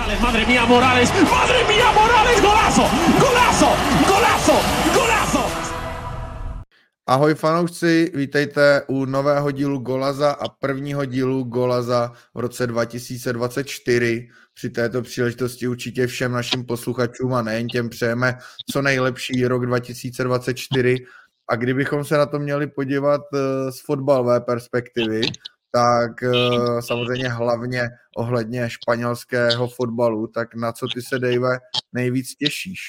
Morales, 0.00 0.20
madre 0.20 0.46
mía, 0.46 0.64
Morales, 0.64 1.10
madre 1.30 1.64
mía, 1.68 1.92
Morales, 1.92 2.40
golazo, 2.40 2.84
golazo, 3.20 3.68
golazo, 4.08 4.56
golazo. 4.94 5.44
Ahoj 7.06 7.34
fanoušci, 7.34 8.10
vítejte 8.14 8.82
u 8.88 9.04
nového 9.04 9.50
dílu 9.50 9.78
Golaza 9.78 10.30
a 10.30 10.48
prvního 10.48 11.04
dílu 11.04 11.44
Golaza 11.44 12.12
v 12.34 12.38
roce 12.38 12.66
2024. 12.66 14.28
Při 14.54 14.70
této 14.70 15.02
příležitosti 15.02 15.68
určitě 15.68 16.06
všem 16.06 16.32
našim 16.32 16.64
posluchačům 16.64 17.34
a 17.34 17.42
nejen 17.42 17.68
těm 17.68 17.88
přejeme 17.88 18.38
co 18.72 18.82
nejlepší 18.82 19.46
rok 19.46 19.66
2024. 19.66 20.96
A 21.48 21.56
kdybychom 21.56 22.04
se 22.04 22.16
na 22.18 22.26
to 22.26 22.38
měli 22.38 22.66
podívat 22.66 23.20
eh, 23.34 23.72
z 23.72 23.80
fotbalové 23.80 24.40
perspektivy, 24.40 25.20
tak 25.70 26.22
eh, 26.22 26.82
samozřejmě 26.82 27.28
hlavně 27.28 27.88
ohledně 28.16 28.70
španělského 28.70 29.68
fotbalu, 29.68 30.26
tak 30.26 30.54
na 30.54 30.72
co 30.72 30.86
ty 30.94 31.02
se, 31.02 31.18
Dave, 31.18 31.58
nejvíc 31.92 32.34
těšíš? 32.34 32.80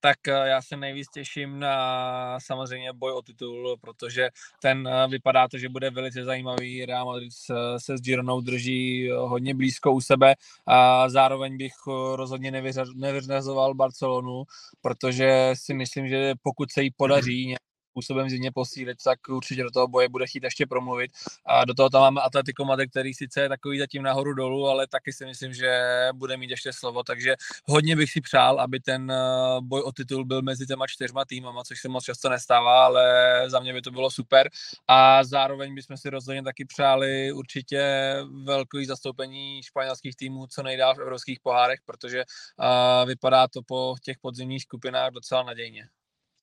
tak 0.00 0.28
eh, 0.28 0.48
já 0.48 0.62
se 0.62 0.76
nejvíc 0.76 1.08
těším 1.14 1.58
na 1.58 2.40
samozřejmě 2.40 2.92
boj 2.92 3.12
o 3.12 3.22
titul, 3.22 3.76
protože 3.80 4.28
ten 4.62 4.88
eh, 4.88 5.08
vypadá 5.08 5.48
to, 5.48 5.58
že 5.58 5.68
bude 5.68 5.90
velice 5.90 6.24
zajímavý. 6.24 6.86
Real 6.86 7.06
Madrid 7.06 7.32
se 7.78 7.98
s 7.98 8.00
Gironou 8.00 8.40
drží 8.40 9.10
hodně 9.10 9.54
blízko 9.54 9.92
u 9.92 10.00
sebe 10.00 10.34
a 10.66 11.08
zároveň 11.08 11.56
bych 11.56 11.72
rozhodně 12.14 12.62
nevyřazoval 12.94 13.74
Barcelonu, 13.74 14.42
protože 14.80 15.50
si 15.54 15.74
myslím, 15.74 16.08
že 16.08 16.34
pokud 16.42 16.72
se 16.72 16.82
jí 16.82 16.90
podaří 16.96 17.56
způsobem 17.98 18.30
zimně 18.30 18.50
posílit, 18.52 18.98
tak 19.04 19.18
určitě 19.28 19.62
do 19.62 19.70
toho 19.70 19.88
boje 19.88 20.08
bude 20.08 20.26
chtít 20.26 20.44
ještě 20.44 20.66
promluvit. 20.66 21.10
A 21.46 21.64
do 21.64 21.74
toho 21.74 21.90
tam 21.90 22.00
máme 22.00 22.20
Atletico 22.20 22.64
Madrid, 22.64 22.90
který 22.90 23.14
sice 23.14 23.40
je 23.40 23.48
takový 23.48 23.78
zatím 23.78 24.02
nahoru 24.02 24.34
dolů, 24.34 24.68
ale 24.68 24.86
taky 24.86 25.12
si 25.12 25.26
myslím, 25.26 25.54
že 25.54 25.80
bude 26.14 26.36
mít 26.36 26.50
ještě 26.50 26.72
slovo, 26.72 27.02
takže 27.02 27.36
hodně 27.64 27.96
bych 27.96 28.10
si 28.10 28.20
přál, 28.20 28.60
aby 28.60 28.80
ten 28.80 29.10
eh, 29.10 29.16
boj 29.60 29.82
o 29.82 29.92
titul 29.92 30.24
byl 30.24 30.42
mezi 30.42 30.66
těma 30.66 30.86
čtyřma 30.86 31.24
týmama, 31.24 31.64
což 31.64 31.80
se 31.80 31.88
moc 31.88 32.04
často 32.04 32.28
nestává, 32.28 32.84
ale 32.84 33.04
za 33.46 33.60
mě 33.60 33.72
by 33.72 33.82
to 33.82 33.90
bylo 33.90 34.10
super. 34.10 34.48
A 34.88 35.24
zároveň 35.24 35.74
bychom 35.74 35.96
si 35.96 36.10
rozhodně 36.10 36.42
taky 36.42 36.64
přáli 36.64 37.32
určitě 37.32 38.14
velký 38.44 38.86
zastoupení 38.86 39.62
španělských 39.62 40.16
týmů 40.16 40.46
co 40.46 40.62
nejdál 40.62 40.94
v 40.94 40.98
evropských 40.98 41.40
pohárech, 41.40 41.80
protože 41.86 42.24
uh, 42.24 43.08
vypadá 43.08 43.48
to 43.48 43.62
po 43.62 43.94
těch 44.02 44.18
podzimních 44.18 44.62
skupinách 44.62 45.10
docela 45.10 45.42
nadějně. 45.42 45.88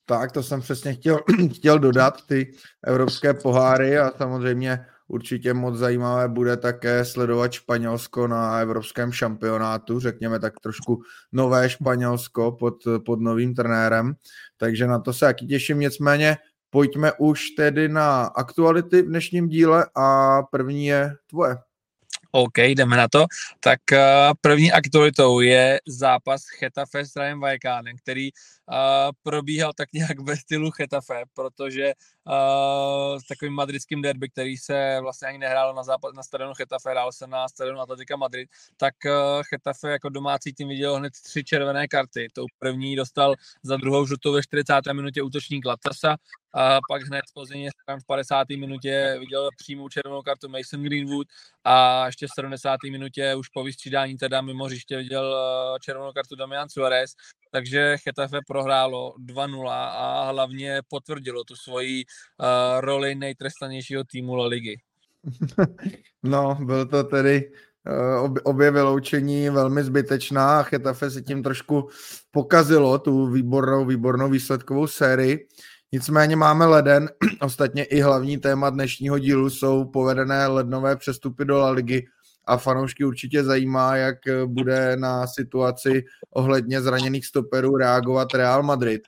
Tak, 0.06 0.32
to 0.32 0.44
jsem 0.44 0.62
přesně 0.62 0.94
chtěl, 0.94 1.20
chtěl 1.56 1.80
dodat, 1.80 2.26
ty 2.26 2.52
evropské 2.84 3.34
poháry 3.34 3.98
a 3.98 4.12
samozřejmě 4.18 4.86
určitě 5.08 5.54
moc 5.54 5.76
zajímavé 5.76 6.28
bude 6.28 6.58
také 6.58 7.06
sledovat 7.06 7.52
Španělsko 7.52 8.28
na 8.28 8.60
evropském 8.60 9.12
šampionátu, 9.12 10.00
řekněme 10.00 10.40
tak 10.40 10.54
trošku 10.60 11.02
nové 11.32 11.70
Španělsko 11.70 12.52
pod, 12.52 12.76
pod 13.06 13.22
novým 13.22 13.56
trenérem, 13.56 14.14
takže 14.58 14.88
na 14.88 15.00
to 15.00 15.14
se 15.14 15.26
jaký 15.26 15.48
těším, 15.48 15.80
nicméně 15.80 16.38
pojďme 16.70 17.12
už 17.12 17.50
tedy 17.50 17.90
na 17.90 18.24
aktuality 18.24 19.02
v 19.02 19.08
dnešním 19.08 19.48
díle 19.48 19.86
a 19.96 20.42
první 20.44 20.86
je 20.86 21.16
tvoje. 21.30 21.56
OK, 22.32 22.58
jdeme 22.58 22.98
na 22.98 23.08
to. 23.08 23.26
Tak 23.60 23.80
uh, 23.92 23.98
první 24.42 24.72
aktualitou 24.72 25.40
je 25.40 25.80
zápas 25.88 26.42
Chetafe 26.60 27.06
s 27.06 27.16
Rajem 27.16 27.40
Vajekánem, 27.40 27.96
který 27.98 28.30
probíhal 29.24 29.74
tak 29.74 29.94
nějak 29.94 30.20
ve 30.20 30.38
stylu 30.38 30.72
Chetafe, 30.72 31.24
protože 31.34 31.94
uh, 32.28 33.20
s 33.20 33.28
takovým 33.28 33.54
madridským 33.54 34.02
derby, 34.02 34.30
který 34.30 34.58
se 34.58 34.98
vlastně 35.02 35.28
ani 35.28 35.38
nehrál 35.38 35.76
na, 35.76 35.84
západ, 35.84 36.16
na 36.16 36.24
stadionu 36.24 36.54
Chetafe, 36.54 36.90
hrál 36.90 37.12
se 37.12 37.28
na 37.28 37.48
stadionu 37.48 37.80
Atletica 37.80 38.16
Madrid, 38.16 38.50
tak 38.78 38.94
uh, 39.06 39.12
Chetafe 39.50 39.92
jako 39.92 40.10
domácí 40.10 40.54
tým 40.54 40.68
viděl 40.68 40.96
hned 40.96 41.14
tři 41.24 41.44
červené 41.44 41.88
karty. 41.88 42.28
Tou 42.34 42.46
první 42.60 42.96
dostal 42.96 43.36
za 43.64 43.78
druhou 43.78 44.06
žlutou 44.06 44.34
ve 44.34 44.44
40. 44.44 44.74
minutě 44.94 45.22
útočník 45.22 45.66
Latasa, 45.66 46.18
a 46.56 46.80
pak 46.90 47.02
hned 47.04 47.22
později 47.34 47.70
v 48.02 48.06
50. 48.06 48.50
minutě 48.50 49.16
viděl 49.20 49.50
přímou 49.58 49.90
červenou 49.90 50.22
kartu 50.22 50.50
Mason 50.50 50.84
Greenwood 50.84 51.28
a 51.64 52.06
ještě 52.06 52.28
v 52.28 52.30
70. 52.36 52.80
minutě 52.84 53.36
už 53.36 53.50
po 53.50 53.64
vystřídání 53.64 54.18
teda 54.18 54.42
mimo 54.42 54.68
viděl 54.68 55.38
červenou 55.82 56.12
kartu 56.12 56.36
Damian 56.36 56.70
Suarez, 56.70 57.16
takže 57.56 57.98
Chetafe 58.04 58.40
prohrálo 58.48 59.14
2-0 59.20 59.70
a 59.72 60.32
hlavně 60.32 60.82
potvrdilo 60.88 61.44
tu 61.44 61.56
svoji 61.56 62.04
uh, 62.04 62.82
roli 62.82 63.16
nejtrestanějšího 63.16 64.04
týmu 64.04 64.36
La 64.36 64.46
Ligy. 64.46 64.82
No, 66.24 66.58
byl 66.62 66.86
to 66.86 67.04
tedy 67.04 67.52
uh, 68.24 68.34
obě 68.44 68.72
vyloučení 68.72 69.50
velmi 69.50 69.84
zbytečná 69.84 70.60
a 70.60 70.64
Chetafe 70.64 71.12
si 71.12 71.22
tím 71.22 71.44
trošku 71.44 71.90
pokazilo 72.32 73.00
tu 73.00 73.28
výbornou, 73.28 73.86
výbornou 73.86 74.30
výsledkovou 74.30 74.88
sérii. 74.88 75.48
Nicméně 75.92 76.36
máme 76.36 76.66
leden, 76.66 77.10
ostatně 77.42 77.84
i 77.84 78.02
hlavní 78.02 78.38
téma 78.38 78.70
dnešního 78.70 79.20
dílu 79.20 79.50
jsou 79.50 79.86
povedené 79.86 80.48
lednové 80.48 80.96
přestupy 80.96 81.46
do 81.46 81.58
La 81.58 81.70
Ligy 81.70 82.08
a 82.48 82.58
fanoušky 82.58 83.06
určitě 83.06 83.44
zajímá, 83.44 83.96
jak 83.96 84.18
bude 84.46 84.98
na 84.98 85.28
situaci 85.28 86.06
ohledně 86.30 86.82
zraněných 86.82 87.26
stoperů 87.26 87.78
reagovat 87.78 88.34
Real 88.34 88.64
Madrid. 88.64 89.02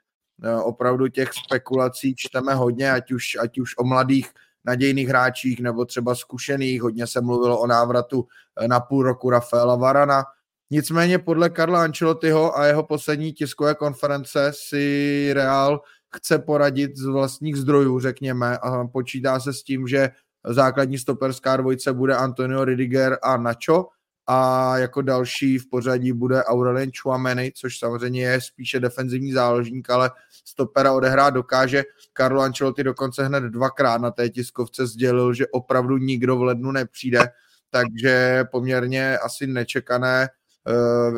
E, 0.43 0.55
opravdu 0.55 1.07
těch 1.07 1.29
spekulací 1.45 2.15
čteme 2.17 2.53
hodně, 2.53 2.91
ať 2.91 3.11
už, 3.11 3.23
ať 3.39 3.59
už 3.59 3.77
o 3.77 3.83
mladých 3.83 4.29
nadějných 4.65 5.07
hráčích 5.07 5.59
nebo 5.59 5.85
třeba 5.85 6.15
zkušených. 6.15 6.81
Hodně 6.81 7.07
se 7.07 7.21
mluvilo 7.21 7.59
o 7.59 7.67
návratu 7.67 8.27
e, 8.61 8.67
na 8.67 8.79
půl 8.79 9.03
roku 9.03 9.29
Rafaela 9.29 9.75
Varana. 9.75 10.23
Nicméně 10.69 11.19
podle 11.19 11.49
Karla 11.49 11.83
Ancelottiho 11.83 12.57
a 12.57 12.65
jeho 12.65 12.83
poslední 12.83 13.33
tiskové 13.33 13.75
konference 13.75 14.51
si 14.53 15.29
Real 15.33 15.81
chce 16.15 16.39
poradit 16.39 16.97
z 16.97 17.05
vlastních 17.05 17.55
zdrojů, 17.55 17.99
řekněme, 17.99 18.57
a 18.57 18.87
počítá 18.87 19.39
se 19.39 19.53
s 19.53 19.63
tím, 19.63 19.87
že 19.87 20.09
základní 20.45 20.97
stoperská 20.97 21.57
dvojce 21.57 21.93
bude 21.93 22.15
Antonio 22.15 22.65
Ridiger 22.65 23.17
a 23.23 23.37
Nacho 23.37 23.87
a 24.27 24.77
jako 24.77 25.01
další 25.01 25.57
v 25.57 25.69
pořadí 25.69 26.13
bude 26.13 26.43
Aurelien 26.43 26.91
Chouameni, 27.01 27.51
což 27.55 27.79
samozřejmě 27.79 28.21
je 28.21 28.41
spíše 28.41 28.79
defenzivní 28.79 29.31
záložník, 29.31 29.89
ale 29.89 30.11
stopera 30.45 30.93
odehrát 30.93 31.33
dokáže. 31.33 31.83
Carlo 32.17 32.41
Ancelotti 32.41 32.83
dokonce 32.83 33.25
hned 33.25 33.43
dvakrát 33.43 34.01
na 34.01 34.11
té 34.11 34.29
tiskovce 34.29 34.87
sdělil, 34.87 35.33
že 35.33 35.47
opravdu 35.47 35.97
nikdo 35.97 36.37
v 36.37 36.43
lednu 36.43 36.71
nepřijde, 36.71 37.19
takže 37.69 38.43
poměrně 38.51 39.17
asi 39.17 39.47
nečekané 39.47 40.29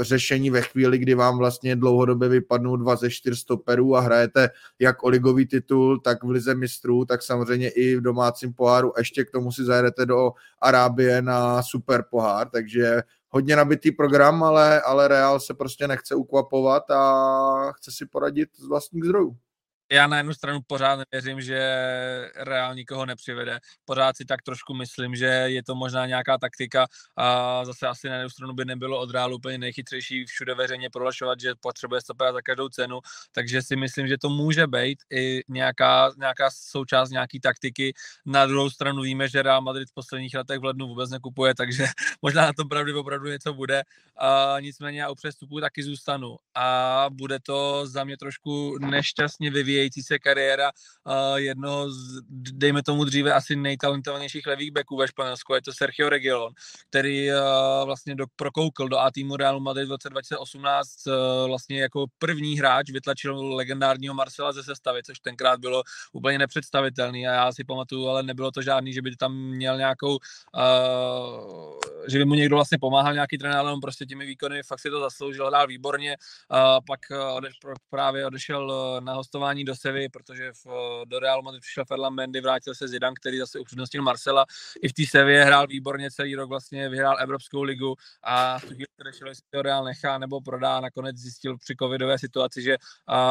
řešení 0.02 0.50
ve 0.50 0.62
chvíli, 0.62 0.98
kdy 0.98 1.16
vám 1.16 1.38
vlastně 1.38 1.76
dlouhodobě 1.76 2.30
vypadnou 2.30 2.76
dva 2.76 2.96
ze 2.96 3.10
čtyř 3.10 3.40
stoperů 3.40 3.96
a 3.96 4.00
hrajete 4.00 4.50
jak 4.80 5.04
o 5.04 5.10
ligový 5.10 5.46
titul, 5.48 6.00
tak 6.00 6.24
v 6.24 6.30
lize 6.30 6.56
mistrů, 6.56 7.06
tak 7.06 7.24
samozřejmě 7.24 7.70
i 7.70 7.96
v 7.96 8.02
domácím 8.02 8.54
poháru. 8.54 8.94
Ještě 8.98 9.26
k 9.26 9.32
tomu 9.32 9.52
si 9.52 9.64
zajedete 9.64 10.06
do 10.06 10.32
Arábie 10.62 11.22
na 11.22 11.64
super 11.64 12.06
pohár, 12.10 12.50
takže 12.50 13.04
hodně 13.30 13.56
nabitý 13.56 13.92
program, 13.92 14.44
ale, 14.44 14.82
ale 14.82 15.08
Real 15.08 15.40
se 15.40 15.54
prostě 15.54 15.88
nechce 15.88 16.16
ukvapovat 16.16 16.92
a 16.92 17.72
chce 17.72 17.92
si 17.92 18.06
poradit 18.06 18.50
z 18.58 18.68
vlastních 18.68 19.04
zdrojů 19.04 19.36
já 19.92 20.08
na 20.08 20.18
jednu 20.18 20.34
stranu 20.34 20.60
pořád 20.68 21.00
nevěřím, 21.12 21.42
že 21.42 21.60
Real 22.36 22.76
nikoho 22.76 23.06
nepřivede. 23.06 23.60
Pořád 23.86 24.18
si 24.18 24.26
tak 24.26 24.42
trošku 24.42 24.74
myslím, 24.74 25.16
že 25.16 25.26
je 25.26 25.64
to 25.64 25.76
možná 25.76 26.06
nějaká 26.06 26.38
taktika 26.38 26.88
a 27.18 27.66
zase 27.66 27.88
asi 27.88 28.10
na 28.10 28.16
jednu 28.16 28.30
stranu 28.30 28.54
by 28.54 28.66
nebylo 28.66 29.00
od 29.00 29.12
Realu 29.12 29.36
úplně 29.36 29.58
nejchytřejší 29.58 30.26
všude 30.26 30.56
veřejně 30.56 30.90
prohlašovat, 30.90 31.40
že 31.40 31.54
potřebuje 31.60 32.02
stopera 32.02 32.34
za 32.34 32.42
každou 32.42 32.70
cenu, 32.70 33.00
takže 33.32 33.62
si 33.62 33.76
myslím, 33.76 34.08
že 34.08 34.18
to 34.18 34.30
může 34.30 34.68
být 34.68 35.00
i 35.14 35.42
nějaká, 35.48 36.12
nějaká 36.18 36.50
součást 36.52 37.10
nějaký 37.10 37.40
taktiky. 37.40 37.94
Na 38.26 38.46
druhou 38.46 38.70
stranu 38.70 39.02
víme, 39.02 39.28
že 39.30 39.42
Real 39.42 39.62
Madrid 39.62 39.90
v 39.90 39.94
posledních 39.94 40.34
letech 40.34 40.60
v 40.60 40.64
lednu 40.64 40.88
vůbec 40.88 41.10
nekupuje, 41.10 41.56
takže 41.56 41.86
možná 42.22 42.46
na 42.46 42.54
tom 42.54 42.70
pravdy 42.70 42.94
opravdu 42.94 43.30
něco 43.30 43.54
bude. 43.54 43.84
A 44.18 44.56
nicméně 44.60 45.02
já 45.02 45.10
u 45.10 45.16
přestupu 45.16 45.60
taky 45.60 45.84
zůstanu 45.84 46.36
a 46.56 47.06
bude 47.12 47.40
to 47.40 47.88
za 47.88 48.04
mě 48.04 48.18
trošku 48.18 48.78
nešťastně 48.80 49.52
vyvíjet 49.52 49.79
vyvíjející 49.80 50.04
se 50.04 50.20
kariéra 50.20 50.72
uh, 51.04 51.36
jednoho 51.36 51.92
z, 51.92 52.22
dejme 52.54 52.84
tomu 52.84 53.06
dříve 53.06 53.34
asi 53.34 53.56
nejtalentovanějších 53.56 54.48
levých 54.48 54.72
backů 54.72 54.98
ve 54.98 55.08
Španělsku, 55.08 55.54
je 55.54 55.62
to 55.62 55.74
Sergio 55.74 56.10
Reguilon, 56.10 56.54
který 56.90 57.32
uh, 57.32 57.38
vlastně 57.86 58.16
do, 58.16 58.26
prokoukl 58.36 58.88
do 58.88 59.00
A 59.00 59.12
týmu 59.12 59.36
Realu 59.36 59.60
Madrid 59.60 59.88
v 59.88 59.92
roce 59.92 60.10
2018 60.10 61.08
uh, 61.08 61.14
vlastně 61.48 61.82
jako 61.82 62.06
první 62.20 62.60
hráč 62.60 62.90
vytlačil 62.90 63.56
legendárního 63.56 64.14
Marcela 64.14 64.52
ze 64.52 64.64
sestavy, 64.64 65.04
což 65.04 65.20
tenkrát 65.20 65.60
bylo 65.60 65.84
úplně 66.14 66.38
nepředstavitelný. 66.38 67.28
A 67.28 67.34
já 67.34 67.52
si 67.52 67.64
pamatuju, 67.64 68.08
ale 68.08 68.24
nebylo 68.24 68.52
to 68.52 68.62
žádný, 68.62 68.94
že 68.94 69.02
by 69.02 69.16
tam 69.16 69.36
měl 69.36 69.78
nějakou, 69.78 70.18
uh, 70.18 71.80
že 72.08 72.18
by 72.18 72.26
mu 72.26 72.34
někdo 72.34 72.56
vlastně 72.56 72.78
pomáhal 72.82 73.14
nějaký 73.14 73.38
trenér, 73.38 73.58
ale 73.58 73.74
on 73.74 73.80
prostě 73.80 74.06
těmi 74.06 74.26
výkony 74.26 74.64
fakt 74.64 74.80
si 74.80 74.90
to 74.90 75.00
zasloužil, 75.00 75.48
hrál 75.48 75.68
výborně, 75.68 76.16
uh, 76.52 76.58
pak 76.88 77.00
odeš, 77.36 77.54
právě 77.90 78.26
odešel 78.26 78.72
na 79.00 79.14
hostování 79.14 79.66
Sevy, 79.76 80.10
protože 80.10 80.52
v, 80.66 80.68
do 81.06 81.20
Real 81.20 81.42
Madrid 81.42 81.62
přišel 81.62 81.86
Ferland 81.86 82.16
Mendy, 82.16 82.42
vrátil 82.42 82.76
se 82.76 82.88
Zidane, 82.88 83.14
který 83.22 83.40
zase 83.40 83.60
upřednostnil 83.60 84.04
Marcela. 84.04 84.46
I 84.82 84.90
v 84.90 84.94
té 84.94 85.06
Sevě 85.06 85.44
hrál 85.44 85.68
výborně 85.68 86.12
celý 86.12 86.36
rok, 86.36 86.50
vlastně 86.50 86.90
vyhrál 86.90 87.18
Evropskou 87.20 87.64
ligu 87.64 87.96
a 88.24 88.60
v 88.60 88.62
tu 88.62 88.68
chvíli 88.68 88.88
řešil, 89.12 89.28
jestli 89.28 89.44
to 89.50 89.62
Real 89.62 89.84
nechá 89.84 90.18
nebo 90.18 90.42
prodá. 90.42 90.80
Nakonec 90.80 91.18
zjistil 91.18 91.58
při 91.58 91.76
covidové 91.76 92.20
situaci, 92.20 92.62
že 92.62 92.78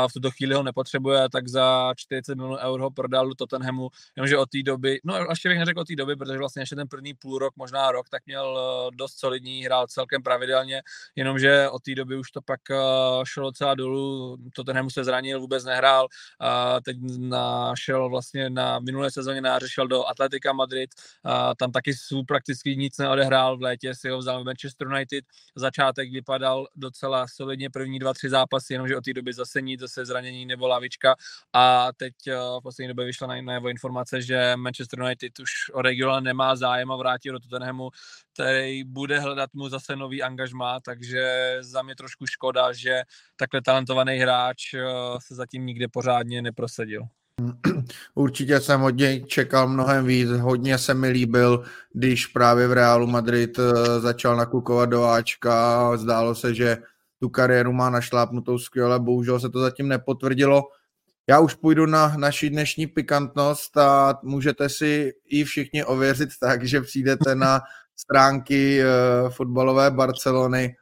v 0.09 0.13
tuto 0.13 0.31
chvíli 0.31 0.55
ho 0.55 0.63
nepotřebuje, 0.63 1.29
tak 1.33 1.49
za 1.49 1.93
40 1.97 2.35
milionů 2.35 2.57
eur 2.57 2.81
ho 2.81 2.91
prodal 2.91 3.29
do 3.29 3.35
Tottenhamu, 3.35 3.89
jenomže 4.17 4.39
od 4.39 4.51
té 4.51 4.63
doby, 4.63 5.01
no 5.05 5.17
ještě 5.31 5.49
bych 5.49 5.59
neřekl 5.59 5.81
od 5.81 5.87
té 5.87 5.97
doby, 5.97 6.17
protože 6.17 6.39
vlastně 6.39 6.63
ještě 6.63 6.77
ten 6.77 6.89
první 6.89 7.15
půl 7.15 7.39
rok, 7.39 7.57
možná 7.57 7.93
rok, 7.93 8.09
tak 8.09 8.27
měl 8.27 8.59
eh, 8.59 8.97
dost 8.97 9.19
solidní, 9.19 9.65
hrál 9.65 9.87
celkem 9.87 10.23
pravidelně, 10.23 10.83
jenomže 11.17 11.69
od 11.69 11.83
té 11.83 11.95
doby 11.95 12.17
už 12.17 12.31
to 12.31 12.41
pak 12.43 12.61
eh, 12.71 12.77
šlo 13.25 13.43
docela 13.43 13.75
dolů, 13.75 14.37
Tottenhamu 14.55 14.91
se 14.91 15.05
zranil, 15.05 15.41
vůbec 15.41 15.65
nehrál, 15.65 16.09
a 16.41 16.81
teď 16.81 16.97
našel 17.19 18.09
vlastně 18.09 18.51
na 18.51 18.79
minulé 18.79 19.11
sezóně 19.11 19.41
nářešel 19.41 19.89
do 19.89 20.07
Atletika 20.07 20.53
Madrid, 20.53 20.91
a 21.25 21.55
tam 21.55 21.73
taky 21.73 21.95
svůj 21.95 22.25
prakticky 22.25 22.77
nic 22.77 22.99
neodehrál, 22.99 23.59
v 23.59 23.63
létě 23.63 23.95
si 23.95 24.09
ho 24.09 24.19
vzal 24.19 24.45
Manchester 24.45 24.87
United, 24.87 25.25
začátek 25.57 26.13
vypadal 26.13 26.67
docela 26.77 27.27
solidně 27.29 27.71
první 27.71 27.99
dva, 27.99 28.15
tři 28.15 28.29
zápasy, 28.29 28.75
jenomže 28.75 28.97
od 28.97 29.05
té 29.05 29.13
doby 29.13 29.33
zase 29.33 29.61
nic, 29.61 29.81
zase 29.81 30.07
zranění 30.07 30.47
nebo 30.47 30.69
lavička. 30.69 31.17
A 31.53 31.89
teď 31.97 32.15
eh, 32.29 32.35
v 32.35 32.63
poslední 32.63 32.89
době 32.89 33.05
vyšla 33.05 33.27
na, 33.27 33.43
na 33.43 33.71
informace, 33.71 34.23
že 34.23 34.53
Manchester 34.57 35.01
United 35.01 35.39
už 35.39 35.51
o 35.73 35.83
Regiola 35.83 36.21
nemá 36.21 36.57
zájem 36.57 36.93
a 36.93 36.97
vrátí 36.97 37.29
do 37.29 37.41
Tottenhamu, 37.41 37.91
který 38.35 38.85
bude 38.85 39.21
hledat 39.21 39.51
mu 39.55 39.69
zase 39.69 39.97
nový 39.97 40.23
angažmá, 40.23 40.81
takže 40.81 41.57
za 41.61 41.83
mě 41.83 41.97
trošku 41.97 42.27
škoda, 42.27 42.73
že 42.73 43.03
takhle 43.37 43.63
talentovaný 43.63 44.19
hráč 44.19 44.75
eh, 44.75 44.83
se 45.19 45.35
zatím 45.35 45.67
nikde 45.67 45.89
pořádně 46.09 46.43
neprosadil. 46.43 47.03
Určitě 48.15 48.61
jsem 48.61 48.81
hodně 48.81 49.21
čekal 49.21 49.69
mnohem 49.69 50.05
víc, 50.05 50.31
hodně 50.31 50.79
se 50.79 50.95
mi 50.95 51.09
líbil, 51.09 51.65
když 51.93 52.27
právě 52.27 52.69
v 52.69 52.73
Realu 52.73 53.07
Madrid 53.07 53.59
eh, 53.59 54.01
začal 54.01 54.37
nakukovat 54.37 54.89
do 54.89 55.05
Ačka, 55.05 55.97
zdálo 55.97 56.35
se, 56.35 56.55
že 56.55 56.79
tu 57.21 57.29
kariéru 57.29 57.73
má 57.73 57.91
našlápnutou 57.91 58.59
skvěle, 58.59 59.01
bohužel 59.01 59.41
se 59.41 59.49
to 59.49 59.61
zatím 59.61 59.89
nepotvrdilo. 59.89 60.63
Já 61.29 61.41
už 61.41 61.55
půjdu 61.55 61.87
na 61.87 62.15
naši 62.17 62.51
dnešní 62.51 62.87
pikantnost 62.87 63.77
a 63.77 64.19
můžete 64.23 64.69
si 64.69 65.13
ji 65.29 65.45
všichni 65.45 65.85
ověřit 65.85 66.29
tak, 66.41 66.65
že 66.65 66.81
přijdete 66.81 67.35
na 67.35 67.61
stránky 67.97 68.81
uh, 68.81 69.31
fotbalové 69.31 69.91
Barcelony 69.91 70.77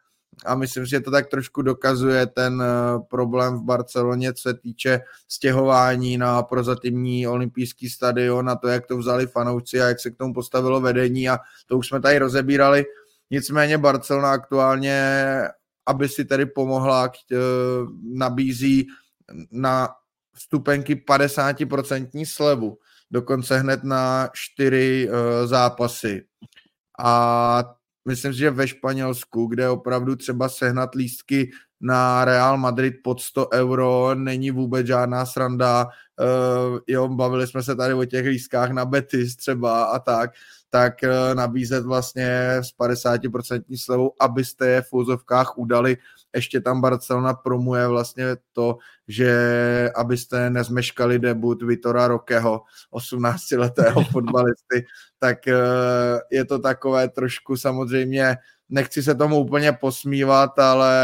a 0.45 0.55
myslím, 0.55 0.87
že 0.87 1.01
to 1.01 1.11
tak 1.11 1.27
trošku 1.27 1.63
dokazuje 1.63 2.27
ten 2.27 2.55
uh, 2.55 3.03
problém 3.03 3.59
v 3.59 3.63
Barceloně, 3.63 4.33
co 4.33 4.43
se 4.43 4.55
týče 4.55 5.01
stěhování 5.29 6.19
na 6.19 6.43
prozatímní 6.43 7.27
olympijský 7.27 7.91
stadion 7.91 8.51
a 8.51 8.57
to, 8.57 8.69
jak 8.69 8.87
to 8.87 8.99
vzali 8.99 9.27
fanoušci 9.27 9.81
a 9.81 9.87
jak 9.87 10.01
se 10.01 10.11
k 10.11 10.17
tomu 10.17 10.35
postavilo 10.35 10.81
vedení 10.81 11.29
a 11.29 11.39
to 11.67 11.79
už 11.79 11.89
jsme 11.89 12.01
tady 12.01 12.19
rozebírali. 12.19 12.85
Nicméně 13.31 13.79
Barcelona 13.79 14.31
aktuálně, 14.31 15.41
aby 15.87 16.09
si 16.09 16.25
tedy 16.25 16.47
pomohla, 16.47 17.09
uh, 17.09 17.39
nabízí 18.15 18.87
na 19.53 19.89
vstupenky 20.33 20.95
50% 20.95 22.25
slevu, 22.27 22.79
dokonce 23.11 23.59
hned 23.59 23.85
na 23.85 24.29
čtyři 24.33 25.09
uh, 25.09 25.47
zápasy. 25.47 26.25
A 26.99 27.77
myslím 28.07 28.33
si, 28.33 28.39
že 28.39 28.51
ve 28.51 28.69
Španělsku, 28.69 29.47
kde 29.47 29.69
opravdu 29.69 30.17
třeba 30.17 30.49
sehnat 30.49 30.95
lístky 30.95 31.51
na 31.81 32.25
Real 32.25 32.59
Madrid 32.59 32.95
pod 33.05 33.21
100 33.21 33.49
euro 33.53 34.15
není 34.15 34.51
vůbec 34.51 34.87
žádná 34.87 35.27
sranda. 35.27 35.87
Uh, 36.21 36.79
jo, 36.87 37.09
bavili 37.09 37.47
jsme 37.47 37.63
se 37.63 37.77
tady 37.77 37.95
o 37.95 38.05
těch 38.05 38.27
lístkách 38.27 38.71
na 38.71 38.85
Betis 38.85 39.37
třeba 39.37 39.85
a 39.85 39.99
tak, 39.99 40.31
tak 40.71 40.95
uh, 41.03 41.35
nabízet 41.35 41.85
vlastně 41.85 42.49
s 42.61 42.79
50% 42.79 43.63
slevou, 43.77 44.13
abyste 44.21 44.69
je 44.69 44.83
v 44.83 44.93
úzovkách 44.93 45.59
udali 45.59 45.97
ještě 46.37 46.61
tam 46.61 46.81
Barcelona 46.81 47.35
promuje 47.35 47.89
vlastně 47.89 48.25
to, 48.53 48.79
že 49.09 49.91
abyste 49.97 50.51
nezmeškali 50.51 51.19
debut 51.19 51.63
Vitora 51.63 52.09
Rokeho, 52.09 52.63
18-letého 52.93 54.05
fotbalisty, 54.13 54.87
tak 55.19 55.49
eh, 55.49 55.57
je 56.31 56.45
to 56.45 56.59
takové 56.59 57.09
trošku 57.09 57.57
samozřejmě, 57.57 58.37
nechci 58.69 59.03
se 59.03 59.15
tomu 59.15 59.39
úplně 59.39 59.73
posmívat, 59.73 60.59
ale, 60.59 60.97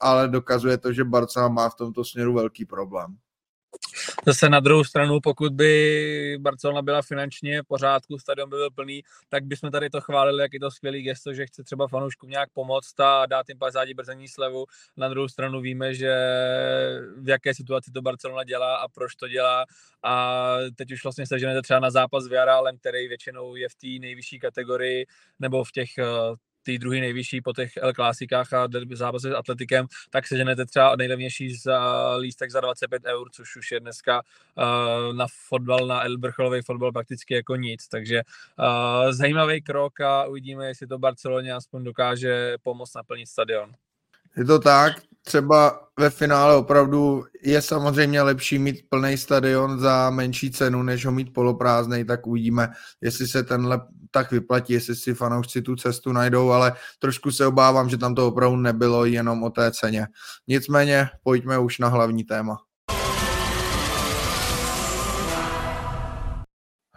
ale 0.00 0.28
dokazuje 0.28 0.78
to, 0.78 0.92
že 0.92 1.04
Barcelona 1.04 1.54
má 1.54 1.68
v 1.68 1.74
tomto 1.74 2.04
směru 2.04 2.34
velký 2.34 2.64
problém. 2.64 3.16
Zase 4.26 4.48
na 4.48 4.60
druhou 4.60 4.84
stranu, 4.84 5.20
pokud 5.20 5.52
by 5.52 6.36
Barcelona 6.40 6.82
byla 6.82 7.02
finančně 7.02 7.62
v 7.62 7.66
pořádku, 7.66 8.18
stadion 8.18 8.50
by 8.50 8.56
byl 8.56 8.70
plný, 8.70 9.02
tak 9.28 9.44
bychom 9.44 9.70
tady 9.70 9.90
to 9.90 10.00
chválili, 10.00 10.42
jak 10.42 10.52
je 10.52 10.60
to 10.60 10.70
skvělý 10.70 11.02
gesto, 11.02 11.34
že 11.34 11.46
chce 11.46 11.64
třeba 11.64 11.88
fanouškům 11.88 12.30
nějak 12.30 12.50
pomoct 12.52 13.00
a 13.00 13.26
dát 13.26 13.48
jim 13.48 13.58
50 13.58 13.88
brzení 13.94 14.28
slevu. 14.28 14.66
Na 14.96 15.08
druhou 15.08 15.28
stranu 15.28 15.60
víme, 15.60 15.94
že 15.94 16.14
v 17.16 17.28
jaké 17.28 17.54
situaci 17.54 17.90
to 17.90 18.02
Barcelona 18.02 18.44
dělá 18.44 18.76
a 18.76 18.88
proč 18.88 19.14
to 19.14 19.28
dělá. 19.28 19.64
A 20.02 20.56
teď 20.76 20.92
už 20.92 21.02
vlastně 21.02 21.26
se 21.26 21.36
třeba 21.62 21.80
na 21.80 21.90
zápas 21.90 22.24
s 22.24 22.26
Villarrealem, 22.26 22.78
který 22.78 23.08
většinou 23.08 23.56
je 23.56 23.68
v 23.68 23.74
té 23.74 23.86
nejvyšší 24.00 24.38
kategorii 24.38 25.06
nebo 25.38 25.64
v 25.64 25.72
těch 25.72 25.90
ty 26.66 26.78
druhý 26.78 27.00
nejvyšší 27.00 27.40
po 27.40 27.52
těch 27.52 27.76
L 27.76 27.92
klasikách 27.92 28.52
a 28.52 28.68
zápasech 28.92 29.32
s 29.32 29.34
Atletikem, 29.34 29.86
tak 30.10 30.26
seženete 30.26 30.66
třeba 30.66 30.96
nejlevnější 30.96 31.56
za 31.56 32.10
lístek 32.16 32.50
za 32.50 32.60
25 32.60 33.02
eur, 33.04 33.28
což 33.32 33.56
už 33.56 33.72
je 33.72 33.80
dneska 33.80 34.22
uh, 34.22 35.16
na 35.16 35.26
fotbal, 35.48 35.86
na 35.86 36.04
L 36.04 36.18
vrcholový 36.18 36.62
fotbal 36.62 36.92
prakticky 36.92 37.34
jako 37.34 37.56
nic. 37.56 37.88
Takže 37.88 38.22
uh, 38.58 39.12
zajímavý 39.12 39.62
krok 39.62 40.00
a 40.00 40.24
uvidíme, 40.24 40.66
jestli 40.66 40.86
to 40.86 40.98
Barceloně 40.98 41.54
aspoň 41.54 41.84
dokáže 41.84 42.56
pomoct 42.62 42.94
naplnit 42.94 43.28
stadion. 43.28 43.72
Je 44.36 44.44
to 44.44 44.58
tak, 44.58 44.92
třeba 45.22 45.88
ve 45.98 46.10
finále 46.10 46.56
opravdu 46.56 47.24
je 47.42 47.62
samozřejmě 47.62 48.22
lepší 48.22 48.58
mít 48.58 48.84
plný 48.88 49.16
stadion 49.16 49.80
za 49.80 50.10
menší 50.10 50.50
cenu, 50.50 50.82
než 50.82 51.06
ho 51.06 51.12
mít 51.12 51.32
poloprázdnej, 51.32 52.04
tak 52.04 52.26
uvidíme, 52.26 52.68
jestli 53.00 53.28
se 53.28 53.42
tenhle 53.42 53.80
tak 54.10 54.30
vyplatí, 54.30 54.72
jestli 54.72 54.96
si 54.96 55.14
fanoušci 55.14 55.62
tu 55.62 55.76
cestu 55.76 56.12
najdou, 56.12 56.50
ale 56.50 56.72
trošku 56.98 57.30
se 57.30 57.46
obávám, 57.46 57.88
že 57.88 57.98
tam 57.98 58.14
to 58.14 58.28
opravdu 58.28 58.56
nebylo 58.56 59.04
jenom 59.04 59.42
o 59.42 59.50
té 59.50 59.72
ceně. 59.72 60.06
Nicméně 60.48 61.08
pojďme 61.22 61.58
už 61.58 61.78
na 61.78 61.88
hlavní 61.88 62.24
téma. 62.24 62.58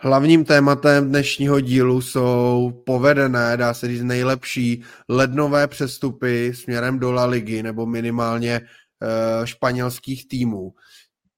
Hlavním 0.02 0.46
tématem 0.46 1.10
dnešního 1.10 1.60
dílu 1.60 2.02
jsou 2.02 2.72
povedené, 2.86 3.58
dá 3.58 3.74
se 3.74 3.88
říct 3.88 4.04
nejlepší 4.04 4.84
lednové 5.10 5.68
přestupy 5.68 6.54
směrem 6.54 7.00
do 7.00 7.12
La 7.12 7.26
Ligy 7.26 7.64
nebo 7.64 7.86
minimálně 7.86 8.62
uh, 8.62 9.46
španělských 9.46 10.28
týmů. 10.28 10.74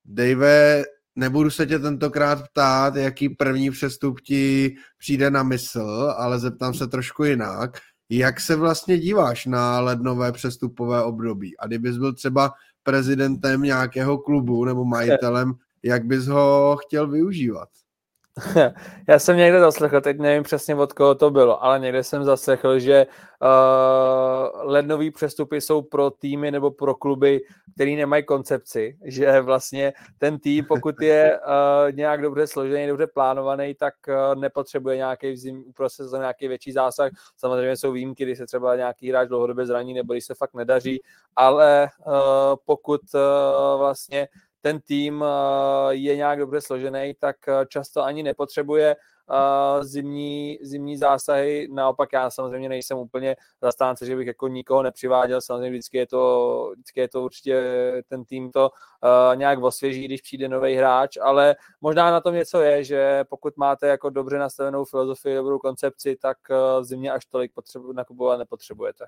Dave, 0.06 0.84
nebudu 1.15 1.50
se 1.50 1.65
tě 1.65 1.80
tentokrát 1.80 2.44
ptát, 2.50 2.96
jaký 2.96 3.30
první 3.30 3.72
přestup 3.72 4.22
ti 4.22 4.75
přijde 4.98 5.32
na 5.32 5.44
mysl, 5.44 6.13
ale 6.18 6.39
zeptám 6.39 6.74
se 6.74 6.88
trošku 6.88 7.24
jinak. 7.24 7.77
Jak 8.10 8.39
se 8.39 8.56
vlastně 8.56 8.98
díváš 9.00 9.46
na 9.46 9.80
lednové 9.80 10.32
přestupové 10.32 11.03
období? 11.03 11.58
A 11.58 11.68
kdybys 11.68 11.98
byl 11.98 12.13
třeba 12.13 12.51
prezidentem 12.84 13.62
nějakého 13.62 14.18
klubu 14.18 14.65
nebo 14.65 14.86
majitelem, 14.86 15.53
jak 15.84 16.06
bys 16.06 16.27
ho 16.27 16.77
chtěl 16.86 17.08
využívat? 17.08 17.70
Já 19.08 19.20
jsem 19.20 19.38
někde 19.38 19.60
zaslechl, 19.60 20.02
teď 20.02 20.18
nevím 20.20 20.44
přesně 20.44 20.76
od 20.76 20.94
koho 20.94 21.16
to 21.16 21.32
bylo, 21.32 21.64
ale 21.64 21.80
někde 21.80 22.04
jsem 22.04 22.24
zaslechl, 22.24 22.80
že 22.80 23.08
uh, 23.42 24.72
lednový 24.72 25.12
přestupy 25.12 25.62
jsou 25.62 25.82
pro 25.82 26.12
týmy 26.12 26.52
nebo 26.52 26.72
pro 26.72 26.96
kluby, 26.96 27.42
který 27.76 27.96
nemají 27.96 28.24
koncepci, 28.24 28.98
že 29.06 29.42
vlastně 29.42 29.94
ten 30.18 30.40
tým, 30.40 30.66
pokud 30.66 31.02
je 31.02 31.40
uh, 31.40 31.92
nějak 31.96 32.22
dobře 32.22 32.48
složený, 32.48 32.88
dobře 32.88 33.08
plánovaný, 33.08 33.76
tak 33.76 33.94
uh, 34.08 34.42
nepotřebuje 34.42 34.98
nějaký 34.98 35.38
zim, 35.38 35.64
uprostřed 35.68 36.08
za 36.08 36.18
nějaký 36.18 36.48
větší 36.48 36.72
zásah. 36.72 37.12
Samozřejmě 37.38 37.78
jsou 37.78 37.92
výjimky, 37.92 38.24
kdy 38.24 38.36
se 38.36 38.46
třeba 38.46 38.76
nějaký 38.76 39.10
hráč 39.10 39.28
dlouhodobě 39.28 39.66
zraní 39.66 39.94
nebo 39.94 40.14
když 40.14 40.26
se 40.26 40.36
fakt 40.36 40.54
nedaří, 40.54 41.02
ale 41.36 41.90
uh, 42.08 42.14
pokud 42.66 43.02
uh, 43.14 43.80
vlastně 43.80 44.28
ten 44.62 44.80
tým 44.80 45.24
eh, 45.24 45.94
je 45.96 46.15
nějak 46.15 46.39
dobře 46.39 46.62
složený, 46.62 47.13
tak 47.20 47.36
eh, 47.48 47.65
často 47.68 48.03
ani 48.03 48.24
nepotřebuje 48.24 48.96
eh, 48.96 49.84
zimní, 49.84 50.58
zimní 50.62 50.98
zásahy. 50.98 51.68
Naopak 51.72 52.13
já 52.13 52.30
samozřejmě 52.30 52.70
nejsem 52.70 52.98
úplně 52.98 53.36
zastánce, 53.62 54.06
že 54.06 54.15
bych 54.15 54.27
jako 54.27 54.48
nikoho 54.48 54.84
nepřiváděl. 54.84 55.41
Samozřejmě 55.41 55.70
vždycky 55.70 55.98
je 55.98 56.08
to, 56.08 56.72
vždycky 56.74 57.00
je 57.00 57.08
to 57.08 57.24
určitě 57.24 57.63
ten 58.08 58.25
tým 58.25 58.51
to 58.51 58.70
nějak 59.36 59.63
osvěží, 59.63 60.06
když 60.06 60.22
přijde 60.22 60.50
nový 60.50 60.75
hráč, 60.75 61.18
ale 61.22 61.56
možná 61.82 62.12
na 62.12 62.22
tom 62.22 62.36
něco 62.36 62.62
je, 62.62 62.84
že 62.84 63.24
pokud 63.30 63.58
máte 63.58 63.88
jako 63.88 64.10
dobře 64.10 64.38
nastavenou 64.38 64.86
filozofii, 64.86 65.36
dobrou 65.36 65.60
koncepci, 65.60 66.15
tak 66.22 66.38
zimně 66.82 67.12
až 67.12 67.25
tolik 67.25 67.53
potřebu, 67.53 67.94
nakupovat 67.94 68.39
nepotřebujete. 68.39 69.06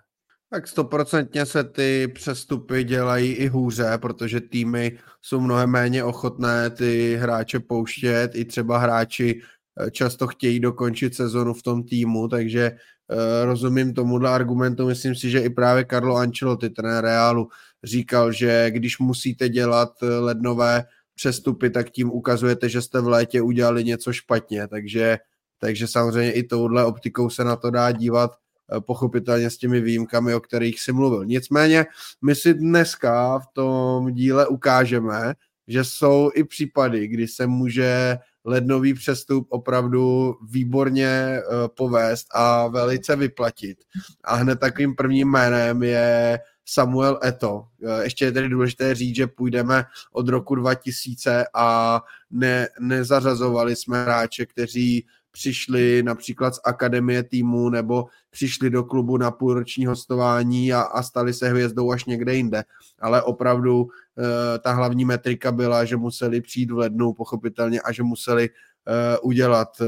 Tak 0.54 0.68
stoprocentně 0.68 1.46
se 1.46 1.64
ty 1.64 2.08
přestupy 2.08 2.84
dělají 2.84 3.32
i 3.32 3.48
hůře, 3.48 3.92
protože 3.98 4.42
týmy 4.42 4.98
jsou 5.22 5.40
mnohem 5.40 5.70
méně 5.70 6.04
ochotné 6.04 6.70
ty 6.70 7.16
hráče 7.16 7.60
pouštět. 7.60 8.32
I 8.36 8.46
třeba 8.46 8.78
hráči 8.78 9.42
eh, 9.80 9.92
často 9.92 10.28
chtějí 10.28 10.60
dokončit 10.60 11.16
sezonu 11.16 11.54
v 11.54 11.64
tom 11.64 11.84
týmu, 11.84 12.28
takže 12.28 12.72
uh, 12.72 13.46
rozumím 13.46 13.94
tomuhle 13.94 14.30
argumentu. 14.30 14.88
Myslím 14.88 15.16
si, 15.16 15.30
že 15.30 15.40
i 15.40 15.50
právě 15.50 15.86
Carlo 15.90 16.16
Ancelotti, 16.16 16.70
ten 16.70 16.98
Realu, 16.98 17.48
říkal, 17.84 18.32
že 18.32 18.72
když 18.72 19.00
musíte 19.00 19.50
dělat 19.50 19.94
eh, 20.04 20.06
lednové 20.06 20.84
přestupy, 21.16 21.70
tak 21.70 21.90
tím 21.90 22.12
ukazujete, 22.12 22.70
že 22.70 22.82
jste 22.82 23.02
v 23.02 23.08
létě 23.08 23.42
udělali 23.42 23.84
něco 23.84 24.14
špatně. 24.14 24.68
Takže, 24.68 25.18
takže 25.58 25.88
samozřejmě 25.88 26.32
i 26.32 26.44
touhle 26.44 26.86
optikou 26.86 27.30
se 27.30 27.44
na 27.44 27.56
to 27.56 27.72
dá 27.72 27.92
dívat 27.92 28.32
Eh, 28.32 28.43
pochopitelně 28.80 29.50
s 29.50 29.58
těmi 29.58 29.82
výjimkami, 29.82 30.34
o 30.34 30.40
kterých 30.40 30.82
si 30.82 30.92
mluvil. 30.92 31.26
Nicméně 31.26 31.86
my 32.22 32.36
si 32.36 32.54
dneska 32.54 33.40
v 33.40 33.46
tom 33.54 34.14
díle 34.14 34.48
ukážeme, 34.48 35.34
že 35.68 35.84
jsou 35.84 36.32
i 36.36 36.44
případy, 36.44 37.08
kdy 37.08 37.28
se 37.28 37.48
může 37.48 38.18
lednový 38.46 38.94
přestup 38.94 39.48
opravdu 39.50 40.36
výborně 40.50 41.08
eh, 41.08 41.42
povést 41.68 42.28
a 42.34 42.68
velice 42.68 43.16
vyplatit. 43.16 43.78
A 44.24 44.36
hned 44.36 44.60
takovým 44.60 44.96
prvním 44.96 45.30
jménem 45.32 45.84
je 45.84 46.40
Samuel 46.66 47.20
Eto. 47.26 47.68
Eh, 47.84 48.04
ještě 48.04 48.26
je 48.26 48.32
tedy 48.32 48.50
důležité 48.50 48.96
říct, 48.96 49.16
že 49.16 49.28
půjdeme 49.28 49.84
od 50.12 50.30
roku 50.30 50.56
2000 50.56 51.46
a 51.54 52.02
ne, 52.32 52.68
nezařazovali 52.80 53.76
jsme 53.76 54.04
hráče, 54.04 54.46
kteří 54.46 55.06
přišli 55.34 56.04
například 56.04 56.56
z 56.56 56.60
akademie 56.66 57.24
týmu 57.24 57.70
nebo 57.70 58.06
přišli 58.30 58.70
do 58.70 58.84
klubu 58.84 59.18
na 59.18 59.32
půlroční 59.32 59.86
hostování 59.86 60.74
a, 60.74 60.82
a 60.82 61.04
stali 61.04 61.34
se 61.34 61.50
hvězdou 61.50 61.92
až 61.92 62.06
někde 62.06 62.36
jinde. 62.36 62.64
Ale 63.00 63.22
opravdu 63.22 63.88
e, 63.88 64.60
ta 64.60 64.72
hlavní 64.72 65.06
metrika 65.06 65.52
byla, 65.52 65.86
že 65.86 65.98
museli 65.98 66.42
přijít 66.42 66.72
v 66.72 66.78
lednu 66.78 67.14
pochopitelně 67.14 67.82
a 67.82 67.92
že 67.92 68.04
museli 68.04 68.50
e, 68.50 69.18
udělat 69.18 69.82
e, 69.82 69.86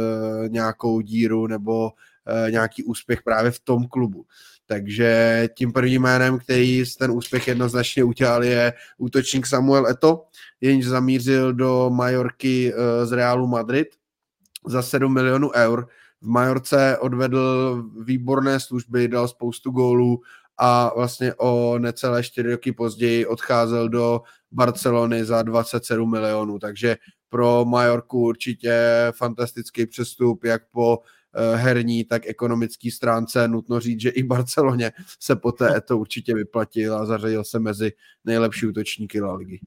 nějakou 0.49 1.01
díru 1.01 1.47
nebo 1.47 1.91
e, 2.25 2.51
nějaký 2.51 2.83
úspěch 2.83 3.21
právě 3.21 3.51
v 3.51 3.59
tom 3.59 3.87
klubu. 3.87 4.25
Takže 4.67 5.49
tím 5.57 5.71
prvním 5.71 6.01
jménem, 6.01 6.39
který 6.39 6.83
ten 6.99 7.11
úspěch 7.11 7.47
jednoznačně 7.47 8.03
udělal, 8.03 8.43
je 8.43 8.73
útočník 8.97 9.45
Samuel 9.45 9.87
Eto, 9.87 10.25
jenž 10.61 10.85
zamířil 10.85 11.53
do 11.53 11.89
Majorky 11.93 12.73
z 13.03 13.11
Realu 13.11 13.47
Madrid 13.47 13.87
za 14.67 14.81
7 14.81 15.13
milionů 15.13 15.51
eur. 15.51 15.87
V 16.21 16.27
Majorce 16.27 16.97
odvedl 16.97 17.83
výborné 18.05 18.59
služby, 18.59 19.07
dal 19.07 19.27
spoustu 19.27 19.71
gólů 19.71 20.21
a 20.57 20.91
vlastně 20.95 21.33
o 21.33 21.79
necelé 21.79 22.23
čtyři 22.23 22.51
roky 22.51 22.71
později 22.71 23.25
odcházel 23.25 23.89
do 23.89 24.21
Barcelony 24.51 25.25
za 25.25 25.41
27 25.41 26.11
milionů, 26.11 26.59
takže 26.59 26.97
pro 27.29 27.65
Majorku 27.65 28.19
určitě 28.21 28.77
fantastický 29.17 29.85
přestup, 29.85 30.43
jak 30.43 30.61
po 30.71 30.99
eh, 31.35 31.55
herní, 31.55 32.03
tak 32.03 32.27
ekonomický 32.27 32.91
stránce. 32.91 33.47
Nutno 33.47 33.79
říct, 33.79 34.01
že 34.01 34.09
i 34.09 34.23
Barceloně 34.23 34.91
se 35.19 35.35
poté 35.35 35.81
to 35.81 35.97
určitě 35.97 36.33
vyplatil 36.33 36.95
a 36.95 37.05
zařadil 37.05 37.43
se 37.43 37.59
mezi 37.59 37.91
nejlepší 38.25 38.67
útočníky 38.67 39.21
La 39.21 39.33
Ligy. 39.33 39.59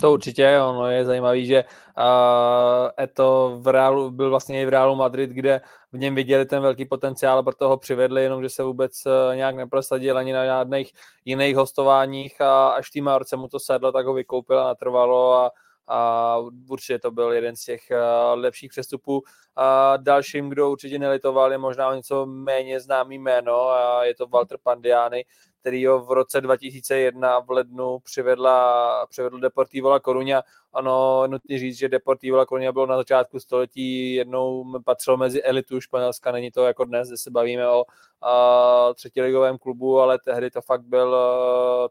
To 0.00 0.12
určitě, 0.12 0.60
ono 0.60 0.90
je 0.90 1.04
zajímavý, 1.04 1.46
že 1.46 1.64
uh, 1.64 2.90
Eto 3.00 3.58
v 3.60 3.68
Realu, 3.68 4.10
byl 4.10 4.30
vlastně 4.30 4.62
i 4.62 4.66
v 4.66 4.68
Realu 4.68 4.94
Madrid, 4.94 5.30
kde 5.30 5.60
v 5.92 5.98
něm 5.98 6.14
viděli 6.14 6.46
ten 6.46 6.62
velký 6.62 6.84
potenciál, 6.84 7.42
proto 7.42 7.68
ho 7.68 7.76
přivedli, 7.76 8.22
jenom 8.22 8.42
že 8.42 8.48
se 8.48 8.62
vůbec 8.62 9.06
uh, 9.06 9.36
nějak 9.36 9.56
neprosadil 9.56 10.18
ani 10.18 10.32
na 10.32 10.44
žádných 10.44 10.92
jiných 11.24 11.56
hostováních 11.56 12.40
a 12.40 12.68
až 12.68 12.90
tým 12.90 13.04
Majorce 13.04 13.36
mu 13.36 13.48
to 13.48 13.60
sedlo, 13.60 13.92
tak 13.92 14.06
ho 14.06 14.14
vykoupil 14.14 14.60
a 14.60 14.64
natrvalo 14.64 15.32
a, 15.32 15.50
a 15.88 16.38
určitě 16.68 16.98
to 16.98 17.10
byl 17.10 17.32
jeden 17.32 17.56
z 17.56 17.64
těch 17.64 17.80
uh, 17.90 18.40
lepších 18.40 18.70
přestupů. 18.70 19.22
A 19.56 19.96
dalším, 19.96 20.48
kdo 20.48 20.70
určitě 20.70 20.98
nelitoval, 20.98 21.52
je 21.52 21.58
možná 21.58 21.94
něco 21.94 22.26
méně 22.26 22.80
známý 22.80 23.18
jméno 23.18 23.68
a 23.68 24.04
je 24.04 24.14
to 24.14 24.26
Walter 24.26 24.58
Pandiani, 24.62 25.24
který 25.66 25.86
ho 25.86 26.00
v 26.04 26.12
roce 26.12 26.40
2001 26.40 27.40
v 27.40 27.50
lednu 27.50 27.98
přivedla, 27.98 29.06
přivedl 29.06 29.38
Deportivo 29.40 29.90
La 29.90 29.98
Coruña. 29.98 30.42
Ano, 30.72 31.26
nutně 31.26 31.58
říct, 31.58 31.78
že 31.78 31.88
Deportivo 31.88 32.36
La 32.36 32.44
Coruña 32.44 32.72
bylo 32.72 32.86
na 32.86 32.96
začátku 32.96 33.40
století 33.40 34.14
jednou 34.14 34.64
patřilo 34.84 35.16
mezi 35.16 35.42
elitu 35.42 35.80
Španělska, 35.80 36.32
není 36.32 36.50
to 36.50 36.64
jako 36.64 36.84
dnes, 36.84 37.08
kde 37.08 37.16
se 37.16 37.30
bavíme 37.30 37.68
o 37.68 37.84
a, 38.22 38.94
třetiligovém 38.94 39.58
klubu, 39.58 40.00
ale 40.00 40.18
tehdy 40.18 40.50
to 40.50 40.62
fakt, 40.62 40.82
byl, 40.82 41.16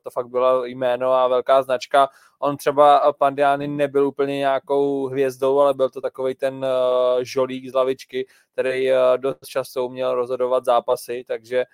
to 0.03 0.10
fakt 0.10 0.27
byla 0.27 0.65
jméno 0.65 1.12
a 1.12 1.27
velká 1.27 1.63
značka. 1.63 2.10
On 2.39 2.58
třeba 2.58 3.13
Pandiani 3.13 3.67
nebyl 3.67 4.08
úplně 4.08 4.38
nějakou 4.38 5.08
hvězdou, 5.08 5.60
ale 5.60 5.74
byl 5.74 5.89
to 5.89 6.01
takový 6.01 6.36
ten 6.36 6.55
uh, 6.55 7.22
žolík 7.22 7.70
z 7.70 7.74
lavičky, 7.74 8.27
který 8.51 8.91
uh, 8.91 8.98
dost 9.17 9.46
často 9.48 9.86
uměl 9.86 10.15
rozhodovat 10.15 10.65
zápasy, 10.65 11.24
takže 11.27 11.65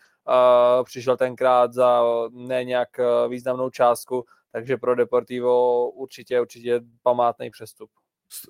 přišel 0.84 1.18
tenkrát 1.18 1.74
za 1.74 2.01
ne 2.32 2.63
nějak 2.63 3.00
e, 3.00 3.28
významnou 3.30 3.70
částku, 3.70 4.25
takže 4.51 4.78
pro 4.78 4.96
Deportivo 4.96 5.90
určitě, 5.90 6.42
určitě 6.42 6.82
památný 7.04 7.50
přestup. 7.50 7.90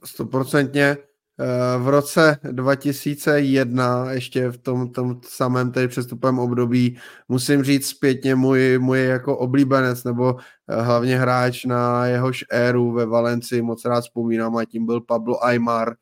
Stoprocentně. 0.06 0.98
E, 1.40 1.78
v 1.78 1.88
roce 1.88 2.38
2001, 2.52 4.12
ještě 4.12 4.50
v 4.50 4.58
tom, 4.58 4.92
tom 4.92 5.22
samém 5.28 5.72
tady 5.72 5.88
přestupem 5.88 6.40
období, 6.40 6.98
musím 7.28 7.64
říct 7.64 7.88
zpětně 7.88 8.36
můj, 8.36 8.80
můj 8.80 9.06
jako 9.06 9.38
oblíbenec, 9.38 10.04
nebo 10.04 10.36
e, 10.68 10.82
hlavně 10.82 11.18
hráč 11.18 11.66
na 11.66 12.06
jehož 12.06 12.46
éru 12.52 12.92
ve 12.92 13.06
Valenci, 13.06 13.62
moc 13.62 13.86
rád 13.86 14.02
vzpomínám, 14.02 14.58
a 14.58 14.66
tím 14.66 14.86
byl 14.86 15.02
Pablo 15.02 15.46
Aymar, 15.46 15.94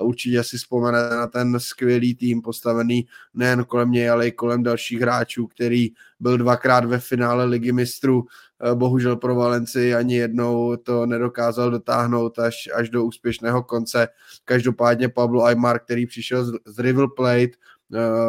určitě 0.00 0.44
si 0.44 0.56
vzpomene 0.58 0.98
na 1.10 1.26
ten 1.26 1.60
skvělý 1.60 2.14
tým 2.14 2.42
postavený 2.42 3.06
nejen 3.34 3.64
kolem 3.64 3.90
něj, 3.90 4.10
ale 4.10 4.28
i 4.28 4.32
kolem 4.32 4.62
dalších 4.62 5.00
hráčů, 5.00 5.46
který 5.46 5.90
byl 6.20 6.38
dvakrát 6.38 6.84
ve 6.84 6.98
finále 6.98 7.44
ligy 7.44 7.72
mistrů. 7.72 8.24
Eh, 8.64 8.74
bohužel 8.74 9.16
pro 9.16 9.34
Valenci 9.34 9.94
ani 9.94 10.16
jednou 10.16 10.76
to 10.76 11.06
nedokázal 11.06 11.70
dotáhnout 11.70 12.38
až, 12.38 12.68
až 12.74 12.90
do 12.90 13.04
úspěšného 13.04 13.62
konce. 13.62 14.08
Každopádně 14.44 15.08
Pablo 15.08 15.44
Aymar, 15.44 15.78
který 15.78 16.06
přišel 16.06 16.44
z, 16.44 16.52
z 16.66 16.78
River 16.78 17.06
Plate, 17.16 17.52
Eh, 17.52 17.71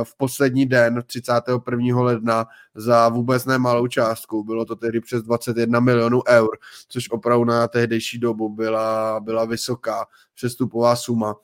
v 0.04 0.18
poslední 0.18 0.66
den 0.66 1.04
31. 1.06 2.02
ledna 2.02 2.46
za 2.76 3.10
vůbec 3.10 3.46
nemalou 3.46 3.88
částku. 3.88 4.44
Bylo 4.44 4.66
to 4.66 4.76
tedy 4.76 5.02
přes 5.02 5.24
21 5.24 5.80
milionů 5.80 6.22
eur, 6.28 6.58
což 6.88 7.10
opravdu 7.10 7.46
na 7.46 7.68
tehdejší 7.68 8.20
dobu 8.20 8.50
byla, 8.50 9.20
byla 9.20 9.46
vysoká 9.46 10.06
přestupová 10.36 10.96
suma. 10.96 11.36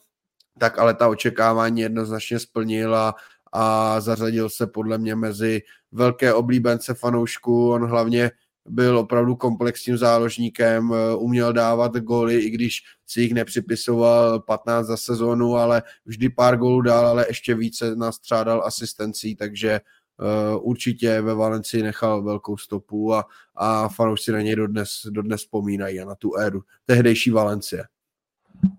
Tak 0.57 0.79
ale 0.79 0.93
ta 0.93 1.07
očekávání 1.07 1.81
jednoznačně 1.81 2.39
splnila 2.39 3.15
a 3.51 4.01
zařadil 4.01 4.49
se 4.49 4.67
podle 4.67 4.97
mě 4.97 5.15
mezi 5.15 5.61
velké 5.91 6.33
oblíbence 6.33 6.93
fanoušků. 6.93 7.71
On 7.71 7.85
hlavně 7.85 8.31
byl 8.69 8.97
opravdu 8.97 9.35
komplexním 9.35 9.97
záložníkem, 9.97 10.93
eh, 10.93 11.15
uměl 11.15 11.53
dávat 11.53 11.97
góly, 11.97 12.39
i 12.39 12.49
když 12.49 12.81
si 13.05 13.21
jich 13.21 13.33
nepřipisoval 13.33 14.39
15 14.39 14.85
za 14.85 14.97
sezonu, 14.97 15.55
ale 15.55 15.83
vždy 16.05 16.29
pár 16.29 16.57
gólů 16.57 16.81
dál, 16.81 17.07
ale 17.07 17.25
ještě 17.27 17.55
více 17.55 17.95
nastřádal 17.95 18.63
asistencí, 18.65 19.35
takže 19.35 19.81
uh, 20.19 20.69
určitě 20.69 21.21
ve 21.21 21.33
Valencii 21.33 21.83
nechal 21.83 22.23
velkou 22.23 22.57
stopu 22.57 23.13
a, 23.13 23.25
a 23.55 23.89
fanoušci 23.89 24.31
na 24.31 24.41
něj 24.41 24.55
dodnes, 24.55 24.89
dodnes 25.09 25.41
vzpomínají 25.41 25.99
a 25.99 26.05
na 26.05 26.15
tu 26.15 26.35
éru 26.35 26.61
tehdejší 26.85 27.31
Valencie. 27.31 27.83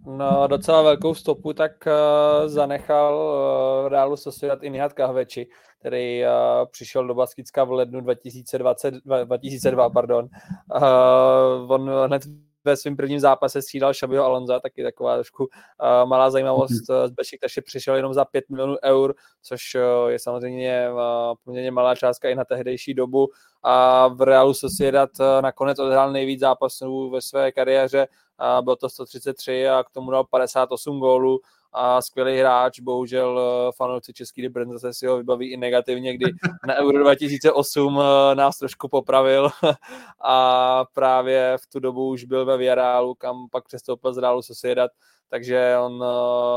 No, 0.06 0.46
docela 0.46 0.82
velkou 0.82 1.14
stopu 1.14 1.52
tak 1.52 1.72
uh, 1.86 2.48
zanechal 2.48 3.14
uh, 3.14 3.88
Realu 3.88 4.16
Sociedad 4.16 4.62
i 4.62 4.70
Nihat 4.70 4.92
Kahveči, 4.92 5.46
který 5.78 6.22
uh, 6.24 6.30
přišel 6.70 7.06
do 7.06 7.14
Baskicka 7.14 7.64
v 7.64 7.72
lednu 7.72 8.00
2020, 8.00 8.94
2002. 9.24 9.90
Pardon. 9.90 10.28
Uh, 10.74 11.72
on 11.72 11.90
hned 12.06 12.22
ve 12.64 12.76
svém 12.76 12.96
prvním 12.96 13.20
zápase 13.20 13.62
střídal 13.62 13.94
Šabiho 13.94 14.24
Alonza, 14.24 14.60
taky 14.60 14.82
taková 14.82 15.14
trošku 15.14 15.44
uh, 15.44 16.08
malá 16.08 16.30
zajímavost. 16.30 16.88
Mhm. 16.88 17.08
Z 17.08 17.10
Bešiktaše 17.10 17.62
přišel 17.62 17.96
jenom 17.96 18.14
za 18.14 18.24
5 18.24 18.44
milionů 18.48 18.76
eur, 18.84 19.14
což 19.42 19.74
uh, 19.74 20.10
je 20.10 20.18
samozřejmě 20.18 20.88
uh, 20.92 20.98
poměrně 21.44 21.70
malá 21.70 21.94
částka 21.94 22.28
i 22.28 22.34
na 22.34 22.44
tehdejší 22.44 22.94
dobu. 22.94 23.28
A 23.62 24.08
v 24.08 24.22
Realu 24.22 24.54
Sociedad 24.54 25.10
uh, 25.20 25.26
nakonec 25.42 25.78
odhrál 25.78 26.12
nejvíc 26.12 26.40
zápasů 26.40 27.10
ve 27.10 27.20
své 27.20 27.52
kariéře, 27.52 28.08
a 28.38 28.62
byl 28.62 28.76
to 28.76 28.88
133 28.88 29.68
a 29.68 29.84
k 29.84 29.90
tomu 29.90 30.10
dal 30.10 30.24
58 30.24 31.00
gólů 31.00 31.40
a 31.72 32.02
skvělý 32.02 32.38
hráč, 32.38 32.80
bohužel 32.80 33.40
fanoušci 33.76 34.12
Český 34.12 34.42
reprezentace 34.42 34.94
si 34.94 35.06
ho 35.06 35.16
vybaví 35.16 35.52
i 35.52 35.56
negativně, 35.56 36.14
kdy 36.14 36.32
na 36.66 36.74
Euro 36.74 36.98
2008 36.98 38.00
nás 38.34 38.58
trošku 38.58 38.88
popravil. 38.88 39.50
A 40.24 40.84
právě 40.92 41.56
v 41.62 41.66
tu 41.66 41.80
dobu 41.80 42.08
už 42.08 42.24
byl 42.24 42.44
ve 42.44 42.56
Villarealu, 42.56 43.14
kam 43.14 43.48
pak 43.50 43.64
přestoupil 43.64 44.14
z 44.14 44.18
Realu 44.18 44.42
Sociedad, 44.42 44.90
takže 45.28 45.76
on 45.80 46.04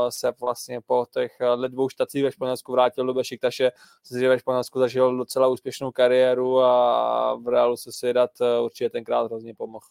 se 0.08 0.32
vlastně 0.40 0.80
po 0.86 1.06
těch 1.10 1.32
dvou 1.68 1.88
štacích 1.88 2.22
ve 2.22 2.32
Španělsku 2.32 2.72
vrátil 2.72 3.06
do 3.06 3.14
Bešiktaše, 3.14 3.70
že 4.18 4.28
ve 4.28 4.38
Španělsku 4.38 4.78
zažil 4.78 5.16
docela 5.16 5.48
úspěšnou 5.48 5.90
kariéru 5.90 6.60
a 6.60 7.34
v 7.34 7.48
Realu 7.48 7.76
Sociedad 7.76 8.30
určitě 8.64 8.90
tenkrát 8.90 9.26
hrozně 9.26 9.54
pomohl. 9.54 9.86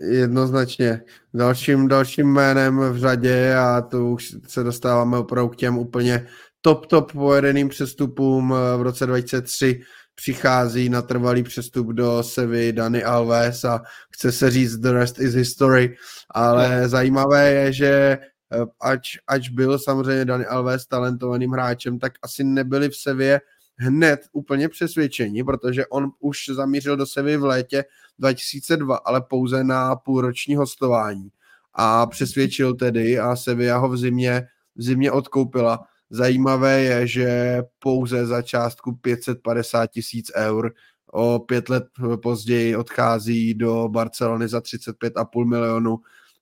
Jednoznačně. 0.00 1.02
Dalším, 1.34 1.88
dalším 1.88 2.32
jménem 2.32 2.78
v 2.78 2.98
řadě 2.98 3.54
a 3.54 3.80
to 3.80 4.06
už 4.06 4.36
se 4.46 4.62
dostáváme 4.62 5.18
opravdu 5.18 5.48
k 5.48 5.56
těm 5.56 5.78
úplně 5.78 6.26
top, 6.60 6.86
top 6.86 7.12
pojedeným 7.12 7.68
přestupům 7.68 8.54
v 8.76 8.82
roce 8.82 9.06
2003 9.06 9.80
přichází 10.16 10.88
na 10.88 11.02
trvalý 11.02 11.42
přestup 11.42 11.86
do 11.86 12.22
Sevy 12.22 12.72
Dani 12.72 13.04
Alves 13.04 13.64
a 13.64 13.82
chce 14.10 14.32
se 14.32 14.50
říct 14.50 14.76
the 14.76 14.92
rest 14.92 15.20
is 15.20 15.34
history, 15.34 15.96
ale 16.30 16.80
no. 16.82 16.88
zajímavé 16.88 17.52
je, 17.52 17.72
že 17.72 18.18
eh, 18.52 18.64
ač, 18.80 19.16
ač 19.26 19.48
byl 19.48 19.78
samozřejmě 19.78 20.24
Dani 20.24 20.46
Alves 20.46 20.86
talentovaným 20.86 21.50
hráčem, 21.50 21.98
tak 21.98 22.12
asi 22.22 22.44
nebyli 22.44 22.88
v 22.88 22.96
Sevě 22.96 23.40
hned 23.76 24.20
úplně 24.32 24.68
přesvědčení, 24.68 25.44
protože 25.44 25.86
on 25.86 26.10
už 26.20 26.38
zamířil 26.52 26.96
do 26.96 27.06
Sevy 27.06 27.36
v 27.36 27.44
létě 27.44 27.84
2002, 28.18 28.96
ale 28.96 29.20
pouze 29.20 29.64
na 29.64 29.96
půlroční 29.96 30.56
hostování 30.56 31.28
a 31.74 32.06
přesvědčil 32.06 32.74
tedy 32.74 33.18
a 33.18 33.36
Sevilla 33.36 33.78
ho 33.78 33.88
v 33.88 33.96
zimě, 33.96 34.48
v 34.76 34.82
zimě 34.82 35.12
odkoupila. 35.12 35.86
Zajímavé 36.10 36.82
je, 36.82 37.06
že 37.06 37.62
pouze 37.78 38.26
za 38.26 38.42
částku 38.42 38.96
550 38.96 39.86
tisíc 39.86 40.30
eur 40.36 40.72
o 41.12 41.38
pět 41.38 41.68
let 41.68 41.84
později 42.22 42.76
odchází 42.76 43.54
do 43.54 43.88
Barcelony 43.88 44.48
za 44.48 44.60
35,5 44.60 45.44
milionu 45.44 45.98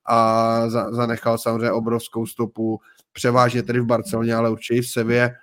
a 0.06 0.60
zanechal 0.68 1.38
samozřejmě 1.38 1.72
obrovskou 1.72 2.26
stopu, 2.26 2.80
převážně 3.12 3.62
tedy 3.62 3.80
v 3.80 3.86
Barceloně, 3.86 4.34
ale 4.34 4.50
určitě 4.50 4.78
i 4.78 4.82
v 4.82 4.88
Sevě. 4.88 5.34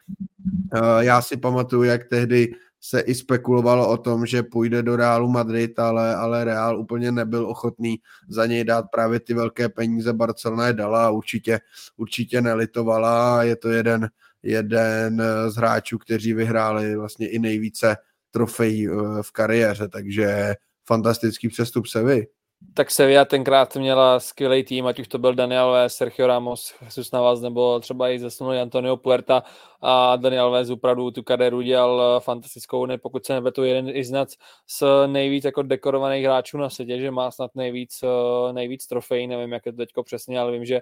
Eh, 0.73 0.79
já 0.99 1.21
si 1.21 1.37
pamatuju, 1.37 1.83
jak 1.83 2.07
tehdy 2.07 2.51
se 2.81 2.99
i 2.99 3.15
spekulovalo 3.15 3.89
o 3.89 3.97
tom, 3.97 4.25
že 4.25 4.43
půjde 4.43 4.83
do 4.83 4.95
Realu 4.95 5.29
Madrid, 5.29 5.79
ale, 5.79 6.15
ale 6.15 6.43
Real 6.43 6.79
úplně 6.79 7.11
nebyl 7.11 7.45
ochotný 7.45 7.99
za 8.27 8.45
něj 8.45 8.63
dát 8.63 8.85
právě 8.91 9.19
ty 9.19 9.33
velké 9.33 9.69
peníze. 9.69 10.13
Barcelona 10.13 10.67
je 10.67 10.73
dala 10.73 11.05
a 11.05 11.09
určitě, 11.09 11.59
určitě 11.97 12.41
nelitovala. 12.41 13.43
Je 13.43 13.55
to 13.55 13.69
jeden, 13.69 14.09
jeden 14.43 15.23
z 15.47 15.55
hráčů, 15.55 15.97
kteří 15.97 16.33
vyhráli 16.33 16.95
vlastně 16.95 17.29
i 17.29 17.39
nejvíce 17.39 17.95
trofejí 18.31 18.87
eh, 18.87 18.91
v 19.21 19.31
kariéře, 19.31 19.87
takže 19.87 20.55
fantastický 20.85 21.47
přestup 21.47 21.87
se 21.87 22.03
vy 22.03 22.27
tak 22.73 22.91
Sevilla 22.91 23.25
tenkrát 23.25 23.75
měla 23.75 24.19
skvělý 24.19 24.63
tým, 24.63 24.85
ať 24.85 24.99
už 24.99 25.07
to 25.07 25.17
byl 25.17 25.33
Daniel 25.33 25.63
Alves, 25.63 25.95
Sergio 25.95 26.27
Ramos, 26.27 26.73
Jesus 26.81 27.11
Navas, 27.11 27.41
nebo 27.41 27.79
třeba 27.79 28.09
i 28.09 28.19
zesnulý 28.19 28.59
Antonio 28.59 28.97
Puerta. 28.97 29.43
A 29.81 30.15
Daniel 30.15 30.45
Alves 30.45 30.69
opravdu 30.69 31.11
tu 31.11 31.23
kariéru 31.23 31.61
dělal 31.61 32.19
fantastickou, 32.19 32.85
ne, 32.85 32.97
pokud 32.97 33.25
se 33.25 33.33
nebetu 33.33 33.63
jeden 33.63 33.89
i 33.89 34.03
znat 34.03 34.29
z 34.67 34.83
nejvíc 35.07 35.45
jako 35.45 35.61
dekorovaných 35.61 36.23
hráčů 36.23 36.57
na 36.57 36.69
světě, 36.69 36.99
že 36.99 37.11
má 37.11 37.31
snad 37.31 37.51
nejvíc, 37.55 38.03
nejvíc 38.51 38.87
trofejí, 38.87 39.27
nevím 39.27 39.51
jak 39.51 39.65
je 39.65 39.71
to 39.71 39.77
teďko 39.77 40.03
přesně, 40.03 40.39
ale 40.39 40.51
vím, 40.51 40.65
že 40.65 40.81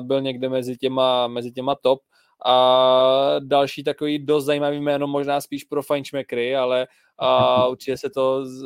byl 0.00 0.20
někde 0.20 0.48
mezi 0.48 0.76
těma, 0.76 1.26
mezi 1.26 1.52
těma 1.52 1.74
top 1.74 2.00
a 2.44 3.34
další 3.38 3.84
takový 3.84 4.18
dost 4.18 4.44
zajímavý 4.44 4.80
jméno, 4.80 5.06
možná 5.06 5.40
spíš 5.40 5.64
pro 5.64 5.82
fajnšmekry, 5.82 6.56
ale 6.56 6.86
a 7.18 7.66
určitě 7.68 7.96
se 7.96 8.10
to 8.10 8.46
z, 8.46 8.64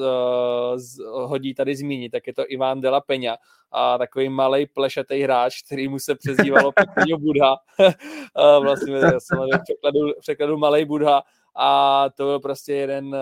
z, 0.77 0.99
hodí 1.13 1.55
tady 1.55 1.77
zmínit, 1.77 2.13
tak 2.13 2.27
je 2.27 2.35
to 2.35 2.45
Ivan 2.49 2.81
de 2.81 2.91
la 2.91 3.01
Peña, 3.01 3.37
a 3.73 3.99
takový 3.99 4.29
malý 4.29 4.67
plešatý 4.67 5.23
hráč, 5.23 5.63
který 5.63 5.89
mu 5.89 5.99
se 5.99 6.15
přezdívalo 6.15 6.73
Pequeño 6.81 7.19
Budha, 7.19 7.57
vlastně 8.61 8.99
v 8.99 9.63
překladu, 9.63 10.13
v 10.19 10.21
překladu 10.21 10.57
malý 10.59 10.85
Budha, 10.85 11.23
a 11.55 12.07
to 12.17 12.25
byl 12.25 12.41
prostě 12.41 12.73
jeden, 12.73 13.17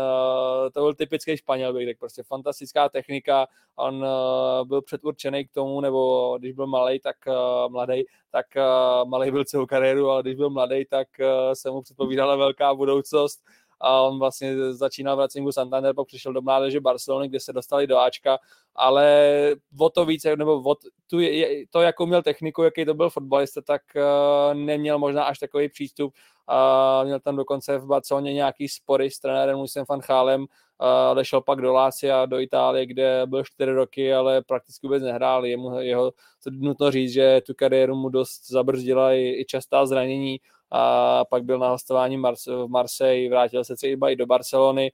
to 0.72 0.80
byl 0.80 0.94
typický 0.94 1.36
Španěl, 1.36 1.72
bych 1.72 1.86
řekl, 1.86 1.98
prostě 1.98 2.22
fantastická 2.22 2.88
technika, 2.88 3.46
on 3.76 4.06
byl 4.64 4.82
předurčený 4.82 5.46
k 5.46 5.52
tomu, 5.52 5.80
nebo 5.80 6.36
když 6.38 6.52
byl 6.52 6.66
malý, 6.66 7.00
tak 7.00 7.16
mladý, 7.68 8.02
tak 8.30 8.46
malý 9.04 9.30
byl 9.30 9.44
celou 9.44 9.66
kariéru, 9.66 10.10
ale 10.10 10.22
když 10.22 10.34
byl 10.34 10.50
mladý, 10.50 10.84
tak 10.84 11.08
se 11.52 11.70
mu 11.70 11.82
předpovídala 11.82 12.36
velká 12.36 12.74
budoucnost, 12.74 13.40
a 13.80 14.00
on 14.00 14.18
vlastně 14.18 14.72
začínal 14.72 15.16
v 15.16 15.20
Racingu 15.20 15.52
Santander, 15.52 15.94
pak 15.94 16.06
přišel 16.06 16.32
do 16.32 16.42
mládeže 16.42 16.80
Barcelony, 16.80 17.28
kde 17.28 17.40
se 17.40 17.52
dostali 17.52 17.86
do 17.86 17.98
Ačka, 17.98 18.38
ale 18.74 19.56
o 19.78 19.90
to 19.90 20.04
více, 20.04 20.36
nebo 20.36 20.62
o 20.62 20.74
tu, 20.74 21.18
to, 21.70 21.80
jakou 21.80 22.06
měl 22.06 22.22
techniku, 22.22 22.62
jaký 22.62 22.84
to 22.84 22.94
byl 22.94 23.10
fotbalista, 23.10 23.60
tak 23.60 23.82
uh, 23.96 24.54
neměl 24.54 24.98
možná 24.98 25.24
až 25.24 25.38
takový 25.38 25.68
přístup. 25.68 26.14
Uh, 26.48 27.04
měl 27.04 27.20
tam 27.20 27.36
dokonce 27.36 27.78
v 27.78 27.86
Barceloně 27.86 28.32
nějaký 28.32 28.68
spory 28.68 29.10
s 29.10 29.18
trenérem 29.18 29.58
Lucem 29.58 29.84
van 29.88 30.00
Chálem, 30.00 30.46
uh, 31.14 31.22
šel 31.22 31.40
pak 31.40 31.60
do 31.60 31.72
Lácia, 31.72 32.26
do 32.26 32.40
Itálie, 32.40 32.86
kde 32.86 33.22
byl 33.26 33.44
4 33.44 33.72
roky, 33.72 34.14
ale 34.14 34.42
prakticky 34.42 34.86
vůbec 34.86 35.02
nehrál. 35.02 35.46
Jemu, 35.46 35.80
jeho, 35.80 36.10
to 36.44 36.50
nutno 36.50 36.90
říct, 36.90 37.12
že 37.12 37.40
tu 37.46 37.54
kariéru 37.54 37.96
mu 37.96 38.08
dost 38.08 38.50
zabrzdila 38.50 39.12
i, 39.12 39.40
i 39.40 39.44
častá 39.44 39.86
zranění, 39.86 40.40
a 40.70 41.24
pak 41.24 41.44
byl 41.44 41.58
na 41.58 41.68
hostování 41.68 42.16
v 42.16 42.66
Marseille, 42.68 43.30
vrátil 43.30 43.64
se 43.64 43.76
třeba 43.76 44.10
i 44.10 44.16
do 44.16 44.26
Barcelony, 44.26 44.92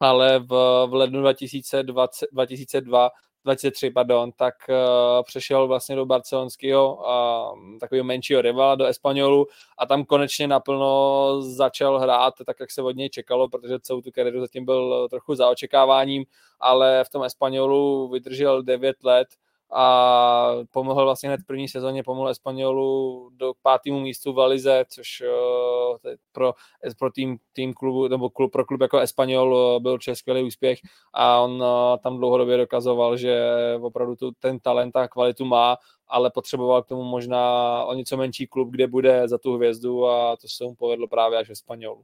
ale 0.00 0.38
v, 0.38 0.48
v 0.86 0.94
lednu 0.94 1.20
2020, 1.20 2.26
2002 2.32 3.10
23, 3.46 3.90
pardon, 3.90 4.32
tak 4.32 4.54
uh, 4.68 4.76
přešel 5.22 5.66
vlastně 5.68 5.96
do 5.96 6.06
barcelonského 6.06 6.94
uh, 6.94 7.78
takového 7.78 8.04
menšího 8.04 8.42
rivala, 8.42 8.74
do 8.74 8.84
Espanolu 8.84 9.46
a 9.78 9.86
tam 9.86 10.04
konečně 10.04 10.48
naplno 10.48 11.42
začal 11.42 11.98
hrát 11.98 12.34
tak, 12.46 12.56
jak 12.60 12.70
se 12.70 12.82
od 12.82 12.96
něj 12.96 13.10
čekalo, 13.10 13.48
protože 13.48 13.80
celou 13.80 14.00
tu 14.00 14.10
kariéru 14.10 14.40
zatím 14.40 14.64
byl 14.64 15.08
trochu 15.08 15.34
za 15.34 15.48
očekáváním, 15.48 16.24
ale 16.60 17.04
v 17.04 17.08
tom 17.08 17.22
Espanolu 17.22 18.08
vydržel 18.08 18.62
9 18.62 19.04
let 19.04 19.28
a 19.72 20.52
pomohl 20.70 21.04
vlastně 21.04 21.28
hned 21.28 21.40
v 21.40 21.46
první 21.46 21.68
sezóně, 21.68 22.02
pomohl 22.02 22.28
Espanolu 22.28 23.30
do 23.36 23.52
pátému 23.62 24.00
místu 24.00 24.32
v 24.32 24.46
Lize, 24.46 24.84
což 24.88 25.22
uh, 25.22 25.96
pro, 26.32 26.54
pro 26.98 27.10
tým, 27.10 27.38
tým 27.52 27.74
klubu, 27.74 28.08
nebo 28.08 28.30
klub, 28.30 28.52
pro 28.52 28.64
klub 28.64 28.80
jako 28.80 28.98
Espanol 28.98 29.54
uh, 29.54 29.82
byl 29.82 29.92
určitě 29.92 30.16
skvělý 30.16 30.42
úspěch 30.42 30.78
a 31.14 31.40
on 31.40 31.50
uh, 31.52 31.68
tam 32.02 32.16
dlouhodobě 32.16 32.56
dokazoval, 32.56 33.16
že 33.16 33.46
opravdu 33.80 34.16
tu, 34.16 34.32
ten 34.38 34.60
talent 34.60 34.96
a 34.96 35.08
kvalitu 35.08 35.44
má, 35.44 35.76
ale 36.08 36.30
potřeboval 36.30 36.82
k 36.82 36.86
tomu 36.86 37.02
možná 37.02 37.84
o 37.84 37.94
něco 37.94 38.16
menší 38.16 38.46
klub, 38.46 38.70
kde 38.70 38.86
bude 38.86 39.28
za 39.28 39.38
tu 39.38 39.56
hvězdu 39.56 40.06
a 40.06 40.36
to 40.36 40.48
se 40.48 40.64
mu 40.64 40.74
povedlo 40.74 41.08
právě 41.08 41.38
až 41.38 41.50
Espanolu. 41.50 42.02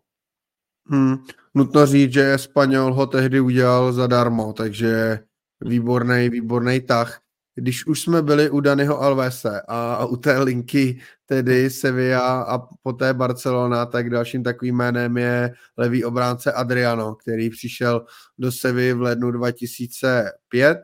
Hmm. 0.87 1.17
Nutno 1.55 1.87
říct, 1.87 2.13
že 2.13 2.35
Espanol 2.35 2.95
ho 2.95 3.07
tehdy 3.07 3.41
udělal 3.41 3.93
zadarmo, 3.93 4.53
takže 4.53 5.19
výborný, 5.61 6.29
výborný 6.29 6.81
tah 6.81 7.22
když 7.55 7.87
už 7.87 8.01
jsme 8.01 8.23
byli 8.23 8.51
u 8.51 8.61
Daniho 8.61 9.01
Alvese 9.01 9.63
a 9.69 10.07
u 10.07 10.17
té 10.17 10.39
linky 10.39 11.01
tedy 11.27 11.71
Sevilla 11.71 12.43
a 12.43 12.59
poté 12.83 13.15
Barcelona, 13.15 13.87
tak 13.87 14.11
dalším 14.11 14.43
takovým 14.43 14.77
jménem 14.77 15.17
je 15.17 15.55
levý 15.77 16.05
obránce 16.05 16.53
Adriano, 16.53 17.15
který 17.15 17.51
přišel 17.51 18.05
do 18.39 18.53
Sevy 18.53 18.93
v 18.93 19.01
lednu 19.01 19.31
2005. 19.31 20.79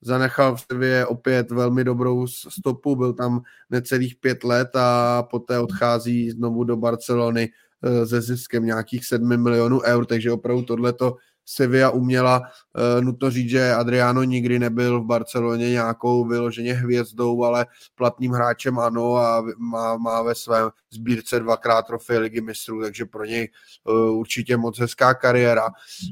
Zanechal 0.00 0.56
v 0.56 0.60
Sevě 0.72 1.06
opět 1.06 1.50
velmi 1.50 1.84
dobrou 1.84 2.26
stopu, 2.26 2.96
byl 2.96 3.12
tam 3.12 3.40
necelých 3.70 4.16
pět 4.16 4.44
let 4.44 4.76
a 4.76 5.22
poté 5.22 5.58
odchází 5.58 6.30
znovu 6.30 6.64
do 6.64 6.76
Barcelony 6.76 7.48
eh, 7.82 8.06
se 8.06 8.20
ziskem 8.20 8.64
nějakých 8.64 9.06
7 9.06 9.42
milionů 9.42 9.80
eur, 9.82 10.06
takže 10.06 10.32
opravdu 10.32 10.62
tohleto 10.62 11.16
Sevilla 11.50 11.90
uměla. 11.90 12.40
Uh, 12.40 13.04
nutno 13.04 13.30
říct, 13.30 13.50
že 13.50 13.74
Adriano 13.74 14.22
nikdy 14.22 14.58
nebyl 14.58 15.00
v 15.00 15.06
Barceloně 15.06 15.70
nějakou 15.70 16.24
vyloženě 16.24 16.74
hvězdou, 16.74 17.44
ale 17.44 17.66
platným 17.94 18.32
hráčem 18.32 18.78
ano 18.78 19.16
a 19.16 19.44
má, 19.58 19.96
má 19.96 20.22
ve 20.22 20.34
svém 20.34 20.70
sbírce 20.90 21.40
dvakrát 21.40 21.86
trofej 21.86 22.18
ligy 22.18 22.40
mistrů, 22.40 22.82
takže 22.82 23.04
pro 23.04 23.24
něj 23.24 23.48
uh, 23.84 24.18
určitě 24.18 24.56
moc 24.56 24.78
hezká 24.78 25.14
kariéra. 25.14 25.68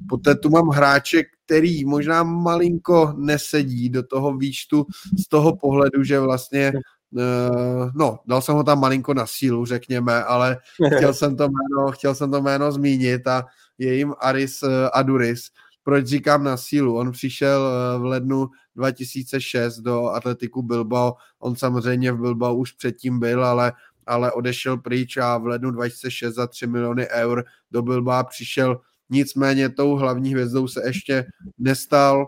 Poté 0.08 0.34
tu 0.34 0.50
mám 0.50 0.68
hráče, 0.68 1.22
který 1.44 1.84
možná 1.84 2.22
malinko 2.22 3.14
nesedí 3.16 3.88
do 3.88 4.02
toho 4.02 4.36
výčtu 4.36 4.86
z 5.18 5.28
toho 5.28 5.56
pohledu, 5.56 6.04
že 6.04 6.20
vlastně 6.20 6.72
Uh, 7.12 7.90
no, 7.94 8.18
dal 8.26 8.42
jsem 8.42 8.54
ho 8.54 8.64
tam 8.64 8.80
malinko 8.80 9.14
na 9.14 9.26
sílu, 9.26 9.64
řekněme, 9.64 10.24
ale 10.24 10.58
chtěl 10.96 11.14
jsem 11.14 11.36
to 11.36 11.48
jméno, 11.48 11.92
chtěl 11.92 12.14
jsem 12.14 12.30
to 12.30 12.42
jméno 12.42 12.72
zmínit 12.72 13.26
a 13.26 13.44
je 13.78 13.94
jim 13.94 14.14
Aris 14.18 14.62
eh, 14.62 14.90
Aduris. 14.92 15.50
Proč 15.82 16.06
říkám 16.06 16.44
na 16.44 16.56
sílu? 16.56 16.96
On 16.96 17.12
přišel 17.12 17.66
eh, 17.66 17.98
v 17.98 18.04
lednu 18.04 18.48
2006 18.76 19.78
do 19.78 20.06
Atletiku 20.06 20.62
Bilbao. 20.62 21.14
On 21.38 21.56
samozřejmě 21.56 22.12
v 22.12 22.20
Bilbao 22.20 22.56
už 22.56 22.72
předtím 22.72 23.18
byl, 23.18 23.44
ale 23.44 23.72
ale 24.06 24.32
odešel 24.32 24.76
pryč 24.76 25.16
a 25.16 25.38
v 25.38 25.46
lednu 25.46 25.70
2006 25.70 26.34
za 26.34 26.46
3 26.46 26.66
miliony 26.66 27.08
eur 27.08 27.44
do 27.70 27.82
Bilba 27.82 28.24
přišel. 28.24 28.80
Nicméně 29.10 29.68
tou 29.68 29.96
hlavní 29.96 30.32
hvězdou 30.32 30.68
se 30.68 30.82
ještě 30.86 31.26
nestal. 31.58 32.26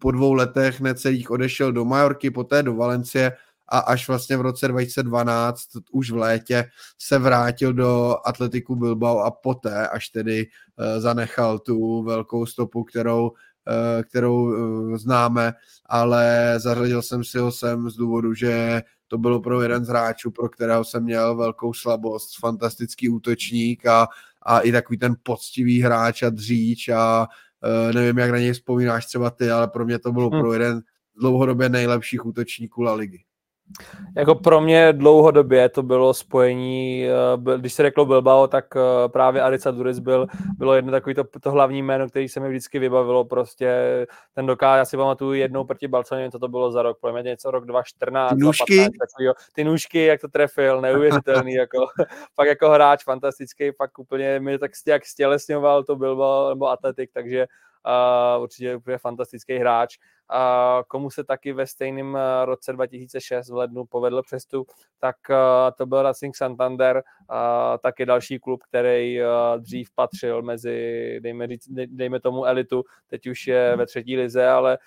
Po 0.00 0.10
dvou 0.10 0.32
letech 0.32 0.80
necelých 0.80 1.30
odešel 1.30 1.72
do 1.72 1.84
Majorky, 1.84 2.30
poté 2.30 2.62
do 2.62 2.74
Valencie 2.74 3.32
a 3.72 3.78
až 3.78 4.08
vlastně 4.08 4.36
v 4.36 4.40
roce 4.40 4.68
2012, 4.68 5.60
už 5.92 6.10
v 6.10 6.16
létě, 6.16 6.64
se 6.98 7.18
vrátil 7.18 7.72
do 7.72 8.16
Atletiku 8.24 8.76
Bilbao 8.76 9.18
a 9.18 9.30
poté 9.30 9.88
až 9.88 10.08
tedy 10.08 10.46
uh, 10.46 11.00
zanechal 11.00 11.58
tu 11.58 12.02
velkou 12.02 12.46
stopu, 12.46 12.84
kterou, 12.84 13.28
uh, 13.28 14.02
kterou 14.02 14.44
uh, 14.44 14.96
známe, 14.96 15.52
ale 15.86 16.54
zařadil 16.56 17.02
jsem 17.02 17.24
si 17.24 17.38
ho 17.38 17.52
sem 17.52 17.90
z 17.90 17.96
důvodu, 17.96 18.34
že 18.34 18.82
to 19.08 19.18
bylo 19.18 19.40
pro 19.40 19.62
jeden 19.62 19.84
z 19.84 19.88
hráčů, 19.88 20.30
pro 20.30 20.48
kterého 20.48 20.84
jsem 20.84 21.02
měl 21.02 21.36
velkou 21.36 21.72
slabost, 21.72 22.38
fantastický 22.40 23.08
útočník 23.08 23.86
a, 23.86 24.08
a 24.42 24.60
i 24.60 24.72
takový 24.72 24.98
ten 24.98 25.14
poctivý 25.22 25.82
hráč 25.82 26.22
a 26.22 26.30
dříč 26.30 26.88
a 26.88 27.26
nevím, 27.94 28.18
jak 28.18 28.30
na 28.30 28.38
něj 28.38 28.52
vzpomínáš 28.52 29.06
třeba 29.06 29.30
ty, 29.30 29.50
ale 29.50 29.68
pro 29.68 29.84
mě 29.84 29.98
to 29.98 30.12
bylo 30.12 30.30
hmm. 30.30 30.40
pro 30.40 30.52
jeden 30.52 30.80
dlouhodobě 31.16 31.68
nejlepších 31.68 32.26
útočníků 32.26 32.82
La 32.82 32.94
Ligy. 32.94 33.24
Jako 34.16 34.34
pro 34.34 34.60
mě 34.60 34.92
dlouhodobě 34.92 35.68
to 35.68 35.82
bylo 35.82 36.14
spojení, 36.14 37.06
eh, 37.06 37.58
když 37.58 37.72
se 37.72 37.82
řeklo 37.82 38.06
Bilbao, 38.06 38.46
tak 38.46 38.64
eh, 38.76 39.08
právě 39.08 39.42
Arica 39.42 39.70
Duriz 39.70 39.98
byl, 39.98 40.26
bylo 40.58 40.74
jedno 40.74 40.92
takový 40.92 41.14
to, 41.14 41.24
to 41.40 41.50
hlavní 41.50 41.82
jméno, 41.82 42.08
který 42.08 42.28
se 42.28 42.40
mi 42.40 42.48
vždycky 42.48 42.78
vybavilo, 42.78 43.24
prostě 43.24 43.72
ten 44.34 44.46
doká, 44.46 44.76
já 44.76 44.84
si 44.84 44.96
pamatuju 44.96 45.32
jednou 45.32 45.64
proti 45.64 45.88
Barceloně, 45.88 46.30
co 46.30 46.38
to 46.38 46.48
bylo 46.48 46.70
za 46.70 46.82
rok, 46.82 46.98
pojďme 47.00 47.22
něco 47.22 47.50
rok 47.50 47.66
2014, 47.66 48.30
ty 48.30 48.36
nůžky, 48.36 48.76
2015, 48.76 49.36
ty 49.52 49.64
nůžky, 49.64 50.04
jak 50.04 50.20
to 50.20 50.28
trefil, 50.28 50.80
neuvěřitelný, 50.80 51.52
jako, 51.62 51.86
fakt 52.34 52.48
jako 52.48 52.70
hráč 52.70 53.04
fantastický, 53.04 53.70
fakt 53.76 53.98
úplně 53.98 54.40
mi 54.40 54.58
tak 54.58 54.70
jak 54.86 55.06
stělesňoval 55.06 55.84
to 55.84 55.96
Bilbao 55.96 56.48
nebo 56.48 56.68
Atletik, 56.68 57.10
takže 57.12 57.46
určitě 58.38 58.76
úplně 58.76 58.98
fantastický 58.98 59.58
hráč. 59.58 59.98
A 60.34 60.82
komu 60.88 61.10
se 61.10 61.24
taky 61.24 61.52
ve 61.52 61.66
stejném 61.66 62.16
eh, 62.16 62.44
roce 62.44 62.72
2006 62.72 63.50
v 63.50 63.54
lednu 63.54 63.84
povedl 63.84 64.22
přestup, 64.22 64.70
tak 64.98 65.16
eh, 65.30 65.36
to 65.76 65.86
byl 65.86 66.02
Racing 66.02 66.36
Santander, 66.36 67.02
taky 67.82 68.06
další 68.06 68.38
klub, 68.38 68.62
který 68.62 69.20
eh, 69.20 69.26
dřív 69.58 69.90
patřil 69.94 70.42
mezi, 70.42 71.18
dejme, 71.22 71.48
dejme 71.86 72.20
tomu 72.20 72.44
elitu, 72.44 72.84
teď 73.06 73.26
už 73.26 73.46
je 73.46 73.76
ve 73.76 73.86
třetí 73.86 74.16
lize, 74.16 74.48
ale 74.48 74.78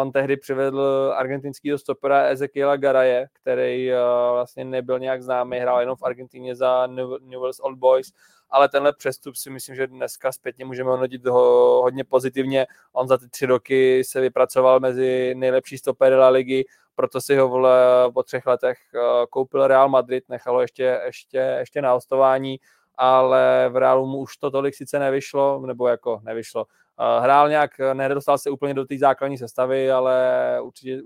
on 0.00 0.12
tehdy 0.12 0.36
přivedl 0.36 1.12
argentinského 1.16 1.78
stopera 1.78 2.26
Ezekiela 2.26 2.76
Garaje, 2.76 3.26
který 3.32 3.90
vlastně 4.32 4.64
nebyl 4.64 4.98
nějak 4.98 5.22
známý, 5.22 5.58
hrál 5.58 5.80
jenom 5.80 5.96
v 5.96 6.02
Argentině 6.02 6.54
za 6.54 6.86
Newell's 7.20 7.60
Old 7.60 7.78
Boys 7.78 8.12
ale 8.52 8.68
tenhle 8.68 8.92
přestup 8.92 9.36
si 9.36 9.50
myslím, 9.50 9.76
že 9.76 9.86
dneska 9.86 10.32
zpětně 10.32 10.64
můžeme 10.64 10.90
hodnotit 10.90 11.26
ho, 11.26 11.42
hodně 11.82 12.04
pozitivně. 12.04 12.66
On 12.92 13.08
za 13.08 13.18
ty 13.18 13.28
tři 13.28 13.46
roky 13.46 14.04
se 14.04 14.20
vypracoval 14.20 14.80
mezi 14.80 15.34
nejlepší 15.34 15.78
stopery 15.78 16.16
La 16.16 16.28
ligy, 16.28 16.64
proto 16.94 17.20
si 17.20 17.36
ho 17.36 17.48
vole, 17.48 17.72
po 18.14 18.22
třech 18.22 18.46
letech 18.46 18.78
eh, 18.94 19.26
koupil 19.30 19.66
Real 19.66 19.88
Madrid, 19.88 20.24
nechalo 20.28 20.60
ještě, 20.60 21.00
ještě, 21.04 21.38
ještě 21.38 21.82
na 21.82 21.92
hostování, 21.92 22.60
ale 22.96 23.68
v 23.68 23.76
Realu 23.76 24.06
mu 24.06 24.18
už 24.18 24.36
to 24.36 24.50
tolik 24.50 24.74
sice 24.74 24.98
nevyšlo, 24.98 25.66
nebo 25.66 25.88
jako 25.88 26.20
nevyšlo. 26.22 26.66
Eh, 27.00 27.20
hrál 27.20 27.48
nějak, 27.48 27.70
nedostal 27.92 28.38
se 28.38 28.50
úplně 28.50 28.74
do 28.74 28.84
té 28.84 28.98
základní 28.98 29.38
sestavy, 29.38 29.90
ale 29.90 30.16
určitě 30.62 31.00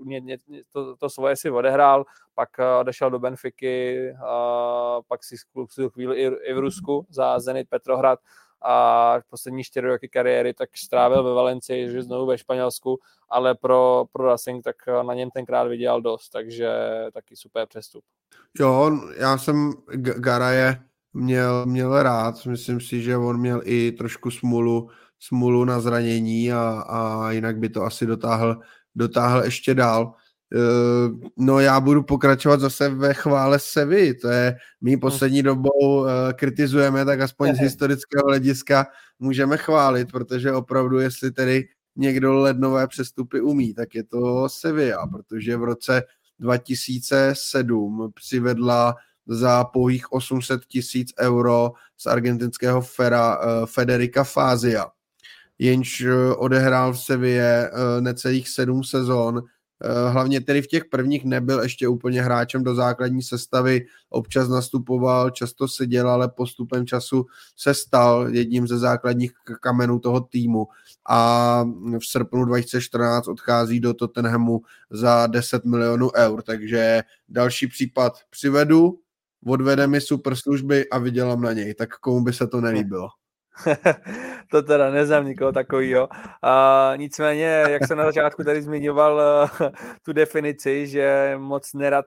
to, 0.73 0.95
to 0.95 1.09
svoje 1.09 1.35
si 1.35 1.49
odehrál, 1.49 2.05
pak 2.35 2.49
eh, 2.59 2.79
odešel 2.79 3.09
do 3.09 3.19
Benfiky, 3.19 4.13
pak 5.07 5.23
si 5.23 5.35
chvíli 5.89 6.21
i, 6.21 6.53
v 6.53 6.59
Rusku 6.59 7.05
za 7.09 7.39
Zenit 7.39 7.69
Petrohrad 7.69 8.19
a 8.61 9.15
poslední 9.29 9.63
čtyři 9.63 9.87
roky 9.87 10.09
kariéry 10.09 10.53
tak 10.53 10.69
strávil 10.77 11.23
ve 11.23 11.33
Valencii, 11.33 11.91
že 11.91 12.03
znovu 12.03 12.25
ve 12.25 12.37
Španělsku, 12.37 12.99
ale 13.29 13.55
pro, 13.55 14.05
pro 14.11 14.25
Racing 14.25 14.63
tak 14.63 14.75
eh, 14.87 15.03
na 15.03 15.13
něm 15.13 15.29
tenkrát 15.31 15.63
vydělal 15.63 16.01
dost, 16.01 16.29
takže 16.29 16.69
taky 17.13 17.35
super 17.35 17.67
přestup. 17.67 18.03
Jo, 18.59 18.91
já 19.17 19.37
jsem 19.37 19.73
Garaje 19.95 20.83
měl, 21.13 21.65
měl 21.65 22.03
rád, 22.03 22.45
myslím 22.45 22.81
si, 22.81 23.01
že 23.01 23.17
on 23.17 23.39
měl 23.39 23.61
i 23.63 23.91
trošku 23.91 24.31
smůlu, 24.31 24.89
smůlu 25.19 25.65
na 25.65 25.79
zranění 25.79 26.53
a, 26.53 26.83
a 26.87 27.31
jinak 27.31 27.57
by 27.57 27.69
to 27.69 27.83
asi 27.83 28.05
dotáhl, 28.05 28.59
dotáhl 28.95 29.43
ještě 29.43 29.73
dál. 29.73 30.13
Uh, 30.55 31.19
no 31.37 31.59
já 31.59 31.79
budu 31.79 32.03
pokračovat 32.03 32.59
zase 32.59 32.89
ve 32.89 33.13
chvále 33.13 33.59
Sevy, 33.59 34.13
to 34.13 34.27
je 34.27 34.55
my 34.81 34.95
hm. 34.95 34.99
poslední 34.99 35.43
dobou 35.43 35.99
uh, 35.99 36.07
kritizujeme, 36.33 37.05
tak 37.05 37.19
aspoň 37.19 37.55
z 37.55 37.59
historického 37.59 38.27
hlediska 38.27 38.87
můžeme 39.19 39.57
chválit, 39.57 40.11
protože 40.11 40.51
opravdu 40.51 40.99
jestli 40.99 41.31
tedy 41.31 41.67
někdo 41.95 42.33
lednové 42.33 42.87
přestupy 42.87 43.41
umí, 43.41 43.73
tak 43.73 43.95
je 43.95 44.03
to 44.03 44.49
Sevilla, 44.49 45.07
protože 45.07 45.57
v 45.57 45.63
roce 45.63 46.03
2007 46.39 48.11
přivedla 48.13 48.95
za 49.27 49.63
pouhých 49.63 50.11
800 50.11 50.65
tisíc 50.65 51.13
euro 51.19 51.71
z 51.97 52.05
argentinského 52.05 52.81
fera 52.81 53.37
uh, 53.37 53.65
Federica 53.65 54.23
Fázia 54.23 54.85
jenž 55.59 56.01
eh, 56.01 56.35
odehrál 56.35 56.93
v 56.93 56.99
Sevě 56.99 57.69
eh, 57.73 58.01
necelých 58.01 58.49
sedm 58.49 58.83
sezon. 58.83 59.43
Eh, 59.83 60.09
hlavně 60.09 60.41
tedy 60.41 60.61
v 60.61 60.67
těch 60.67 60.85
prvních 60.85 61.25
nebyl 61.25 61.59
ještě 61.63 61.87
úplně 61.87 62.21
hráčem 62.21 62.63
do 62.63 62.75
základní 62.75 63.21
sestavy, 63.21 63.85
občas 64.09 64.49
nastupoval, 64.49 65.29
často 65.29 65.67
seděl, 65.67 66.09
ale 66.09 66.29
postupem 66.29 66.87
času 66.87 67.25
se 67.55 67.73
stal 67.73 68.27
jedním 68.29 68.67
ze 68.67 68.77
základních 68.77 69.31
kamenů 69.61 69.99
toho 69.99 70.19
týmu. 70.19 70.67
A 71.09 71.63
v 71.99 72.05
srpnu 72.05 72.45
2014 72.45 73.27
odchází 73.27 73.79
do 73.79 73.93
Tottenhamu 73.93 74.61
za 74.89 75.27
10 75.27 75.65
milionů 75.65 76.09
eur, 76.15 76.41
takže 76.41 77.03
další 77.29 77.67
případ 77.67 78.13
přivedu, 78.29 78.99
odvede 79.45 79.87
mi 79.87 80.01
super 80.01 80.35
služby 80.35 80.89
a 80.89 80.97
vydělám 80.97 81.41
na 81.41 81.53
něj, 81.53 81.73
tak 81.73 81.97
komu 81.97 82.23
by 82.23 82.33
se 82.33 82.47
to 82.47 82.61
nelíbilo. 82.61 83.07
to 84.51 84.61
teda 84.61 84.89
neznám 84.89 85.27
nikoho 85.27 85.51
takového. 85.51 86.09
A 86.43 86.93
nicméně, 86.95 87.63
jak 87.69 87.87
jsem 87.87 87.97
na 87.97 88.05
začátku 88.05 88.43
tady 88.43 88.61
zmiňoval 88.61 89.21
uh, 89.61 89.69
tu 90.05 90.13
definici, 90.13 90.87
že 90.87 91.35
moc 91.37 91.73
nerad 91.73 92.05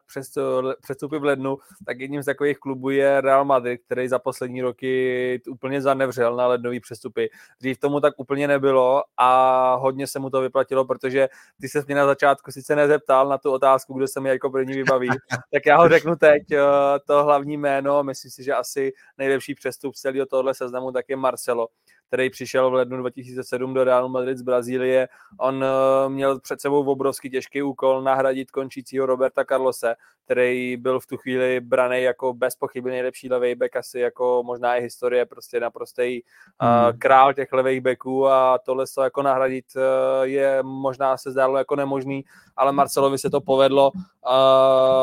přestupy 0.83 1.19
v 1.19 1.25
lednu, 1.25 1.59
tak 1.87 2.01
jedním 2.01 2.23
z 2.23 2.27
takových 2.27 2.59
klubů 2.59 2.91
je 2.91 3.21
Real 3.21 3.45
Madrid, 3.45 3.81
který 3.87 4.09
za 4.09 4.19
poslední 4.19 4.63
roky 4.63 5.43
úplně 5.49 5.83
zanevřel 5.83 6.37
na 6.37 6.47
lednový 6.47 6.81
přestupy. 6.81 7.31
Dřív 7.61 7.79
tomu 7.79 8.01
tak 8.01 8.15
úplně 8.17 8.49
nebylo 8.49 9.03
a 9.17 9.75
hodně 9.75 10.07
se 10.07 10.19
mu 10.19 10.31
to 10.31 10.41
vyplatilo, 10.41 10.85
protože 10.85 11.29
ty 11.61 11.69
se 11.69 11.85
mě 11.87 11.95
na 11.95 12.07
začátku 12.07 12.53
sice 12.53 12.77
nezeptal 12.77 13.29
na 13.29 13.39
tu 13.39 13.51
otázku, 13.51 13.95
kdo 13.95 14.09
se 14.09 14.21
mi 14.21 14.29
jako 14.29 14.51
první 14.51 14.75
vybaví, 14.75 15.09
tak 15.53 15.67
já 15.67 15.77
ho 15.77 15.89
řeknu 15.89 16.17
teď. 16.17 16.43
Uh, 16.53 16.59
to 17.07 17.25
hlavní 17.25 17.57
jméno, 17.57 18.03
myslím 18.03 18.31
si, 18.31 18.45
že 18.45 18.55
asi 18.55 18.93
nejlepší 19.19 19.55
přestup 19.55 19.95
z 19.95 20.01
celého 20.01 20.27
tohle 20.27 20.55
seznamu, 20.55 20.93
tak 20.93 21.05
je 21.09 21.17
Marcelo 21.41 21.73
který 22.11 22.31
přišel 22.31 22.71
v 22.71 22.75
lednu 22.75 22.97
2007 22.97 23.75
do 23.75 23.85
Realu 23.85 24.09
Madrid 24.09 24.39
z 24.39 24.43
Brazílie. 24.43 25.09
On 25.39 25.65
eh, 25.65 26.09
měl 26.09 26.41
před 26.41 26.61
sebou 26.61 26.85
obrovský 26.91 27.31
těžký 27.31 27.63
úkol 27.63 28.03
nahradit 28.03 28.51
končícího 28.51 29.07
Roberta 29.07 29.45
Carlose, 29.45 29.95
který 30.25 30.77
byl 30.77 31.01
v 31.01 31.07
tu 31.07 31.17
chvíli 31.17 31.61
braný 31.61 32.03
jako 32.03 32.35
bez 32.35 32.57
pochyby 32.57 32.91
nejlepší 32.91 33.31
levý 33.31 33.55
back 33.55 33.77
asi 33.77 34.01
jako 34.01 34.43
možná 34.47 34.77
i 34.77 34.83
historie, 34.83 35.27
prostě 35.27 35.61
naprostý 35.61 36.23
hmm. 36.61 36.73
uh, 36.73 36.99
král 36.99 37.35
těch 37.35 37.53
levých 37.53 37.81
backů 37.81 38.29
a 38.29 38.59
tohle 38.59 38.87
se 38.87 39.03
jako 39.03 39.23
nahradit 39.23 39.65
uh, 39.77 39.83
je 40.23 40.63
možná 40.63 41.17
se 41.17 41.31
zdálo 41.31 41.57
jako 41.57 41.77
nemožný, 41.77 42.25
ale 42.57 42.73
Marcelovi 42.73 43.19
se 43.19 43.31
to 43.31 43.41
povedlo. 43.41 43.91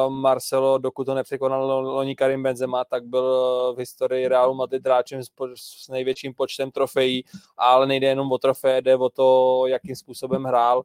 Marcelo, 0.09 0.77
dokud 0.77 1.03
to 1.03 1.15
nepřekonal 1.15 1.65
loni 1.65 2.15
Karim 2.15 2.43
Benzema, 2.43 2.85
tak 2.85 3.05
byl 3.05 3.73
v 3.75 3.79
historii 3.79 4.27
Realu 4.27 4.53
Madrid 4.53 4.85
hráčem 4.85 5.21
s, 5.23 5.87
největším 5.89 6.33
počtem 6.33 6.71
trofejí, 6.97 7.23
ale 7.57 7.87
nejde 7.87 8.07
jenom 8.07 8.31
o 8.31 8.37
trofeje, 8.37 8.81
jde 8.81 8.95
o 8.95 9.09
to, 9.09 9.63
jakým 9.67 9.95
způsobem 9.95 10.43
hrál. 10.43 10.83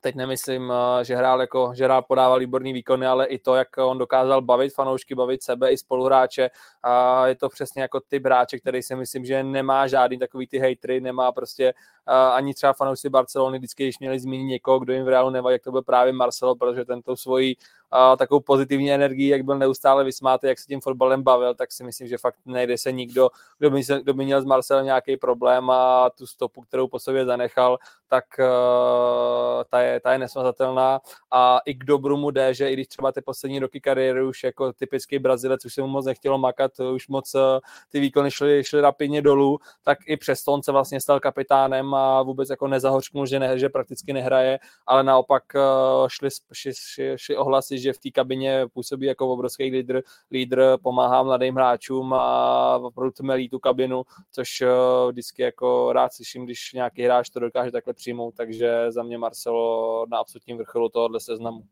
Teď 0.00 0.14
nemyslím, 0.14 0.72
eh, 0.72 1.04
že 1.04 1.16
hrál 1.16 1.40
jako, 1.40 1.72
že 1.74 1.84
hrál 1.84 2.02
podával 2.02 2.38
výborný 2.38 2.72
výkony, 2.72 3.06
ale 3.06 3.26
i 3.26 3.38
to, 3.38 3.54
jak 3.54 3.68
on 3.78 3.98
dokázal 3.98 4.42
bavit 4.42 4.74
fanoušky, 4.74 5.14
bavit 5.14 5.42
sebe 5.42 5.72
i 5.72 5.78
spoluhráče. 5.78 6.50
A 6.82 7.26
je 7.26 7.34
to 7.34 7.48
přesně 7.48 7.82
jako 7.82 8.00
ty 8.00 8.18
hráče, 8.18 8.58
který 8.58 8.82
si 8.82 8.96
myslím, 8.96 9.24
že 9.24 9.42
nemá 9.42 9.86
žádný 9.86 10.18
takový 10.18 10.46
ty 10.46 10.58
hejtry, 10.58 11.00
nemá 11.00 11.32
prostě 11.32 11.74
uh, 12.08 12.14
ani 12.14 12.54
třeba 12.54 12.72
fanoušci 12.72 13.08
Barcelony 13.08 13.58
vždycky, 13.58 13.84
když 13.84 13.98
měli 13.98 14.20
zmínit 14.20 14.44
někoho, 14.44 14.78
kdo 14.78 14.92
jim 14.92 15.04
v 15.04 15.08
reálu 15.08 15.30
nevadí, 15.30 15.52
jak 15.52 15.62
to 15.62 15.72
byl 15.72 15.82
právě 15.82 16.12
Marcelo, 16.12 16.56
protože 16.56 16.84
tento 16.84 17.16
svojí 17.16 17.56
a 17.90 18.16
takovou 18.16 18.40
pozitivní 18.40 18.92
energii, 18.92 19.28
jak 19.28 19.42
byl 19.42 19.58
neustále 19.58 20.04
vysmátý, 20.04 20.46
jak 20.46 20.58
se 20.58 20.66
tím 20.66 20.80
fotbalem 20.80 21.22
bavil, 21.22 21.54
tak 21.54 21.72
si 21.72 21.84
myslím, 21.84 22.08
že 22.08 22.18
fakt 22.18 22.36
nejde 22.46 22.78
se 22.78 22.92
nikdo, 22.92 23.30
kdo 23.58 23.70
by, 23.70 23.84
se, 23.84 24.00
kdo 24.00 24.14
by 24.14 24.24
měl 24.24 24.42
s 24.42 24.44
Marcelem 24.44 24.84
nějaký 24.84 25.16
problém 25.16 25.70
a 25.70 26.10
tu 26.10 26.26
stopu, 26.26 26.62
kterou 26.62 26.88
po 26.88 26.98
sobě 26.98 27.24
zanechal, 27.24 27.78
tak 28.08 28.24
uh, 28.38 29.64
ta, 29.70 29.80
je, 29.80 30.00
ta 30.00 30.12
je 30.12 30.18
nesmazatelná. 30.18 31.00
A 31.30 31.60
i 31.64 31.74
k 31.74 31.84
dobru 31.84 32.16
mu 32.16 32.30
jde, 32.30 32.54
že 32.54 32.70
i 32.70 32.72
když 32.72 32.88
třeba 32.88 33.12
ty 33.12 33.20
poslední 33.20 33.58
roky 33.58 33.80
kariéry 33.80 34.24
už 34.24 34.44
jako 34.44 34.72
typický 34.72 35.18
Brazilec, 35.18 35.64
už 35.64 35.74
se 35.74 35.82
mu 35.82 35.88
moc 35.88 36.06
nechtělo 36.06 36.38
makat, 36.38 36.80
už 36.80 37.08
moc 37.08 37.34
uh, 37.34 37.40
ty 37.88 38.00
výkony 38.00 38.30
šly, 38.30 38.64
šly 38.64 38.80
rapidně 38.80 39.22
dolů, 39.22 39.58
tak 39.82 39.98
i 40.06 40.16
přesto 40.16 40.52
on 40.52 40.62
se 40.62 40.72
vlastně 40.72 41.00
stal 41.00 41.20
kapitánem 41.20 41.94
a 41.94 42.22
vůbec 42.22 42.50
jako 42.50 42.68
nezahořknul, 42.68 43.26
že, 43.26 43.38
ne, 43.38 43.58
že 43.58 43.68
prakticky 43.68 44.12
nehraje, 44.12 44.58
ale 44.86 45.02
naopak 45.02 45.42
šly, 46.08 46.28
šly, 46.52 46.72
šly, 46.74 47.12
šly 47.16 47.36
ohlasy, 47.36 47.77
že 47.78 47.92
v 47.92 47.98
té 47.98 48.10
kabině 48.10 48.66
působí 48.72 49.06
jako 49.06 49.28
obrovský 49.28 49.70
lídr, 49.70 50.02
lídr, 50.30 50.62
pomáhá 50.82 51.22
mladým 51.22 51.54
hráčům 51.54 52.14
a 52.14 52.76
opravdu 52.76 53.10
tmelí 53.10 53.48
tu 53.48 53.58
kabinu, 53.58 54.02
což 54.32 54.60
uh, 54.60 55.10
vždycky 55.10 55.42
jako 55.42 55.92
rád 55.92 56.12
slyším, 56.12 56.44
když 56.44 56.72
nějaký 56.72 57.02
hráč 57.02 57.30
to 57.30 57.40
dokáže 57.40 57.72
takhle 57.72 57.94
přijmout, 57.94 58.34
takže 58.36 58.86
za 58.88 59.02
mě 59.02 59.18
Marcelo 59.18 60.06
na 60.10 60.18
absolutním 60.18 60.56
vrcholu 60.56 60.88
tohohle 60.88 61.20
seznamu. 61.20 61.62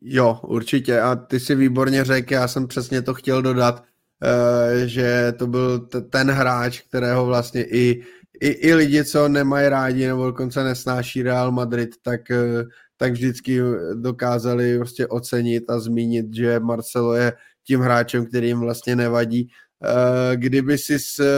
Jo, 0.00 0.40
určitě 0.42 1.00
a 1.00 1.16
ty 1.16 1.40
si 1.40 1.54
výborně 1.54 2.04
řekl, 2.04 2.32
já 2.32 2.48
jsem 2.48 2.68
přesně 2.68 3.02
to 3.02 3.14
chtěl 3.14 3.42
dodat, 3.42 3.80
uh, 3.80 4.86
že 4.86 5.32
to 5.38 5.46
byl 5.46 5.88
ten 6.10 6.30
hráč, 6.30 6.80
kterého 6.80 7.26
vlastně 7.26 7.64
i, 7.64 8.02
i, 8.40 8.48
i 8.48 8.74
lidi, 8.74 9.04
co 9.04 9.28
nemají 9.28 9.68
rádi 9.68 10.06
nebo 10.06 10.26
dokonce 10.26 10.64
nesnáší 10.64 11.22
Real 11.22 11.52
Madrid, 11.52 11.90
tak, 12.02 12.20
uh, 12.30 12.68
tak 13.00 13.12
vždycky 13.12 13.60
dokázali 13.94 14.78
prostě 14.78 15.06
ocenit 15.06 15.70
a 15.70 15.78
zmínit, 15.78 16.34
že 16.34 16.60
Marcelo 16.60 17.14
je 17.14 17.32
tím 17.66 17.80
hráčem, 17.80 18.26
který 18.26 18.46
jim 18.46 18.60
vlastně 18.60 18.96
nevadí. 18.96 19.48
Uh, 19.80 20.36
kdyby 20.36 20.78
si 20.78 20.96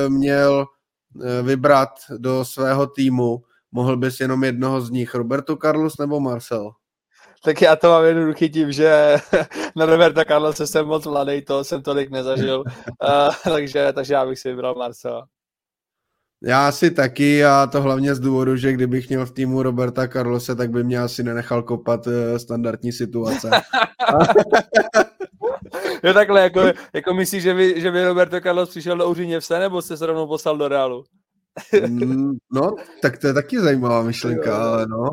měl 0.08 0.66
vybrat 1.42 1.90
do 2.18 2.44
svého 2.44 2.86
týmu, 2.86 3.42
mohl 3.72 3.96
bys 3.96 4.20
jenom 4.20 4.44
jednoho 4.44 4.80
z 4.80 4.90
nich, 4.90 5.14
Roberto 5.14 5.56
Carlos 5.56 5.98
nebo 5.98 6.20
Marcel? 6.20 6.70
Tak 7.44 7.62
já 7.62 7.76
to 7.76 7.88
mám 7.88 8.04
jednoduchý 8.04 8.50
tím, 8.50 8.72
že 8.72 9.16
na 9.76 9.86
Roberta 9.86 10.24
Carlos 10.24 10.56
jsem 10.64 10.86
moc 10.86 11.06
mladý, 11.06 11.42
to 11.42 11.64
jsem 11.64 11.82
tolik 11.82 12.10
nezažil, 12.10 12.60
uh, 12.60 13.34
takže, 13.44 13.92
takže 13.92 14.14
já 14.14 14.26
bych 14.26 14.38
si 14.38 14.50
vybral 14.50 14.74
Marcela. 14.74 15.26
Já 16.44 16.72
si 16.72 16.90
taky 16.90 17.44
a 17.44 17.66
to 17.66 17.82
hlavně 17.82 18.14
z 18.14 18.20
důvodu, 18.20 18.56
že 18.56 18.72
kdybych 18.72 19.08
měl 19.08 19.26
v 19.26 19.30
týmu 19.30 19.62
Roberta 19.62 20.08
Carlose, 20.08 20.54
tak 20.54 20.70
by 20.70 20.84
mě 20.84 20.98
asi 20.98 21.22
nenechal 21.22 21.62
kopat 21.62 22.06
uh, 22.06 22.12
standardní 22.36 22.92
situace. 22.92 23.50
jo 26.02 26.14
takhle, 26.14 26.40
jako, 26.40 26.60
jako 26.92 27.14
myslíš, 27.14 27.42
že 27.42 27.54
by, 27.54 27.80
že 27.80 27.90
by 27.90 28.04
Roberto 28.04 28.40
Carlos 28.40 28.70
přišel 28.70 28.96
do 28.96 29.10
Uřiněvse, 29.10 29.58
nebo 29.58 29.82
se 29.82 30.06
rovnou 30.06 30.26
poslal 30.26 30.56
do 30.56 30.68
Realu? 30.68 31.04
Mm, 31.88 32.32
no, 32.52 32.74
tak 33.02 33.18
to 33.18 33.26
je 33.26 33.34
taky 33.34 33.60
zajímavá 33.60 34.02
myšlenka, 34.02 34.56
ale 34.56 34.86
no. 34.86 35.10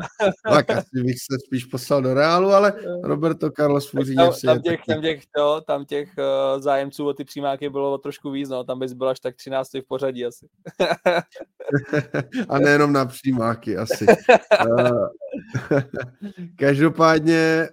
Tak 0.50 0.70
asi 0.70 1.02
bych 1.02 1.16
se 1.16 1.38
spíš 1.46 1.64
poslal 1.64 2.02
do 2.02 2.14
Reálu, 2.14 2.48
ale 2.48 2.72
Roberto 3.04 3.50
Carlos 3.50 3.92
v 3.92 4.14
tam, 4.14 4.32
tam, 4.44 4.62
těch, 4.62 4.80
tam 4.86 5.02
těch, 5.02 5.20
to, 5.36 5.60
tam 5.60 5.84
těch 5.84 6.08
uh, 6.18 6.62
zájemců 6.62 7.06
o 7.06 7.14
ty 7.14 7.24
přímáky 7.24 7.70
bylo 7.70 7.98
trošku 7.98 8.30
víc, 8.30 8.48
no. 8.48 8.64
Tam 8.64 8.78
bys 8.78 8.92
byl 8.92 9.08
až 9.08 9.20
tak 9.20 9.36
13 9.36 9.74
v 9.74 9.88
pořadí 9.88 10.26
asi. 10.26 10.46
A 12.48 12.58
nejenom 12.58 12.92
na 12.92 13.06
přímáky 13.06 13.76
asi. 13.76 14.06
Uh, 14.66 15.08
každopádně 16.56 17.68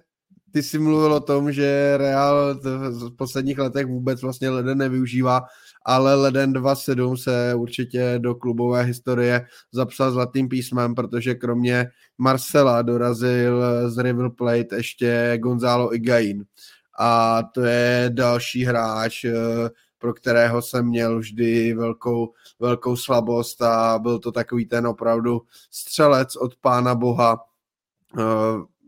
ty 0.52 0.62
jsi 0.62 0.78
mluvil 0.78 1.12
o 1.12 1.20
tom, 1.20 1.52
že 1.52 1.96
Real 1.96 2.54
v 2.54 3.16
posledních 3.16 3.58
letech 3.58 3.86
vůbec 3.86 4.22
vlastně 4.22 4.50
leden 4.50 4.78
nevyužívá 4.78 5.42
ale 5.88 6.14
leden 6.14 6.52
2.7 6.52 7.16
se 7.16 7.54
určitě 7.54 8.14
do 8.18 8.34
klubové 8.34 8.82
historie 8.82 9.46
zapsal 9.72 10.12
zlatým 10.12 10.48
písmem, 10.48 10.94
protože 10.94 11.34
kromě 11.34 11.90
Marcela 12.18 12.82
dorazil 12.82 13.62
z 13.90 13.98
River 13.98 14.28
Plate 14.28 14.76
ještě 14.76 15.38
Gonzalo 15.42 15.94
Igain. 15.94 16.44
A 16.98 17.42
to 17.54 17.60
je 17.60 18.10
další 18.14 18.64
hráč, 18.64 19.24
eh, 19.24 19.32
pro 19.98 20.14
kterého 20.14 20.62
jsem 20.62 20.86
měl 20.86 21.18
vždy 21.18 21.74
velkou, 21.74 22.32
velkou 22.60 22.96
slabost 22.96 23.62
a 23.62 23.98
byl 23.98 24.18
to 24.18 24.32
takový 24.32 24.66
ten 24.66 24.86
opravdu 24.86 25.42
střelec 25.70 26.36
od 26.36 26.56
pána 26.56 26.94
boha 26.94 27.44
eh, 28.18 28.22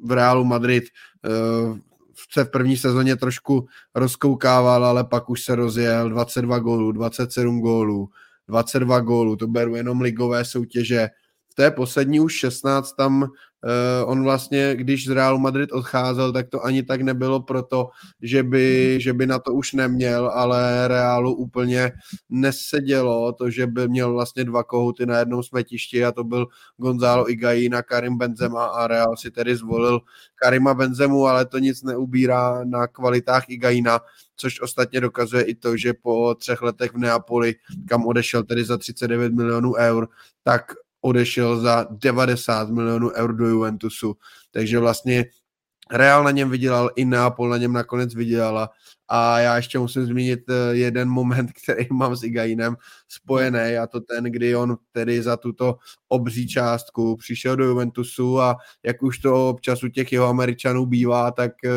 v 0.05 0.13
Realu 0.13 0.45
Madrid 0.45 0.85
eh, 1.25 1.90
se 2.33 2.45
v 2.45 2.51
první 2.51 2.77
sezóně 2.77 3.17
trošku 3.17 3.69
rozkoukával, 3.95 4.85
ale 4.85 5.05
pak 5.05 5.31
už 5.31 5.45
se 5.45 5.55
rozjel 5.55 6.11
22 6.11 6.59
gólů, 6.59 6.93
27 6.93 7.61
gólů, 7.61 8.11
22 8.49 9.01
gólů, 9.01 9.37
to 9.37 9.47
beru 9.47 9.75
jenom 9.75 10.01
ligové 10.01 10.45
soutěže. 10.45 11.09
V 11.49 11.55
té 11.55 11.71
poslední 11.71 12.21
už 12.21 12.35
16 12.35 12.93
tam 12.93 13.31
Uh, 13.65 14.11
on 14.11 14.23
vlastně, 14.23 14.77
když 14.77 15.07
z 15.07 15.11
Realu 15.11 15.39
Madrid 15.39 15.73
odcházel, 15.73 16.33
tak 16.33 16.49
to 16.49 16.65
ani 16.65 16.83
tak 16.83 17.01
nebylo 17.01 17.41
proto, 17.41 17.91
že 18.23 18.43
by, 18.43 18.99
že 19.01 19.13
by 19.13 19.27
na 19.27 19.39
to 19.39 19.53
už 19.53 19.73
neměl, 19.73 20.29
ale 20.29 20.89
Realu 20.89 21.35
úplně 21.35 21.93
nesedělo 22.29 23.33
to, 23.33 23.51
že 23.51 23.67
by 23.67 23.89
měl 23.89 24.13
vlastně 24.13 24.45
dva 24.45 24.65
kohouty 24.65 25.07
na 25.07 25.19
jednom 25.19 25.43
smetišti 25.43 26.05
a 26.05 26.13
to 26.13 26.25
byl 26.25 26.47
Gonzalo 26.77 27.31
Igajín 27.31 27.75
a 27.75 27.83
Karim 27.83 28.19
Benzema 28.19 28.67
a 28.67 28.87
Real 28.87 29.17
si 29.17 29.31
tedy 29.31 29.57
zvolil 29.57 30.01
Karima 30.35 30.75
Benzemu, 30.75 31.27
ale 31.27 31.47
to 31.47 31.59
nic 31.59 31.83
neubírá 31.83 32.65
na 32.65 32.87
kvalitách 32.87 33.49
Igajína, 33.49 34.01
což 34.37 34.61
ostatně 34.61 35.01
dokazuje 35.01 35.43
i 35.43 35.55
to, 35.55 35.77
že 35.77 35.95
po 35.95 36.35
třech 36.35 36.63
letech 36.63 36.93
v 36.93 36.99
Neapoli, 36.99 37.55
kam 37.89 38.07
odešel 38.07 38.43
tedy 38.43 38.65
za 38.65 38.79
39 38.79 39.33
milionů 39.33 39.75
eur, 39.75 40.09
tak 40.43 40.73
odešel 41.01 41.61
za 41.61 41.87
90 41.91 42.71
milionů 42.71 43.11
eur 43.11 43.37
do 43.37 43.47
Juventusu. 43.47 44.17
Takže 44.51 44.79
vlastně 44.79 45.25
Real 45.93 46.25
na 46.25 46.31
něm 46.31 46.51
vydělal, 46.51 46.91
i 46.97 47.05
Neapol 47.05 47.49
na 47.49 47.57
něm 47.57 47.73
nakonec 47.73 48.15
vydělala. 48.15 48.71
A 49.09 49.39
já 49.39 49.57
ještě 49.57 49.79
musím 49.79 50.07
zmínit 50.07 50.41
eh, 50.49 50.77
jeden 50.77 51.09
moment, 51.09 51.53
který 51.63 51.87
mám 51.93 52.17
s 52.17 52.23
Igainem 52.23 52.77
spojený, 53.09 53.77
a 53.77 53.87
to 53.87 54.01
ten, 54.01 54.25
kdy 54.25 54.57
on 54.57 54.77
tedy 54.93 55.23
za 55.23 55.37
tuto 55.37 55.77
obří 56.09 56.49
částku 56.49 57.17
přišel 57.17 57.57
do 57.57 57.65
Juventusu 57.65 58.41
a 58.41 58.57
jak 58.83 59.03
už 59.03 59.19
to 59.19 59.49
občas 59.49 59.83
u 59.83 59.89
těch 59.89 60.13
jeho 60.13 60.27
Američanů 60.27 60.87
bývá, 60.87 61.31
tak 61.31 61.53
eh, 61.65 61.71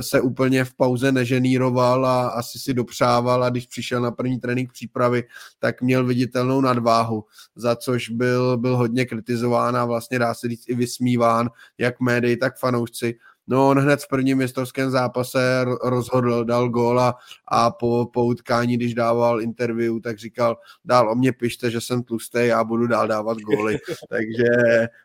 se 0.00 0.20
úplně 0.20 0.64
v 0.64 0.74
pauze 0.74 1.12
neženíroval 1.12 2.06
a 2.06 2.28
asi 2.28 2.58
si 2.58 2.74
dopřával 2.74 3.44
a 3.44 3.50
když 3.50 3.66
přišel 3.66 4.00
na 4.00 4.10
první 4.10 4.40
trénink 4.40 4.72
přípravy, 4.72 5.24
tak 5.58 5.82
měl 5.82 6.06
viditelnou 6.06 6.60
nadváhu, 6.60 7.24
za 7.56 7.76
což 7.76 8.08
byl, 8.08 8.56
byl 8.56 8.76
hodně 8.76 9.06
kritizován 9.06 9.76
a 9.76 9.84
vlastně 9.84 10.18
dá 10.18 10.34
se 10.34 10.48
říct 10.48 10.68
i 10.68 10.74
vysmíván, 10.74 11.50
jak 11.78 12.00
médii, 12.00 12.36
tak 12.36 12.58
fanoušci. 12.58 13.14
No 13.48 13.68
on 13.68 13.78
hned 13.78 14.02
v 14.02 14.08
prvním 14.08 14.38
mistrovském 14.38 14.90
zápase 14.90 15.64
rozhodl, 15.84 16.44
dal 16.44 16.68
gól 16.68 17.00
a, 17.00 17.14
a 17.48 17.70
po, 17.70 18.10
po 18.12 18.24
utkání, 18.24 18.76
když 18.76 18.94
dával 18.94 19.40
interview, 19.40 20.00
tak 20.00 20.18
říkal, 20.18 20.56
dál 20.84 21.10
o 21.10 21.14
mě 21.14 21.32
pište, 21.32 21.70
že 21.70 21.80
jsem 21.80 22.02
tlustý, 22.02 22.38
já 22.42 22.64
budu 22.64 22.86
dál 22.86 23.08
dávat 23.08 23.38
góly. 23.38 23.78
Takže 24.08 24.44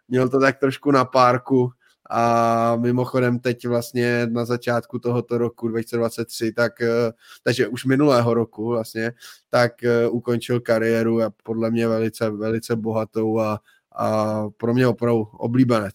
měl 0.07 0.29
to 0.29 0.39
tak 0.39 0.59
trošku 0.59 0.91
na 0.91 1.05
párku, 1.05 1.71
a 2.13 2.75
mimochodem 2.75 3.39
teď 3.39 3.67
vlastně 3.67 4.27
na 4.31 4.45
začátku 4.45 4.99
tohoto 4.99 5.37
roku 5.37 5.67
2023, 5.67 6.51
tak, 6.53 6.81
eh, 6.81 7.11
takže 7.43 7.67
už 7.67 7.85
minulého 7.85 8.33
roku 8.33 8.67
vlastně, 8.67 9.13
tak 9.49 9.83
eh, 9.83 10.07
ukončil 10.07 10.59
kariéru 10.59 11.21
a 11.21 11.33
podle 11.43 11.71
mě 11.71 11.87
velice, 11.87 12.29
velice 12.29 12.75
bohatou 12.75 13.39
a, 13.39 13.59
a 13.91 14.43
pro 14.57 14.73
mě 14.73 14.87
opravdu 14.87 15.21
oblíbenec. 15.21 15.93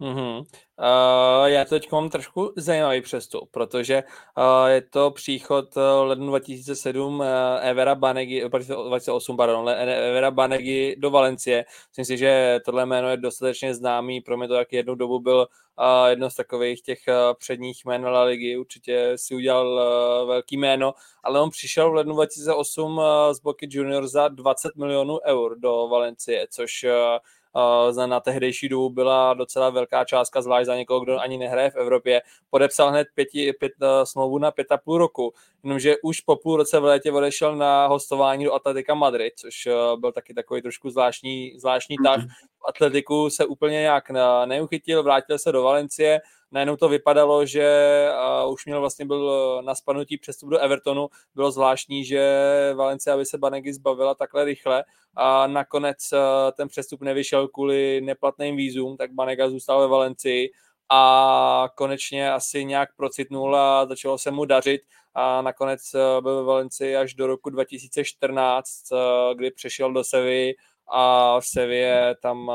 Mm-hmm. 0.00 0.38
Uh, 0.38 1.44
já 1.44 1.64
teď 1.64 1.92
mám 1.92 2.10
trošku 2.10 2.52
zajímavý 2.56 3.00
přestup, 3.00 3.50
protože 3.50 4.02
uh, 4.38 4.66
je 4.66 4.82
to 4.82 5.10
příchod 5.10 5.76
uh, 5.76 5.82
lednu 6.08 6.26
2007 6.26 7.20
uh, 7.20 7.26
Evera 7.60 7.94
Banegi, 7.94 8.44
2008, 8.48 9.36
pardon, 9.36 9.68
Evera 9.68 10.30
Banegi 10.30 10.96
do 10.98 11.10
Valencie. 11.10 11.64
Myslím 11.88 12.04
si, 12.04 12.18
že 12.18 12.60
tohle 12.64 12.86
jméno 12.86 13.10
je 13.10 13.16
dostatečně 13.16 13.74
známý, 13.74 14.20
pro 14.20 14.36
mě 14.36 14.48
to 14.48 14.54
jak 14.54 14.72
jednu 14.72 14.94
dobu 14.94 15.20
byl 15.20 15.46
uh, 15.78 16.08
jedno 16.08 16.30
z 16.30 16.34
takových 16.34 16.82
těch 16.82 16.98
uh, 17.08 17.14
předních 17.38 17.84
jmén 17.84 18.04
La 18.04 18.22
ligy, 18.22 18.56
určitě 18.56 19.12
si 19.16 19.34
udělal 19.34 19.66
uh, 19.68 20.28
velký 20.28 20.56
jméno, 20.56 20.94
ale 21.22 21.40
on 21.40 21.50
přišel 21.50 21.90
v 21.90 21.94
lednu 21.94 22.14
2008 22.14 22.98
uh, 22.98 23.04
z 23.32 23.40
Boky 23.40 23.68
Junior 23.70 24.08
za 24.08 24.28
20 24.28 24.76
milionů 24.76 25.18
eur 25.26 25.58
do 25.58 25.88
Valencie, 25.90 26.46
což 26.50 26.84
uh, 26.84 27.18
uh, 27.54 28.06
na 28.06 28.20
tehdejší 28.20 28.68
dobu 28.68 28.90
byla 28.90 29.34
docela 29.34 29.70
velká 29.70 30.04
částka, 30.04 30.42
zvlášť 30.42 30.66
za 30.66 30.76
někoho, 30.76 31.00
kdo 31.00 31.18
ani 31.18 31.38
nehraje 31.38 31.70
v 31.70 31.76
Evropě. 31.76 32.22
Podepsal 32.50 32.90
hned 32.90 33.08
pěti, 33.14 33.52
pět, 33.52 33.72
uh, 33.82 33.88
smlouvu 34.04 34.38
na 34.38 34.50
pět 34.50 34.72
a 34.72 34.76
půl 34.76 34.98
roku, 34.98 35.34
jenomže 35.64 35.94
už 36.02 36.20
po 36.20 36.36
půl 36.36 36.56
roce 36.56 36.80
v 36.80 36.84
létě 36.84 37.12
odešel 37.12 37.56
na 37.56 37.86
hostování 37.86 38.44
do 38.44 38.54
Atletika 38.54 38.94
Madrid, 38.94 39.32
což 39.36 39.66
uh, 39.66 40.00
byl 40.00 40.12
taky 40.12 40.34
takový 40.34 40.62
trošku 40.62 40.90
zvláštní, 40.90 41.52
zvláštní 41.58 41.96
tah. 42.04 42.20
Atletiku 42.68 43.30
se 43.30 43.44
úplně 43.44 43.80
nějak 43.80 44.10
neuchytil, 44.44 45.02
vrátil 45.02 45.38
se 45.38 45.52
do 45.52 45.62
Valencie, 45.62 46.20
najednou 46.52 46.76
to 46.76 46.88
vypadalo, 46.88 47.46
že 47.46 48.08
už 48.48 48.66
měl 48.66 48.80
vlastně 48.80 49.04
byl 49.04 49.62
na 49.64 49.74
spadnutí 49.74 50.18
přestup 50.18 50.48
do 50.48 50.58
Evertonu. 50.58 51.08
Bylo 51.34 51.50
zvláštní, 51.50 52.04
že 52.04 52.22
Valencia 52.74 53.16
by 53.16 53.26
se 53.26 53.38
Banegy 53.38 53.72
zbavila 53.72 54.14
takhle 54.14 54.44
rychle 54.44 54.84
a 55.16 55.46
nakonec 55.46 55.98
ten 56.56 56.68
přestup 56.68 57.00
nevyšel 57.00 57.48
kvůli 57.48 58.00
neplatným 58.00 58.56
vízům, 58.56 58.96
tak 58.96 59.12
Banega 59.12 59.50
zůstal 59.50 59.80
ve 59.80 59.86
Valencii 59.86 60.50
a 60.88 61.68
konečně 61.74 62.32
asi 62.32 62.64
nějak 62.64 62.96
procitnul 62.96 63.56
a 63.56 63.86
začalo 63.86 64.18
se 64.18 64.30
mu 64.30 64.44
dařit 64.44 64.80
a 65.14 65.42
nakonec 65.42 65.80
byl 66.20 66.36
ve 66.36 66.42
Valencii 66.42 66.96
až 66.96 67.14
do 67.14 67.26
roku 67.26 67.50
2014, 67.50 68.68
kdy 69.34 69.50
přešel 69.50 69.92
do 69.92 70.04
Sevy 70.04 70.54
a 70.90 71.36
v 71.40 71.46
Sevě 71.46 72.16
tam 72.22 72.48
uh, 72.48 72.54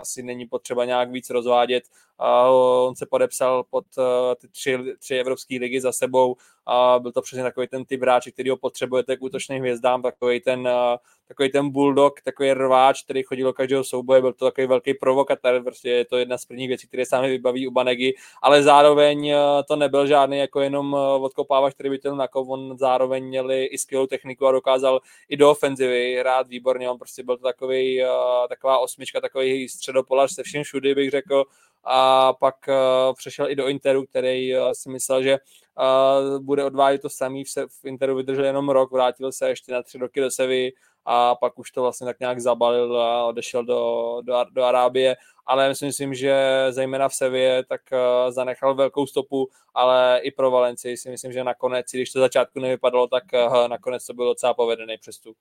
asi 0.00 0.22
není 0.22 0.46
potřeba 0.46 0.84
nějak 0.84 1.10
víc 1.10 1.30
rozvádět. 1.30 1.84
Uh, 2.20 2.86
on 2.86 2.96
se 2.96 3.06
podepsal 3.06 3.64
pod 3.70 3.84
uh, 3.98 4.04
ty 4.40 4.48
tři, 4.48 4.78
tři 4.98 5.14
evropské 5.14 5.58
ligy 5.60 5.80
za 5.80 5.92
sebou 5.92 6.36
a 6.66 6.98
byl 6.98 7.12
to 7.12 7.22
přesně 7.22 7.42
takový 7.42 7.68
ten 7.68 7.84
typ 7.84 8.02
hráče, 8.02 8.30
který 8.30 8.50
ho 8.50 8.56
potřebujete 8.56 9.16
k 9.16 9.22
útočným 9.22 9.60
hvězdám, 9.60 10.02
takový 10.02 10.40
ten, 10.40 10.60
uh, 10.60 10.96
takový 11.28 11.52
ten 11.52 11.70
bulldog, 11.70 12.20
takový 12.20 12.52
rváč, 12.52 13.02
který 13.02 13.22
chodil 13.22 13.46
do 13.46 13.52
každého 13.52 13.84
souboje, 13.84 14.20
byl 14.20 14.32
to 14.32 14.44
takový 14.44 14.66
velký 14.66 14.94
provokatér, 14.94 15.62
prostě 15.62 15.90
je 15.90 16.04
to 16.04 16.18
jedna 16.18 16.38
z 16.38 16.44
prvních 16.44 16.68
věcí, 16.68 16.88
které 16.88 17.06
sami 17.06 17.28
vybaví 17.28 17.68
u 17.68 17.70
Banegy, 17.70 18.14
ale 18.42 18.62
zároveň 18.62 19.32
uh, 19.32 19.40
to 19.68 19.76
nebyl 19.76 20.06
žádný 20.06 20.38
jako 20.38 20.60
jenom 20.60 20.94
odkopávač, 21.20 21.74
který 21.74 21.90
by 21.90 21.98
chtěl 21.98 22.16
na 22.16 22.28
on 22.34 22.78
zároveň 22.78 23.24
měli 23.24 23.64
i 23.64 23.78
skvělou 23.78 24.06
techniku 24.06 24.46
a 24.46 24.52
dokázal 24.52 25.00
i 25.28 25.36
do 25.36 25.50
ofenzivy 25.50 26.16
hrát 26.20 26.48
výborně, 26.48 26.90
on 26.90 26.98
prostě 26.98 27.22
byl 27.22 27.36
to 27.36 27.42
takový, 27.42 28.02
taková 28.48 28.78
osmička, 28.78 29.20
takový 29.20 29.68
středopolař 29.68 30.34
se 30.34 30.42
vším 30.42 30.62
všudy, 30.62 30.94
bych 30.94 31.10
řekl, 31.10 31.44
a 31.84 32.32
pak 32.32 32.54
uh, 32.68 33.14
přešel 33.14 33.50
i 33.50 33.56
do 33.56 33.68
Interu, 33.68 34.06
který 34.06 34.56
uh, 34.56 34.70
si 34.72 34.90
myslel, 34.90 35.22
že 35.22 35.38
uh, 35.38 36.38
bude 36.38 36.64
odvádět 36.64 37.02
to 37.02 37.10
samý. 37.10 37.44
V, 37.44 37.84
Interu 37.84 38.16
vydržel 38.16 38.44
jenom 38.44 38.68
rok, 38.68 38.92
vrátil 38.92 39.32
se 39.32 39.48
ještě 39.48 39.72
na 39.72 39.82
tři 39.82 39.98
roky 39.98 40.20
do 40.20 40.30
Sevy 40.30 40.72
a 41.04 41.34
pak 41.34 41.58
už 41.58 41.70
to 41.70 41.82
vlastně 41.82 42.04
tak 42.04 42.20
nějak 42.20 42.40
zabalil 42.40 43.00
a 43.00 43.26
odešel 43.26 43.64
do, 43.64 44.16
do, 44.22 44.44
do 44.52 44.64
Arábie, 44.64 45.16
ale 45.46 45.68
myslím, 45.68 45.92
si, 45.92 46.14
že 46.14 46.66
zejména 46.70 47.08
v 47.08 47.14
Sevě 47.14 47.64
tak 47.64 47.80
zanechal 48.28 48.74
velkou 48.74 49.06
stopu, 49.06 49.48
ale 49.74 50.20
i 50.22 50.30
pro 50.30 50.50
Valencii 50.50 50.96
si 50.96 51.10
myslím, 51.10 51.32
že 51.32 51.44
nakonec, 51.44 51.86
když 51.92 52.12
to 52.12 52.20
začátku 52.20 52.60
nevypadalo, 52.60 53.06
tak 53.06 53.24
nakonec 53.66 54.06
to 54.06 54.14
byl 54.14 54.24
docela 54.24 54.54
povedený 54.54 54.98
přestup. 54.98 55.36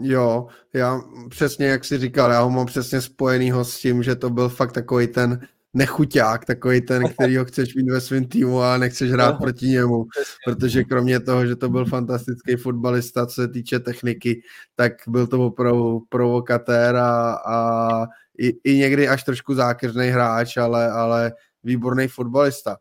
Jo, 0.00 0.46
já 0.72 1.00
přesně 1.28 1.66
jak 1.66 1.84
si 1.84 1.98
říkal, 1.98 2.30
já 2.30 2.40
ho 2.40 2.50
mám 2.50 2.66
přesně 2.66 3.00
spojenýho 3.00 3.64
s 3.64 3.78
tím, 3.78 4.02
že 4.02 4.16
to 4.16 4.30
byl 4.30 4.48
fakt 4.48 4.72
takový 4.72 5.06
ten 5.06 5.40
nechuťák, 5.74 6.44
takový 6.44 6.80
ten, 6.80 7.02
který 7.12 7.36
ho 7.36 7.44
chceš 7.44 7.74
mít 7.74 7.90
ve 7.90 8.00
svém 8.00 8.24
týmu, 8.24 8.60
ale 8.60 8.78
nechceš 8.78 9.10
hrát 9.10 9.32
no, 9.32 9.38
proti 9.38 9.66
němu, 9.66 10.04
protože 10.44 10.84
kromě 10.84 11.20
toho, 11.20 11.46
že 11.46 11.56
to 11.56 11.68
byl 11.68 11.84
fantastický 11.84 12.56
fotbalista, 12.56 13.26
co 13.26 13.34
se 13.34 13.48
týče 13.48 13.78
techniky, 13.78 14.42
tak 14.74 14.92
byl 15.08 15.26
to 15.26 15.46
opravdu 15.46 16.00
provokatér 16.08 16.96
a, 16.96 17.32
a 17.32 18.06
i, 18.38 18.56
i 18.64 18.76
někdy 18.76 19.08
až 19.08 19.24
trošku 19.24 19.54
zákeřný 19.54 20.08
hráč, 20.08 20.56
ale, 20.56 20.90
ale 20.90 21.32
výborný 21.64 22.08
fotbalista. 22.08 22.76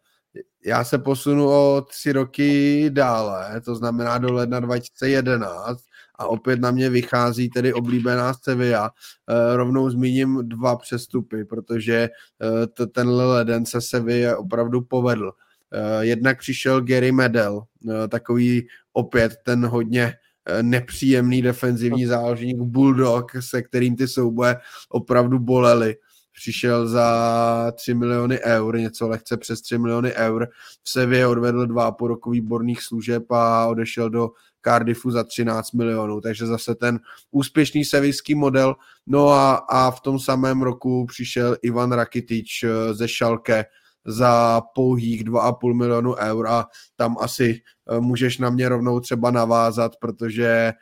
Já 0.65 0.84
se 0.84 0.97
posunu 0.97 1.49
o 1.49 1.86
tři 1.89 2.12
roky 2.12 2.89
dále, 2.89 3.62
to 3.62 3.75
znamená 3.75 4.17
do 4.17 4.34
ledna 4.34 4.60
2011, 4.60 5.79
a 6.17 6.25
opět 6.25 6.60
na 6.60 6.71
mě 6.71 6.89
vychází 6.89 7.49
tedy 7.49 7.73
oblíbená 7.73 8.34
Sevilla. 8.34 8.91
E, 9.30 9.58
rovnou 9.58 9.89
zmíním 9.89 10.39
dva 10.43 10.75
přestupy, 10.75 11.45
protože 11.45 11.95
e, 11.95 12.88
tenhle 12.88 13.25
leden 13.25 13.65
se 13.65 13.82
Sevilla 13.82 14.38
opravdu 14.38 14.82
povedl. 14.82 15.32
E, 15.71 16.06
jednak 16.06 16.39
přišel 16.39 16.82
Gary 16.82 17.12
Medel, 17.12 17.62
takový 18.10 18.67
opět 18.93 19.36
ten 19.45 19.65
hodně 19.65 20.13
nepříjemný 20.62 21.41
defenzivní 21.41 22.06
záložník 22.06 22.58
Bulldog, 22.58 23.32
se 23.39 23.62
kterým 23.62 23.95
ty 23.95 24.08
souboje 24.08 24.58
opravdu 24.89 25.39
bolely. 25.39 25.95
Přišel 26.36 26.88
za 26.88 27.71
3 27.75 27.93
miliony 27.93 28.39
eur, 28.39 28.80
něco 28.80 29.08
lehce 29.08 29.38
přes 29.38 29.62
3 29.62 29.78
miliony 29.78 30.13
eur. 30.13 30.47
V 30.84 30.89
Sevě 30.89 31.28
odvedl 31.28 31.65
dva 31.65 31.91
po 31.91 32.08
roku 32.08 32.32
výborných 32.32 32.82
služeb 32.82 33.32
a 33.32 33.67
odešel 33.67 34.10
do 34.10 34.30
Cardiffu 34.67 35.12
za 35.12 35.23
13 35.23 35.71
milionů, 35.71 36.21
takže 36.21 36.45
zase 36.45 36.75
ten 36.75 36.99
úspěšný 37.32 37.86
sevijský 37.86 38.36
model. 38.36 38.75
No 39.08 39.30
a, 39.30 39.56
a 39.56 39.91
v 39.91 40.01
tom 40.01 40.19
samém 40.19 40.62
roku 40.62 41.06
přišel 41.06 41.58
Ivan 41.62 41.91
Rakitič 41.91 42.63
eh, 42.63 42.93
ze 42.93 43.08
Šalke 43.08 43.65
za 44.06 44.62
pouhých 44.75 45.23
2,5 45.23 45.73
milionu 45.73 46.15
eur 46.15 46.47
a 46.47 46.65
tam 46.95 47.15
asi 47.19 47.62
eh, 47.91 47.99
můžeš 47.99 48.38
na 48.38 48.49
mě 48.49 48.69
rovnou 48.69 48.99
třeba 48.99 49.32
navázat, 49.32 49.91
protože 50.01 50.73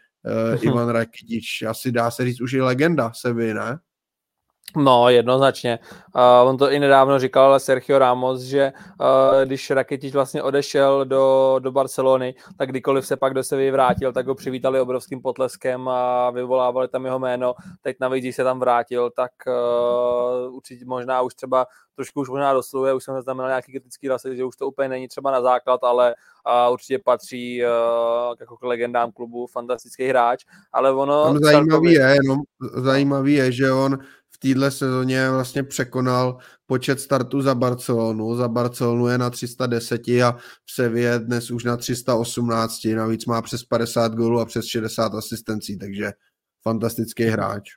uh, 0.54 0.64
Ivan 0.68 0.90
Rakitič 0.90 1.62
asi 1.62 1.92
dá 1.92 2.12
se 2.12 2.26
říct 2.26 2.42
už 2.42 2.54
i 2.54 2.62
legenda 2.62 3.12
Sevy, 3.16 3.54
ne? 3.54 3.80
No, 4.78 5.10
jednoznačně. 5.10 5.80
Uh, 6.16 6.50
on 6.50 6.58
to 6.58 6.72
i 6.72 6.80
nedávno 6.80 7.20
říkal 7.20 7.60
Sergio 7.60 8.00
Ramos, 8.00 8.42
že 8.42 8.74
uh, 9.00 9.46
když 9.46 9.72
Rakitic 9.72 10.14
vlastně 10.14 10.44
odešel 10.44 11.06
do, 11.06 11.56
do 11.60 11.72
Barcelony, 11.72 12.36
tak 12.58 12.70
kdykoliv 12.70 13.08
se 13.08 13.18
pak 13.18 13.34
do 13.34 13.44
Sevy 13.44 13.72
vrátil, 13.72 14.14
tak 14.14 14.28
ho 14.28 14.36
přivítali 14.36 14.80
obrovským 14.80 15.22
potleskem 15.22 15.88
a 15.88 16.30
vyvolávali 16.30 16.88
tam 16.88 17.06
jeho 17.06 17.20
jméno. 17.20 17.54
Teď 17.82 17.98
navíc, 18.00 18.24
když 18.24 18.36
se 18.36 18.44
tam 18.44 18.60
vrátil, 18.60 19.10
tak 19.10 19.32
uh, 19.48 20.56
určitě 20.56 20.86
možná 20.86 21.22
už 21.22 21.36
třeba 21.36 21.68
trošku 21.96 22.22
už 22.22 22.30
možná 22.30 22.54
dosluje, 22.54 22.94
už 22.94 23.04
jsem 23.04 23.16
zaznamenal 23.16 23.50
nějaký 23.50 23.72
kritický 23.72 24.08
hlasy, 24.08 24.36
že 24.36 24.44
už 24.44 24.56
to 24.56 24.68
úplně 24.68 24.90
není 24.90 25.08
třeba 25.08 25.32
na 25.32 25.42
základ, 25.42 25.84
ale 25.84 26.16
uh, 26.68 26.74
určitě 26.74 27.00
patří 27.00 27.64
uh, 27.64 27.70
jako 28.40 28.58
k 28.58 28.64
legendám 28.64 29.12
klubu, 29.12 29.48
fantastický 29.48 30.08
hráč, 30.08 30.46
ale 30.74 30.92
ono... 30.92 31.24
Tam 31.24 31.38
zajímavý 31.38 31.70
celkově... 31.70 32.00
je, 32.00 32.16
jenom 32.24 32.40
zajímavý 32.76 33.34
je, 33.34 33.52
že 33.52 33.72
on 33.72 33.98
téhle 34.44 34.72
sezóně 34.72 35.30
vlastně 35.32 35.64
překonal 35.64 36.38
počet 36.66 37.00
startů 37.00 37.42
za 37.42 37.56
Barcelonu. 37.56 38.36
Za 38.36 38.48
Barcelonu 38.48 39.08
je 39.08 39.18
na 39.18 39.30
310 39.30 40.02
a 40.08 40.32
v 40.66 40.72
Sevě 40.72 41.20
dnes 41.20 41.52
už 41.52 41.64
na 41.64 41.78
318. 41.78 42.86
Navíc 42.96 43.26
má 43.26 43.42
přes 43.42 43.64
50 43.64 44.16
gólů 44.16 44.40
a 44.40 44.46
přes 44.46 44.66
60 44.66 45.14
asistencí, 45.14 45.80
takže 45.80 46.12
fantastický 46.64 47.24
hráč. 47.24 47.70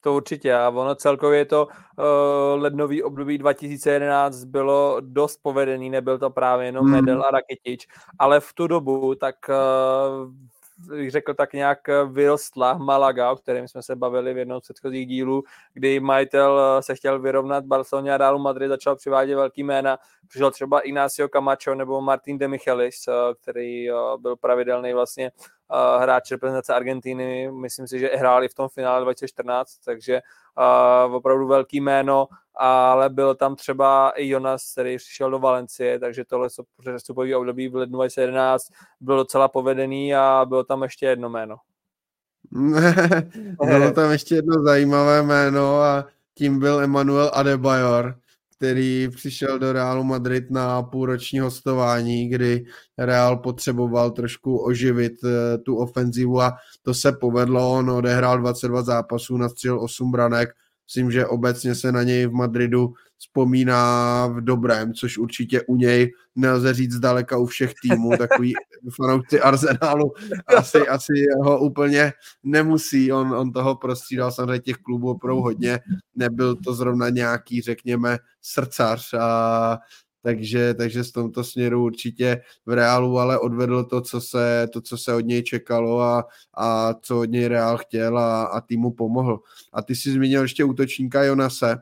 To 0.00 0.14
určitě 0.14 0.54
a 0.54 0.68
ono 0.68 0.94
celkově 0.94 1.44
to 1.44 1.66
uh, 1.66 2.62
lednový 2.62 3.02
období 3.02 3.38
2011 3.38 4.44
bylo 4.44 4.96
dost 5.00 5.40
povedený, 5.42 5.90
nebyl 5.90 6.18
to 6.18 6.30
právě 6.30 6.66
jenom 6.66 6.84
hmm. 6.84 6.94
Medel 6.94 7.22
a 7.22 7.30
Raketič, 7.30 7.86
ale 8.18 8.40
v 8.40 8.52
tu 8.52 8.66
dobu 8.66 9.14
tak 9.14 9.34
uh, 9.48 10.30
bych 10.78 11.10
řekl 11.10 11.34
tak 11.34 11.52
nějak 11.52 11.88
eh, 11.88 12.04
vyrostla 12.04 12.78
Malaga, 12.78 13.30
o 13.30 13.36
kterém 13.36 13.68
jsme 13.68 13.82
se 13.82 13.96
bavili 13.96 14.34
v 14.34 14.38
jednom 14.38 14.60
z 14.60 14.62
předchozích 14.62 15.06
dílů, 15.06 15.42
kdy 15.74 16.00
majitel 16.00 16.60
eh, 16.60 16.82
se 16.82 16.94
chtěl 16.94 17.20
vyrovnat 17.20 17.64
Barceloně 17.64 18.14
a 18.14 18.16
Realu 18.16 18.38
Madrid, 18.38 18.68
začal 18.68 18.96
přivádět 18.96 19.36
velký 19.36 19.62
jména. 19.62 19.98
Přišel 20.28 20.50
třeba 20.50 20.80
Ignacio 20.80 21.28
Camacho 21.28 21.74
nebo 21.74 22.00
Martin 22.00 22.38
de 22.38 22.48
Michelis, 22.48 23.08
eh, 23.08 23.12
který 23.42 23.88
byl 24.18 24.36
pravidelný 24.36 24.92
vlastně 24.92 25.30
hráč 25.98 26.30
reprezentace 26.30 26.74
Argentiny. 26.74 27.50
Myslím 27.50 27.88
si, 27.88 27.98
že 27.98 28.10
hráli 28.14 28.48
v 28.48 28.54
tom 28.54 28.68
finále 28.68 29.04
2014, 29.04 29.78
takže 29.84 30.20
opravdu 31.12 31.46
velký 31.46 31.80
jméno 31.80 32.28
ale 32.56 33.08
byl 33.08 33.34
tam 33.34 33.56
třeba 33.56 34.10
i 34.10 34.28
Jonas, 34.28 34.72
který 34.72 34.96
přišel 34.96 35.30
do 35.30 35.38
Valencie, 35.38 35.98
takže 35.98 36.24
tohle 36.24 36.48
přestupový 36.80 37.34
období 37.34 37.68
v 37.68 37.76
lednu 37.76 37.96
2011 37.96 38.66
bylo 39.00 39.16
docela 39.16 39.48
povedený 39.48 40.14
a 40.14 40.44
bylo 40.48 40.64
tam 40.64 40.82
ještě 40.82 41.06
jedno 41.06 41.28
jméno. 41.28 41.56
bylo 43.64 43.90
tam 43.92 44.10
ještě 44.10 44.34
jedno 44.34 44.62
zajímavé 44.62 45.22
jméno 45.22 45.80
a 45.80 46.06
tím 46.34 46.58
byl 46.58 46.80
Emmanuel 46.80 47.30
Adebayor, 47.34 48.14
který 48.56 49.08
přišel 49.14 49.58
do 49.58 49.72
Realu 49.72 50.04
Madrid 50.04 50.50
na 50.50 50.82
půlroční 50.82 51.38
hostování, 51.38 52.28
kdy 52.28 52.64
Real 52.98 53.36
potřeboval 53.36 54.10
trošku 54.10 54.58
oživit 54.58 55.12
eh, 55.24 55.58
tu 55.58 55.76
ofenzivu 55.76 56.40
a 56.40 56.56
to 56.82 56.94
se 56.94 57.12
povedlo. 57.12 57.72
On 57.72 57.90
odehrál 57.90 58.38
22 58.38 58.82
zápasů, 58.82 59.36
nastřelil 59.36 59.80
8 59.80 60.10
branek, 60.10 60.48
Myslím, 60.88 61.10
že 61.10 61.26
obecně 61.26 61.74
se 61.74 61.92
na 61.92 62.02
něj 62.02 62.26
v 62.26 62.32
Madridu 62.32 62.94
vzpomíná 63.18 64.26
v 64.26 64.40
dobrém, 64.40 64.94
což 64.94 65.18
určitě 65.18 65.62
u 65.62 65.76
něj 65.76 66.12
nelze 66.36 66.74
říct 66.74 66.92
zdaleka 66.92 67.38
u 67.38 67.46
všech 67.46 67.72
týmů, 67.82 68.10
takový 68.18 68.54
fanoušci 68.96 69.40
Arsenálu 69.40 70.12
asi, 70.46 70.88
asi 70.88 71.12
ho 71.42 71.60
úplně 71.60 72.12
nemusí, 72.42 73.12
on, 73.12 73.34
on 73.34 73.52
toho 73.52 73.76
prostřídal 73.76 74.32
samozřejmě 74.32 74.58
těch 74.58 74.76
klubů 74.76 75.10
opravdu 75.10 75.42
hodně, 75.42 75.80
nebyl 76.14 76.56
to 76.56 76.74
zrovna 76.74 77.08
nějaký, 77.08 77.60
řekněme, 77.60 78.18
srdcař 78.42 79.14
a 79.14 79.78
takže, 80.26 80.74
takže 80.74 81.04
z 81.04 81.12
tomto 81.12 81.44
směru 81.44 81.84
určitě 81.84 82.40
v 82.66 82.72
Reálu 82.72 83.18
ale 83.18 83.38
odvedl 83.38 83.84
to, 83.84 84.00
co 84.00 84.20
se, 84.20 84.68
to, 84.72 84.80
co 84.80 84.98
se 84.98 85.14
od 85.14 85.20
něj 85.20 85.42
čekalo 85.42 86.00
a, 86.00 86.24
a 86.58 86.94
co 86.94 87.20
od 87.20 87.30
něj 87.30 87.48
Reál 87.48 87.78
chtěl 87.78 88.18
a, 88.18 88.44
a 88.44 88.60
týmu 88.60 88.90
pomohl. 88.90 89.40
A 89.72 89.82
ty 89.82 89.94
si 89.94 90.12
zmínil 90.12 90.42
ještě 90.42 90.64
útočníka 90.64 91.22
Jonase, 91.22 91.76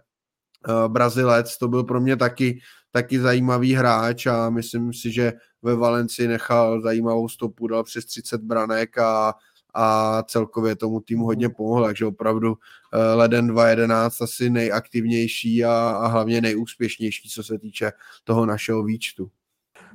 Brazilec, 0.88 1.58
to 1.58 1.68
byl 1.68 1.84
pro 1.84 2.00
mě 2.00 2.16
taky, 2.16 2.60
taky 2.90 3.20
zajímavý 3.20 3.74
hráč 3.74 4.26
a 4.26 4.50
myslím 4.50 4.92
si, 4.92 5.12
že 5.12 5.32
ve 5.62 5.74
Valenci 5.74 6.28
nechal 6.28 6.80
zajímavou 6.82 7.28
stopu, 7.28 7.66
dal 7.66 7.84
přes 7.84 8.04
30 8.04 8.40
branek 8.40 8.98
a, 8.98 9.34
a 9.74 10.22
celkově 10.22 10.76
tomu 10.76 11.00
týmu 11.00 11.24
hodně 11.24 11.48
pomohl, 11.48 11.84
takže 11.84 12.06
opravdu 12.06 12.54
eh, 12.92 13.14
leden 13.14 13.50
2.11 13.50 14.24
asi 14.24 14.50
nejaktivnější 14.50 15.64
a, 15.64 15.72
a 15.72 16.06
hlavně 16.06 16.40
nejúspěšnější, 16.40 17.28
co 17.28 17.42
se 17.42 17.58
týče 17.58 17.92
toho 18.24 18.46
našeho 18.46 18.84
výčtu. 18.84 19.30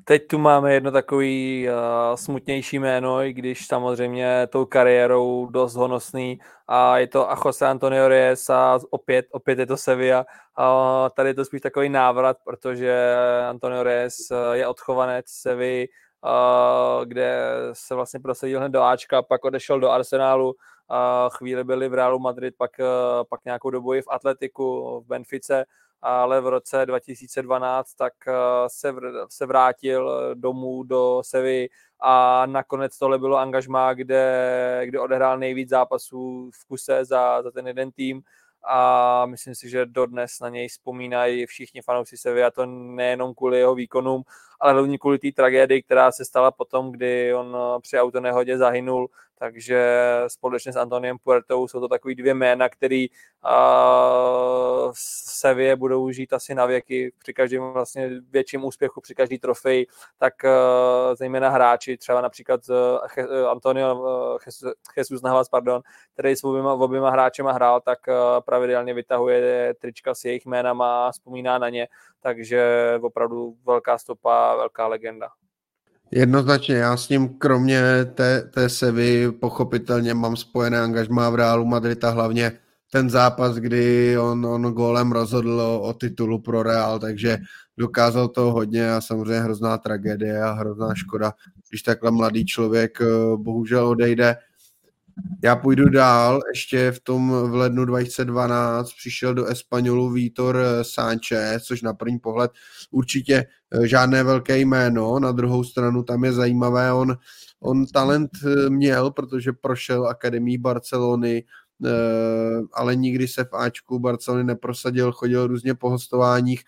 Teď 0.04 0.28
tu 0.28 0.38
máme 0.38 0.74
jedno 0.74 0.92
takový 0.92 1.68
uh, 1.70 2.16
smutnější 2.16 2.80
jméno, 2.80 3.24
i 3.24 3.34
když 3.34 3.68
samozřejmě 3.68 4.48
tou 4.48 4.66
kariérou 4.66 5.48
dost 5.52 5.76
honosný 5.76 6.40
a 6.68 6.98
je 6.98 7.08
to 7.08 7.30
Jose 7.46 7.68
Antonio 7.68 8.08
Reyes 8.08 8.50
a 8.50 8.80
opět, 8.90 9.26
opět 9.32 9.60
je 9.60 9.66
to 9.66 9.78
Sevilla. 9.78 10.26
Uh, 10.60 10.66
tady 11.16 11.30
je 11.30 11.34
to 11.34 11.46
spíš 11.46 11.62
takový 11.62 11.90
návrat, 11.90 12.38
protože 12.44 13.16
Antonio 13.50 13.84
Reyes 13.84 14.18
uh, 14.32 14.38
je 14.52 14.68
odchovanec 14.68 15.26
Sevilla, 15.28 15.88
uh, 16.26 17.06
kde 17.06 17.52
se 17.74 17.96
vlastně 17.96 18.20
prosadil 18.20 18.60
hned 18.60 18.70
do 18.70 18.84
Ačka, 18.84 19.22
pak 19.22 19.46
odešel 19.46 19.80
do 19.80 19.90
Arsenálu, 19.92 20.48
uh, 20.48 20.56
chvíli 21.30 21.64
byli 21.64 21.90
v 21.90 21.94
Realu 21.94 22.20
Madrid, 22.20 22.56
pak, 22.58 22.72
uh, 22.80 22.86
pak 23.30 23.46
nějakou 23.46 23.70
dobu 23.70 23.94
i 23.94 24.02
v 24.02 24.08
Atletiku, 24.10 25.00
v 25.00 25.08
Benfice, 25.08 25.66
ale 26.02 26.42
v 26.42 26.48
roce 26.48 26.86
2012 26.86 27.94
tak 27.94 28.14
se, 28.68 28.94
se 29.30 29.46
vrátil 29.46 30.36
domů 30.36 30.84
do 30.84 31.22
Sevy 31.26 31.70
a 32.00 32.46
nakonec 32.46 32.98
tohle 32.98 33.20
bylo 33.20 33.38
angažmá, 33.38 33.94
kde, 33.94 34.82
kde 34.86 35.00
odehrál 35.00 35.40
nejvíc 35.40 35.70
zápasů 35.70 36.52
v 36.54 36.66
kuse 36.66 37.06
za, 37.06 37.42
za 37.42 37.52
ten 37.52 37.68
jeden 37.68 37.92
tým. 37.92 38.22
A 38.64 39.26
myslím 39.26 39.56
si, 39.56 39.70
že 39.70 39.86
dodnes 39.86 40.40
na 40.40 40.50
něj 40.50 40.68
vzpomínají 40.68 41.46
všichni 41.46 41.82
fanoušci 41.82 42.18
Sevy 42.18 42.44
a 42.44 42.52
to 42.52 42.66
nejenom 42.66 43.34
kvůli 43.34 43.58
jeho 43.58 43.76
výkonům, 43.76 44.24
ale 44.60 44.74
hlavně 44.74 44.98
kvůli 44.98 45.20
té 45.20 45.32
tragédii, 45.36 45.84
která 45.84 46.12
se 46.12 46.26
stala 46.26 46.52
potom, 46.52 46.92
kdy 46.92 47.34
on 47.34 47.58
při 47.82 48.00
autonehodě 48.00 48.58
zahynul. 48.58 49.10
Takže 49.42 50.04
společně 50.28 50.74
s 50.74 50.76
Antoniem 50.76 51.18
Puertou 51.24 51.68
jsou 51.68 51.80
to 51.80 51.88
takový 51.88 52.16
dvě 52.16 52.34
jména, 52.34 52.70
který 52.70 53.08
v 54.92 55.00
Sevě 55.40 55.76
budou 55.76 56.12
žít 56.12 56.34
asi 56.34 56.56
na 56.56 56.66
věky 56.66 57.14
při 57.18 57.34
každém 57.34 57.64
vlastně 57.64 58.10
větším 58.30 58.66
úspěchu, 58.66 59.02
při 59.02 59.16
každý 59.16 59.40
trofej, 59.40 59.88
tak 60.18 60.34
zejména 61.14 61.50
hráči, 61.50 61.98
třeba 61.98 62.22
například 62.22 62.62
Antonio 63.50 64.38
Jesus 64.98 65.22
Navas, 65.22 65.50
pardon, 65.50 65.82
který 66.14 66.36
s 66.36 66.44
oběma, 66.44 66.74
oběma 66.74 67.10
hráčema 67.10 67.52
hrál, 67.52 67.82
tak 67.82 68.00
pravidelně 68.46 68.94
vytahuje 68.94 69.74
trička 69.80 70.16
s 70.16 70.26
jejich 70.26 70.46
jménama 70.46 71.08
a 71.08 71.12
vzpomíná 71.12 71.58
na 71.58 71.70
ně, 71.70 71.88
takže 72.22 72.64
opravdu 73.02 73.56
velká 73.66 73.98
stopa, 73.98 74.49
velká 74.56 74.88
legenda. 74.88 75.28
Jednoznačně, 76.12 76.76
já 76.76 76.98
s 76.98 77.10
ním 77.10 77.30
kromě 77.30 77.82
té, 78.06 78.42
té 78.42 78.70
Sevy 78.70 79.32
pochopitelně 79.32 80.14
mám 80.14 80.36
spojené 80.36 80.80
angažmá 80.80 81.30
v 81.30 81.36
Reálu 81.36 81.66
Madrid 81.66 82.04
a 82.04 82.10
hlavně 82.10 82.52
ten 82.92 83.10
zápas, 83.10 83.56
kdy 83.56 84.18
on, 84.18 84.46
on 84.46 84.62
gólem 84.62 85.12
rozhodl 85.12 85.62
o, 85.62 85.82
o 85.82 85.94
titulu 85.94 86.40
pro 86.40 86.64
Real, 86.64 87.00
takže 87.00 87.38
dokázal 87.78 88.28
to 88.28 88.52
hodně 88.52 88.92
a 88.92 89.02
samozřejmě 89.02 89.40
hrozná 89.40 89.78
tragédie 89.78 90.42
a 90.42 90.52
hrozná 90.52 90.96
škoda, 90.96 91.34
když 91.70 91.82
takhle 91.82 92.12
mladý 92.12 92.46
člověk 92.46 93.02
eh, 93.02 93.06
bohužel 93.36 93.88
odejde. 93.88 94.36
Já 95.44 95.56
půjdu 95.56 95.90
dál, 95.90 96.40
ještě 96.54 96.92
v 96.92 97.00
tom 97.00 97.30
v 97.30 97.56
lednu 97.56 97.86
2012 97.86 98.94
přišel 98.94 99.34
do 99.34 99.46
Espanolu 99.46 100.10
Vítor 100.10 100.58
eh, 100.58 100.84
Sánchez, 100.84 101.64
což 101.64 101.82
na 101.82 101.94
první 101.94 102.20
pohled 102.20 102.52
určitě 102.92 103.46
eh, 103.72 103.88
žádné 103.88 104.24
velké 104.24 104.58
jméno, 104.58 105.20
na 105.20 105.32
druhou 105.32 105.64
stranu 105.64 106.04
tam 106.04 106.24
je 106.24 106.34
zajímavé, 106.34 106.94
on, 106.94 107.18
on 107.60 107.86
talent 107.86 108.32
eh, 108.46 108.70
měl, 108.70 109.12
protože 109.12 109.54
prošel 109.54 110.08
Akademii 110.08 110.58
Barcelony, 110.58 111.44
ale 112.74 112.96
nikdy 112.96 113.28
se 113.28 113.44
v 113.44 113.54
Ačku 113.54 114.00
Barcelony 114.00 114.44
neprosadil, 114.44 115.12
chodil 115.12 115.48
různě 115.48 115.76
po 115.76 115.90
hostováních, 115.90 116.64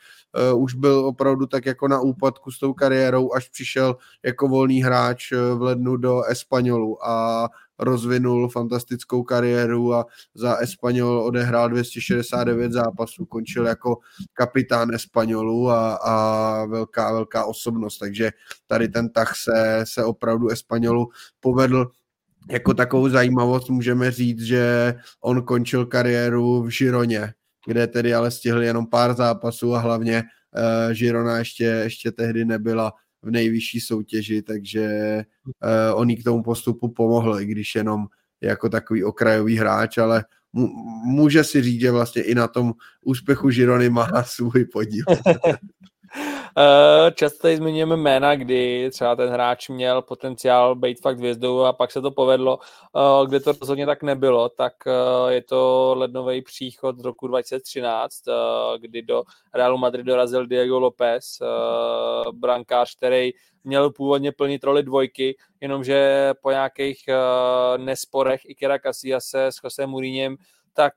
už 0.55 0.73
byl 0.73 0.99
opravdu 0.99 1.45
tak 1.45 1.65
jako 1.65 1.87
na 1.87 1.99
úpadku 1.99 2.51
s 2.51 2.59
tou 2.59 2.73
kariérou, 2.73 3.33
až 3.33 3.49
přišel 3.49 3.95
jako 4.25 4.47
volný 4.47 4.83
hráč 4.83 5.31
v 5.31 5.61
lednu 5.61 5.97
do 5.97 6.23
Espanolu 6.23 7.07
a 7.07 7.49
rozvinul 7.81 8.49
fantastickou 8.49 9.23
kariéru 9.23 9.93
a 9.93 10.05
za 10.35 10.55
Espanol 10.55 11.23
odehrál 11.23 11.69
269 11.69 12.71
zápasů, 12.71 13.25
končil 13.25 13.65
jako 13.65 13.97
kapitán 14.33 14.93
Espanolu 14.93 15.69
a, 15.69 15.93
a 15.93 16.65
velká, 16.65 17.11
velká 17.11 17.45
osobnost, 17.45 17.97
takže 17.97 18.31
tady 18.67 18.87
ten 18.87 19.09
tah 19.09 19.35
se, 19.35 19.83
se 19.83 20.03
opravdu 20.03 20.49
Espanolu 20.49 21.09
povedl. 21.39 21.91
Jako 22.49 22.73
takovou 22.73 23.09
zajímavost 23.09 23.69
můžeme 23.69 24.11
říct, 24.11 24.41
že 24.41 24.95
on 25.21 25.41
končil 25.41 25.85
kariéru 25.85 26.63
v 26.63 26.69
Žironě, 26.69 27.33
kde 27.67 27.87
tedy 27.87 28.13
ale 28.13 28.31
stihl 28.31 28.61
jenom 28.61 28.87
pár 28.87 29.15
zápasů 29.15 29.75
a 29.75 29.79
hlavně 29.79 30.23
Žirona 30.91 31.37
ještě, 31.37 31.63
ještě 31.63 32.11
tehdy 32.11 32.45
nebyla 32.45 32.93
v 33.23 33.31
nejvyšší 33.31 33.79
soutěži, 33.79 34.41
takže 34.41 34.89
uh, 35.45 35.99
on 35.99 36.09
jí 36.09 36.15
k 36.15 36.23
tomu 36.23 36.43
postupu 36.43 36.89
pomohl, 36.89 37.41
i 37.41 37.45
když 37.45 37.75
jenom 37.75 38.07
jako 38.41 38.69
takový 38.69 39.03
okrajový 39.03 39.57
hráč, 39.57 39.97
ale 39.97 40.25
může 41.05 41.43
si 41.43 41.61
říct, 41.61 41.81
že 41.81 41.91
vlastně 41.91 42.21
i 42.21 42.35
na 42.35 42.47
tom 42.47 42.73
úspěchu 43.01 43.49
Žirony 43.49 43.89
má 43.89 44.09
svůj 44.23 44.65
podíl. 44.65 45.05
Eh, 46.57 47.11
často 47.11 47.41
tady 47.41 47.57
zmiňujeme 47.57 47.97
jména, 47.97 48.35
kdy 48.35 48.89
třeba 48.91 49.15
ten 49.15 49.29
hráč 49.29 49.69
měl 49.69 50.01
potenciál 50.01 50.75
být 50.75 51.01
fakt 51.01 51.17
hvězdou 51.17 51.59
a 51.59 51.73
pak 51.73 51.91
se 51.91 52.01
to 52.01 52.11
povedlo, 52.11 52.59
eh, 52.95 53.27
kde 53.27 53.39
to 53.39 53.51
rozhodně 53.51 53.85
tak 53.85 54.03
nebylo, 54.03 54.49
tak 54.49 54.73
eh, 54.87 55.33
je 55.33 55.43
to 55.43 55.93
lednový 55.97 56.41
příchod 56.41 56.99
z 56.99 57.03
roku 57.03 57.27
2013, 57.27 58.23
kdy 58.77 59.01
do 59.01 59.23
Realu 59.53 59.77
Madrid 59.77 60.05
dorazil 60.05 60.47
Diego 60.47 60.79
López, 60.79 61.39
brankář, 62.31 62.95
který 62.95 63.31
měl 63.63 63.91
původně 63.91 64.31
plnit 64.31 64.63
roli 64.63 64.83
dvojky, 64.83 65.35
jenomže 65.61 66.31
po 66.41 66.51
nějakých 66.51 67.03
nesporech 67.77 68.41
Ikera 68.45 68.79
Casillase 68.79 69.45
s 69.45 69.55
José 69.63 69.87
Mourinhem, 69.87 70.35
tak 70.73 70.93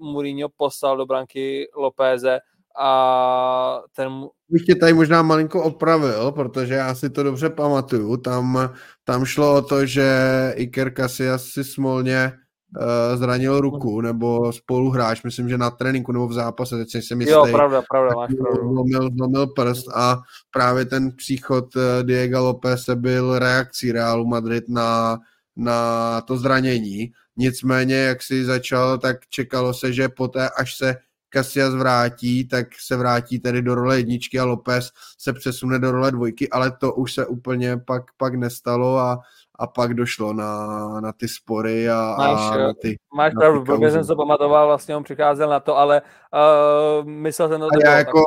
Mourinho 0.00 0.48
poslal 0.48 0.96
do 0.96 1.06
branky 1.06 1.68
Lopéze, 1.76 2.40
a 2.80 3.80
ten... 3.96 4.12
Bych 4.48 4.62
tě 4.62 4.74
tady 4.74 4.92
možná 4.92 5.22
malinko 5.22 5.62
opravil, 5.62 6.32
protože 6.32 6.74
já 6.74 6.94
si 6.94 7.10
to 7.10 7.22
dobře 7.22 7.50
pamatuju. 7.50 8.16
Tam, 8.16 8.70
tam 9.04 9.24
šlo 9.24 9.54
o 9.54 9.62
to, 9.62 9.86
že 9.86 10.08
Iker 10.56 10.92
Casillas 10.94 11.44
si 11.44 11.64
smolně 11.64 12.32
uh, 12.80 13.18
zranil 13.18 13.60
ruku, 13.60 14.00
nebo 14.00 14.52
spoluhráč, 14.52 15.22
myslím, 15.22 15.48
že 15.48 15.58
na 15.58 15.70
tréninku 15.70 16.12
nebo 16.12 16.28
v 16.28 16.32
zápase, 16.32 16.76
teď 16.76 16.94
jsem 16.94 17.20
jistý. 17.20 17.32
Jo, 17.32 17.46
pravda, 17.52 17.82
pravda, 17.90 18.14
máš 18.16 18.30
pravdu. 18.42 18.72
Zlomil, 18.72 19.10
zlomil 19.16 19.46
prst 19.46 19.88
a 19.94 20.18
právě 20.50 20.84
ten 20.84 21.12
příchod 21.16 21.64
eh, 21.76 22.02
Diego 22.02 22.40
Lopese 22.40 22.96
byl 22.96 23.38
reakcí 23.38 23.92
Realu 23.92 24.26
Madrid 24.26 24.64
na, 24.68 25.18
na 25.56 26.20
to 26.20 26.36
zranění. 26.36 27.12
Nicméně, 27.36 27.94
jak 27.94 28.22
si 28.22 28.44
začal, 28.44 28.98
tak 28.98 29.16
čekalo 29.28 29.74
se, 29.74 29.92
že 29.92 30.08
poté, 30.08 30.48
až 30.50 30.76
se 30.76 30.96
Casillas 31.34 31.74
vrátí, 31.74 32.48
tak 32.48 32.66
se 32.80 32.96
vrátí 32.96 33.38
tedy 33.38 33.62
do 33.62 33.74
role 33.74 33.96
jedničky 33.96 34.38
a 34.38 34.44
López 34.44 34.90
se 35.18 35.32
přesune 35.32 35.78
do 35.78 35.92
role 35.92 36.12
dvojky, 36.12 36.50
ale 36.50 36.70
to 36.70 36.94
už 36.94 37.14
se 37.14 37.26
úplně 37.26 37.76
pak, 37.76 38.02
pak 38.16 38.34
nestalo 38.34 38.98
a, 38.98 39.18
a 39.58 39.66
pak 39.66 39.94
došlo 39.94 40.32
na, 40.32 40.66
na 41.00 41.12
ty 41.12 41.28
spory 41.28 41.90
a, 41.90 42.14
máš, 42.18 42.52
a 42.52 42.56
na 42.56 42.72
ty 42.74 42.96
Máš 43.14 43.34
na 43.34 43.40
pravdu, 43.40 43.64
protože 43.64 43.90
jsem 43.90 44.04
se 44.04 44.16
pamatoval, 44.16 44.66
vlastně 44.66 44.96
on 44.96 45.04
přicházel 45.04 45.48
na 45.50 45.60
to, 45.60 45.78
ale 45.78 46.02
uh, 46.02 47.08
myslel 47.08 47.48
jsem, 47.48 47.60
že 47.60 47.66
to 47.80 47.88
já 47.88 47.98
jako, 47.98 48.22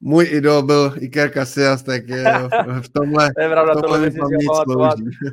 můj 0.00 0.26
idol 0.30 0.62
byl 0.62 0.92
Iker 1.00 1.32
Casillas, 1.32 1.82
tak 1.82 2.08
je 2.08 2.24
v 2.80 2.88
tomhle, 2.88 3.30
to 3.36 3.42
je 3.42 3.48
pravda, 3.48 3.72
v 3.74 3.82
tomhle 3.82 4.10
tohle 4.66 4.90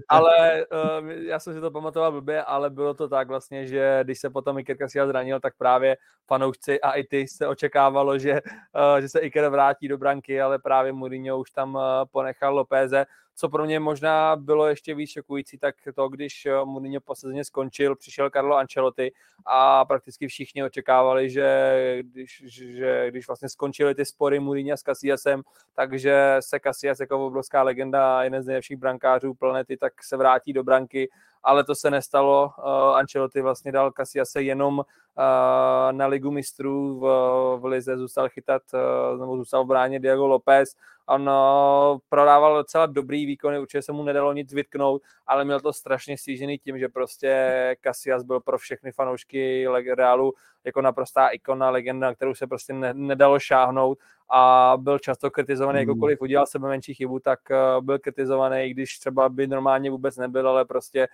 ale 0.09 0.65
uh, 0.65 1.09
já 1.09 1.39
jsem 1.39 1.53
si 1.53 1.61
to 1.61 1.71
pamatoval 1.71 2.11
blbě, 2.11 2.43
ale 2.43 2.69
bylo 2.69 2.93
to 2.93 3.09
tak 3.09 3.27
vlastně, 3.27 3.67
že 3.67 3.99
když 4.03 4.19
se 4.19 4.29
potom 4.29 4.59
Iker 4.59 4.77
Casillas 4.77 5.09
zranil, 5.09 5.39
tak 5.39 5.53
právě 5.57 5.97
fanoušci 6.27 6.81
a 6.81 6.91
i 6.91 7.03
ty 7.03 7.27
se 7.27 7.47
očekávalo, 7.47 8.19
že, 8.19 8.31
uh, 8.33 9.01
že 9.01 9.09
se 9.09 9.19
Iker 9.19 9.49
vrátí 9.49 9.87
do 9.87 9.97
branky, 9.97 10.41
ale 10.41 10.59
právě 10.59 10.93
Mourinho 10.93 11.39
už 11.39 11.51
tam 11.51 11.75
uh, 11.75 11.81
ponechal 12.11 12.55
Lopéze, 12.55 13.05
co 13.39 13.49
pro 13.49 13.65
mě 13.65 13.79
možná 13.79 14.35
bylo 14.35 14.67
ještě 14.67 14.95
víc 14.95 15.09
šokující, 15.11 15.57
tak 15.57 15.75
to, 15.95 16.09
když 16.09 16.47
Mourinho 16.63 17.01
po 17.01 17.15
sezóně 17.15 17.43
skončil, 17.43 17.95
přišel 17.95 18.29
Carlo 18.29 18.55
Ancelotti 18.57 19.11
a 19.45 19.85
prakticky 19.85 20.27
všichni 20.27 20.63
očekávali, 20.63 21.29
že 21.29 21.99
když, 22.01 22.43
že 22.45 23.07
když 23.09 23.27
vlastně 23.27 23.49
skončily 23.49 23.95
ty 23.95 24.05
spory 24.05 24.39
Mourinho 24.39 24.77
s 24.77 24.81
Casillasem, 24.81 25.41
takže 25.75 26.35
se 26.39 26.59
Casillas 26.59 26.99
jako 26.99 27.27
obrovská 27.27 27.63
legenda 27.63 28.23
jeden 28.23 28.43
z 28.43 28.45
nejlepších 28.45 28.77
brankářů 28.77 29.33
planety, 29.33 29.77
tak 29.77 30.03
se 30.03 30.17
vrátí 30.17 30.53
do 30.53 30.63
branky 30.63 31.09
ale 31.43 31.63
to 31.63 31.75
se 31.75 31.91
nestalo. 31.91 32.51
Uh, 32.57 32.97
Ancelotti 32.97 33.41
vlastně 33.41 33.71
dal 33.71 33.91
Casillase 33.91 34.41
jenom 34.41 34.77
uh, 34.77 34.83
na 35.91 36.07
ligu 36.07 36.31
mistrů 36.31 36.99
v, 36.99 37.03
v 37.59 37.65
Lize, 37.65 37.97
zůstal 37.97 38.29
chytat, 38.29 38.61
nebo 39.19 39.37
zůstal 39.37 39.63
v 39.63 39.67
bráně 39.67 39.99
Diego 39.99 40.27
López. 40.27 40.75
On 41.09 41.29
uh, 41.29 41.97
prodával 42.09 42.57
docela 42.57 42.85
dobrý 42.85 43.25
výkon, 43.25 43.55
určitě 43.55 43.81
se 43.81 43.91
mu 43.91 44.03
nedalo 44.03 44.33
nic 44.33 44.53
vytknout, 44.53 45.01
ale 45.27 45.45
měl 45.45 45.59
to 45.59 45.73
strašně 45.73 46.17
stížený 46.17 46.57
tím, 46.57 46.79
že 46.79 46.89
prostě 46.89 47.75
Casillas 47.83 48.23
byl 48.23 48.39
pro 48.39 48.57
všechny 48.57 48.91
fanoušky 48.91 49.67
Realu 49.95 50.33
jako 50.63 50.81
naprostá 50.81 51.27
ikona, 51.27 51.69
legenda, 51.69 52.15
kterou 52.15 52.35
se 52.35 52.47
prostě 52.47 52.73
ne, 52.73 52.93
nedalo 52.93 53.39
šáhnout 53.39 53.99
a 54.29 54.73
byl 54.77 54.99
často 54.99 55.31
kritizovaný, 55.31 55.79
hmm. 55.79 55.89
jakokoliv 55.89 56.21
udělal 56.21 56.45
sebe 56.45 56.67
menší 56.67 56.93
chybu, 56.93 57.19
tak 57.19 57.39
uh, 57.49 57.85
byl 57.85 57.99
kritizovaný, 57.99 58.63
i 58.63 58.69
když 58.69 58.99
třeba 58.99 59.29
by 59.29 59.47
normálně 59.47 59.91
vůbec 59.91 60.17
nebyl, 60.17 60.49
ale 60.49 60.65
prostě 60.65 61.07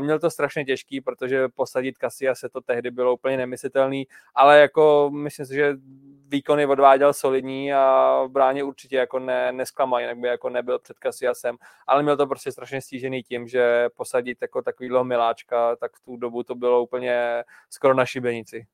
měl 0.00 0.18
to 0.18 0.30
strašně 0.30 0.64
těžký, 0.64 1.00
protože 1.00 1.48
posadit 1.48 1.98
Kasia 1.98 2.34
se 2.34 2.48
to 2.48 2.60
tehdy 2.60 2.90
bylo 2.90 3.14
úplně 3.14 3.36
nemyslitelný, 3.36 4.06
ale 4.34 4.60
jako 4.60 5.10
myslím 5.14 5.46
si, 5.46 5.54
že 5.54 5.74
výkony 6.28 6.66
odváděl 6.66 7.12
solidní 7.12 7.74
a 7.74 8.22
v 8.24 8.28
bráně 8.28 8.64
určitě 8.64 8.96
jako 8.96 9.18
ne, 9.18 9.52
nesklamal, 9.52 10.00
jinak 10.00 10.18
by 10.18 10.28
jako 10.28 10.50
nebyl 10.50 10.78
před 10.78 10.98
Kasiasem, 10.98 11.56
ale 11.86 12.02
měl 12.02 12.16
to 12.16 12.26
prostě 12.26 12.52
strašně 12.52 12.80
stížený 12.80 13.22
tím, 13.22 13.48
že 13.48 13.88
posadit 13.96 14.38
jako 14.42 14.62
takovýhle 14.62 15.04
miláčka, 15.04 15.76
tak 15.76 15.96
v 15.96 16.00
tu 16.00 16.16
dobu 16.16 16.42
to 16.42 16.54
bylo 16.54 16.82
úplně 16.82 17.44
skoro 17.70 17.94
na 17.94 18.06
šibenici. 18.06 18.66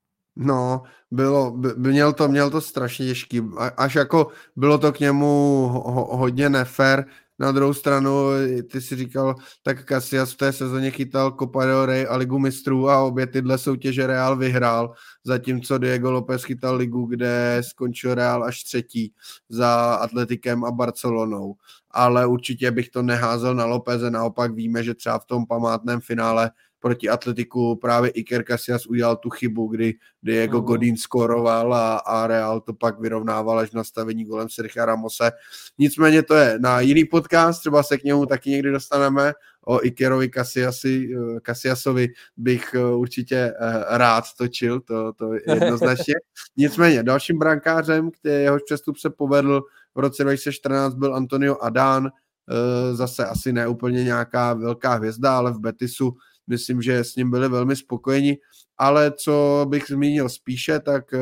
No, 0.43 0.83
bylo, 1.11 1.51
by, 1.51 1.69
měl 1.91 2.13
to, 2.13 2.27
měl 2.27 2.49
to 2.49 2.61
strašně 2.61 3.05
těžký, 3.05 3.41
až 3.77 3.95
jako 3.95 4.27
bylo 4.55 4.77
to 4.77 4.91
k 4.91 4.99
němu 4.99 5.27
ho, 5.67 6.17
hodně 6.17 6.49
nefér, 6.49 7.05
na 7.41 7.51
druhou 7.51 7.73
stranu, 7.73 8.25
ty 8.71 8.81
si 8.81 8.95
říkal, 8.95 9.35
tak 9.63 9.85
Casillas 9.85 10.33
v 10.33 10.37
té 10.37 10.53
sezóně 10.53 10.91
chytal 10.91 11.31
Copa 11.39 11.65
del 11.65 11.85
Rey 11.85 12.07
a 12.09 12.15
Ligu 12.15 12.39
mistrů 12.39 12.89
a 12.89 13.03
obě 13.03 13.27
tyhle 13.27 13.57
soutěže 13.57 14.07
Real 14.07 14.37
vyhrál, 14.37 14.93
zatímco 15.23 15.77
Diego 15.77 16.11
López 16.11 16.43
chytal 16.43 16.75
ligu, 16.75 17.05
kde 17.05 17.61
skončil 17.61 18.15
Real 18.15 18.43
až 18.43 18.63
třetí 18.63 19.13
za 19.49 19.95
Atletikem 19.95 20.65
a 20.65 20.71
Barcelonou. 20.71 21.55
Ale 21.91 22.25
určitě 22.25 22.71
bych 22.71 22.89
to 22.89 23.01
neházel 23.01 23.55
na 23.55 23.65
Lópeze, 23.65 24.11
naopak 24.11 24.53
víme, 24.53 24.83
že 24.83 24.93
třeba 24.93 25.19
v 25.19 25.25
tom 25.25 25.45
památném 25.45 26.01
finále 26.01 26.51
proti 26.81 27.09
Atletiku 27.09 27.75
právě 27.75 28.09
Iker 28.09 28.43
Casillas 28.47 28.85
udělal 28.85 29.15
tu 29.15 29.29
chybu, 29.29 29.67
kdy 29.67 29.93
Diego 30.23 30.57
uh-huh. 30.57 30.65
Godín 30.65 30.97
skoroval 30.97 31.73
a, 31.73 31.97
a 31.97 32.27
Real 32.27 32.61
to 32.61 32.73
pak 32.73 32.99
vyrovnával 32.99 33.59
až 33.59 33.71
nastavení 33.71 34.25
golem 34.25 34.49
Sergio 34.49 34.85
Ramose. 34.85 35.31
Nicméně 35.77 36.23
to 36.23 36.35
je 36.35 36.59
na 36.59 36.79
jiný 36.79 37.05
podcast, 37.05 37.59
třeba 37.59 37.83
se 37.83 37.97
k 37.97 38.03
němu 38.03 38.25
taky 38.25 38.49
někdy 38.49 38.71
dostaneme. 38.71 39.33
O 39.65 39.85
Ikerovi 39.85 40.29
Casillasi, 40.29 41.09
Casillasovi 41.45 42.07
bych 42.37 42.73
eh, 42.73 42.85
určitě 42.85 43.35
eh, 43.35 43.53
rád 43.97 44.23
točil, 44.37 44.79
to, 44.79 45.13
to 45.13 45.33
jednoznačně. 45.47 46.13
Nicméně 46.57 47.03
dalším 47.03 47.39
brankářem, 47.39 48.11
který 48.11 48.43
jehož 48.43 48.61
přestup 48.65 48.97
se 48.97 49.09
povedl 49.09 49.61
v 49.95 49.99
roce 49.99 50.23
2014 50.23 50.95
byl 50.95 51.15
Antonio 51.15 51.57
Adán, 51.61 52.07
eh, 52.07 52.95
zase 52.95 53.25
asi 53.25 53.53
ne 53.53 53.67
úplně 53.67 54.03
nějaká 54.03 54.53
velká 54.53 54.93
hvězda, 54.93 55.37
ale 55.37 55.51
v 55.51 55.59
Betisu 55.59 56.13
myslím, 56.47 56.81
že 56.81 57.03
s 57.03 57.15
ním 57.15 57.31
byli 57.31 57.49
velmi 57.49 57.75
spokojeni, 57.75 58.37
ale 58.77 59.11
co 59.11 59.65
bych 59.69 59.83
zmínil 59.87 60.29
spíše, 60.29 60.79
tak 60.79 61.13
eh, 61.13 61.19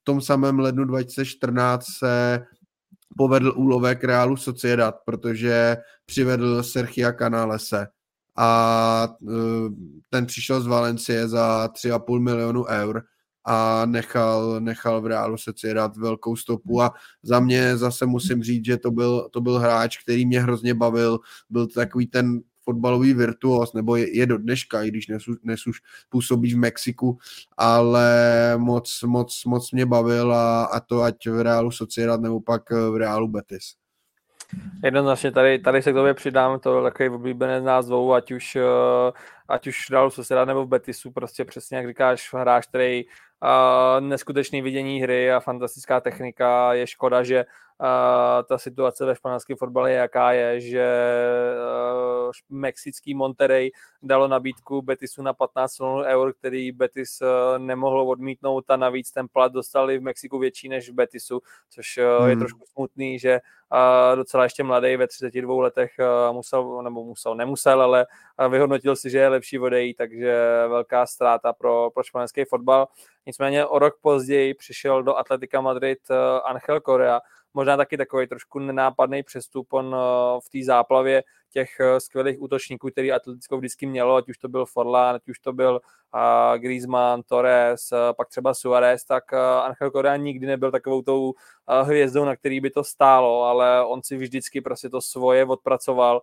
v 0.00 0.04
tom 0.04 0.20
samém 0.20 0.58
lednu 0.58 0.84
2014 0.84 1.84
se 1.98 2.42
povedl 3.16 3.52
úlovek 3.56 4.04
Realu 4.04 4.36
Sociedad, 4.36 4.94
protože 5.04 5.76
přivedl 6.06 6.62
Sergia 6.62 7.12
Canalese. 7.12 7.86
A 8.36 9.08
eh, 9.28 9.34
ten 10.10 10.26
přišel 10.26 10.60
z 10.60 10.66
Valencie 10.66 11.28
za 11.28 11.68
3,5 11.68 12.20
milionu 12.20 12.64
eur 12.66 13.02
a 13.44 13.86
nechal, 13.86 14.60
nechal 14.60 15.00
v 15.00 15.06
Realu 15.06 15.36
Sociedad 15.36 15.96
velkou 15.96 16.36
stopu. 16.36 16.82
A 16.82 16.92
za 17.22 17.40
mě 17.40 17.76
zase 17.76 18.06
musím 18.06 18.42
říct, 18.42 18.64
že 18.64 18.76
to 18.76 18.90
byl, 18.90 19.28
to 19.32 19.40
byl 19.40 19.58
hráč, 19.58 19.98
který 20.02 20.26
mě 20.26 20.40
hrozně 20.40 20.74
bavil, 20.74 21.18
byl 21.50 21.66
takový 21.66 22.06
ten 22.06 22.40
fotbalový 22.64 23.14
virtuos, 23.14 23.72
nebo 23.72 23.96
je, 23.96 24.16
je 24.16 24.26
do 24.26 24.38
dneška, 24.38 24.82
i 24.82 24.88
když 24.88 25.06
dnes 25.42 25.66
už 25.66 25.80
působí 26.08 26.54
v 26.54 26.58
Mexiku, 26.58 27.18
ale 27.56 28.08
moc, 28.56 29.02
moc, 29.02 29.44
moc 29.44 29.72
mě 29.72 29.86
bavil 29.86 30.34
a, 30.34 30.64
a 30.64 30.80
to 30.80 31.02
ať 31.02 31.26
v 31.26 31.40
Reálu 31.40 31.70
Sociedad 31.70 32.20
nebo 32.20 32.40
pak 32.40 32.70
v 32.70 32.96
Reálu 32.96 33.28
Betis. 33.28 33.82
Jednoznačně 34.84 35.32
tady, 35.32 35.58
tady 35.58 35.82
se 35.82 35.92
k 35.92 35.94
tobě 35.94 36.14
přidám, 36.14 36.60
to 36.60 36.76
je 36.76 36.90
takový 36.90 37.34
nás 37.60 37.86
dvou, 37.86 38.12
ať 38.12 38.32
už, 38.32 38.56
eh, 38.56 39.12
ať 39.48 39.66
už 39.66 39.90
Realu 39.90 40.10
Sociedad 40.10 40.48
nebo 40.48 40.64
v 40.64 40.68
Betisu, 40.68 41.10
prostě 41.10 41.44
přesně 41.44 41.76
jak 41.76 41.86
říkáš, 41.86 42.34
hráč, 42.34 42.66
který 42.66 43.04
uh, 43.04 44.08
neskutečný 44.08 44.62
vidění 44.62 45.00
hry 45.00 45.32
a 45.32 45.40
fantastická 45.40 46.00
technika, 46.00 46.74
je 46.74 46.86
škoda, 46.86 47.22
že 47.22 47.44
uh, 47.82 48.46
ta 48.48 48.58
situace 48.58 49.06
ve 49.06 49.14
španělském 49.14 49.56
fotbale 49.56 49.90
je 49.90 49.96
jaká 49.96 50.32
je, 50.32 50.60
že 50.60 50.86
uh, 52.26 52.30
mexický 52.50 53.14
Monterrey 53.14 53.70
dalo 54.02 54.28
nabídku 54.28 54.82
Betisu 54.82 55.22
na 55.22 55.32
15 55.32 55.78
milionů 55.78 56.02
eur, 56.02 56.32
který 56.32 56.72
Betis 56.72 57.20
uh, 57.20 57.58
nemohl 57.58 58.00
odmítnout 58.10 58.70
a 58.70 58.76
navíc 58.76 59.12
ten 59.12 59.28
plat 59.28 59.52
dostali 59.52 59.98
v 59.98 60.02
Mexiku 60.02 60.38
větší 60.38 60.68
než 60.68 60.90
v 60.90 60.92
Betisu, 60.92 61.40
což 61.70 61.98
uh, 61.98 62.20
hmm. 62.20 62.30
je 62.30 62.36
trošku 62.36 62.64
smutný, 62.72 63.18
že 63.18 63.40
docela 64.14 64.44
ještě 64.44 64.62
mladý 64.62 64.96
ve 64.96 65.06
32 65.06 65.62
letech 65.62 65.90
musel, 66.32 66.82
nebo 66.82 67.04
musel, 67.04 67.34
nemusel, 67.34 67.82
ale 67.82 68.06
vyhodnotil 68.48 68.96
si, 68.96 69.10
že 69.10 69.18
je 69.18 69.28
lepší 69.28 69.58
odejít, 69.58 69.96
takže 69.96 70.44
velká 70.68 71.06
ztráta 71.06 71.52
pro, 71.52 71.90
pro 71.90 72.02
španělský 72.02 72.44
fotbal. 72.44 72.88
Nicméně 73.26 73.66
o 73.66 73.78
rok 73.78 73.94
později 74.00 74.54
přišel 74.54 75.02
do 75.02 75.16
Atletika 75.16 75.60
Madrid 75.60 75.98
Angel 76.44 76.80
Correa, 76.80 77.20
možná 77.54 77.76
taky 77.76 77.96
takový 77.96 78.26
trošku 78.26 78.58
nenápadný 78.58 79.22
přestup. 79.22 79.72
On 79.72 79.94
eh, 79.94 80.40
v 80.40 80.48
té 80.48 80.64
záplavě 80.64 81.22
těch 81.52 81.80
eh, 81.80 82.00
skvělých 82.00 82.42
útočníků, 82.42 82.90
který 82.90 83.12
Atletico 83.12 83.56
vždycky 83.56 83.86
mělo, 83.86 84.16
ať 84.16 84.28
už 84.28 84.38
to 84.38 84.48
byl 84.48 84.66
Forlán, 84.66 85.14
ať 85.14 85.28
už 85.28 85.38
to 85.38 85.52
byl 85.52 85.80
uh, 86.14 86.58
Griezmann, 86.58 87.22
Torres, 87.22 87.92
uh, 87.92 87.98
pak 88.16 88.28
třeba 88.28 88.54
Suarez, 88.54 89.04
tak 89.04 89.32
Angel 89.62 89.90
Correa 89.90 90.16
nikdy 90.16 90.46
nebyl 90.46 90.70
takovou 90.70 91.02
tou 91.02 91.34
hvězdou, 91.82 92.24
na 92.24 92.36
který 92.36 92.60
by 92.60 92.70
to 92.70 92.84
stálo, 92.84 93.44
ale 93.44 93.86
on 93.86 94.02
si 94.02 94.16
vždycky 94.16 94.60
prostě 94.60 94.88
to 94.88 95.00
svoje 95.00 95.44
odpracoval 95.44 96.22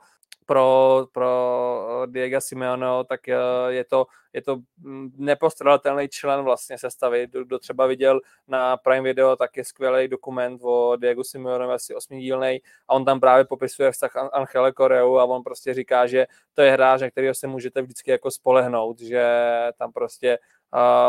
pro, 0.50 1.08
pro 1.12 2.04
Diego 2.06 2.42
Simeone, 2.42 2.86
tak 3.08 3.28
je 3.68 3.84
to, 3.86 4.08
je 4.34 4.42
to 4.42 4.58
mm, 4.78 5.12
nepostradatelný 5.18 6.08
člen 6.08 6.42
vlastně 6.42 6.78
sestavy. 6.78 7.28
Kdo, 7.28 7.60
třeba 7.60 7.86
viděl 7.86 8.20
na 8.48 8.78
Prime 8.78 9.02
Video, 9.02 9.36
tak 9.36 9.58
je 9.58 9.66
skvělý 9.66 10.08
dokument 10.08 10.62
o 10.64 10.96
Diego 10.96 11.24
Simeone, 11.24 11.74
asi 11.74 11.96
osmidílný, 11.96 12.62
a 12.88 12.94
on 12.94 13.06
tam 13.06 13.20
právě 13.20 13.46
popisuje 13.46 13.92
vztah 13.92 14.16
Angele 14.16 14.72
Koreu 14.72 15.18
a 15.20 15.26
on 15.26 15.44
prostě 15.44 15.74
říká, 15.74 16.08
že 16.08 16.28
to 16.54 16.62
je 16.62 16.72
hráč, 16.72 17.02
na 17.02 17.10
kterého 17.10 17.36
se 17.36 17.48
můžete 17.48 17.82
vždycky 17.82 18.12
jako 18.12 18.32
spolehnout, 18.32 19.00
že 19.00 19.24
tam 19.78 19.92
prostě 19.92 20.38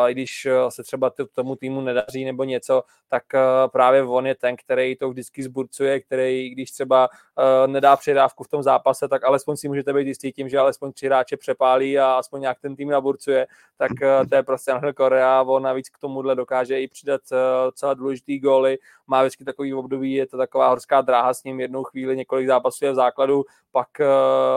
i 0.08 0.12
když 0.12 0.46
eh, 0.46 0.70
se 0.70 0.82
třeba 0.82 1.12
tomu 1.34 1.56
týmu 1.56 1.80
nedaří 1.80 2.24
nebo 2.24 2.44
něco, 2.44 2.82
tak 3.08 3.34
eh, 3.34 3.40
právě 3.72 4.02
on 4.02 4.26
je 4.26 4.34
ten, 4.34 4.56
který 4.56 4.96
to 4.96 5.10
vždycky 5.10 5.42
zburcuje, 5.42 6.00
který 6.00 6.50
když 6.50 6.70
třeba 6.70 7.08
eh, 7.38 7.68
nedá 7.68 7.96
přidávku 7.96 8.44
v 8.44 8.48
tom 8.48 8.62
zápase, 8.62 9.08
tak 9.08 9.24
alespoň 9.24 9.56
si 9.56 9.68
můžete 9.68 9.92
být 9.92 10.06
jistý 10.06 10.32
tím, 10.32 10.48
že 10.48 10.58
alespoň 10.58 10.92
tři 10.92 11.06
hráče 11.06 11.36
přepálí 11.36 11.98
a 11.98 12.12
aspoň 12.12 12.40
nějak 12.40 12.60
ten 12.60 12.76
tým 12.76 12.88
naburcuje, 12.88 13.46
tak 13.76 13.90
to 14.28 14.34
je 14.34 14.42
prostě 14.42 14.72
Angel 14.72 14.92
Korea, 14.92 15.42
on 15.42 15.62
navíc 15.62 15.88
k 15.88 15.98
tomuhle 15.98 16.34
dokáže 16.34 16.80
i 16.80 16.88
přidat 16.88 17.20
celá 17.74 17.94
důležitý 17.94 18.38
góly, 18.38 18.78
má 19.06 19.22
vždycky 19.22 19.44
takový 19.44 19.74
období, 19.74 20.12
je 20.12 20.26
to 20.26 20.36
taková 20.36 20.68
horská 20.68 21.00
dráha 21.00 21.34
s 21.34 21.44
ním, 21.44 21.60
jednou 21.60 21.84
chvíli 21.84 22.16
několik 22.16 22.46
zápasů 22.46 22.84
je 22.84 22.92
v 22.92 22.94
základu, 22.94 23.44
pak 23.72 23.88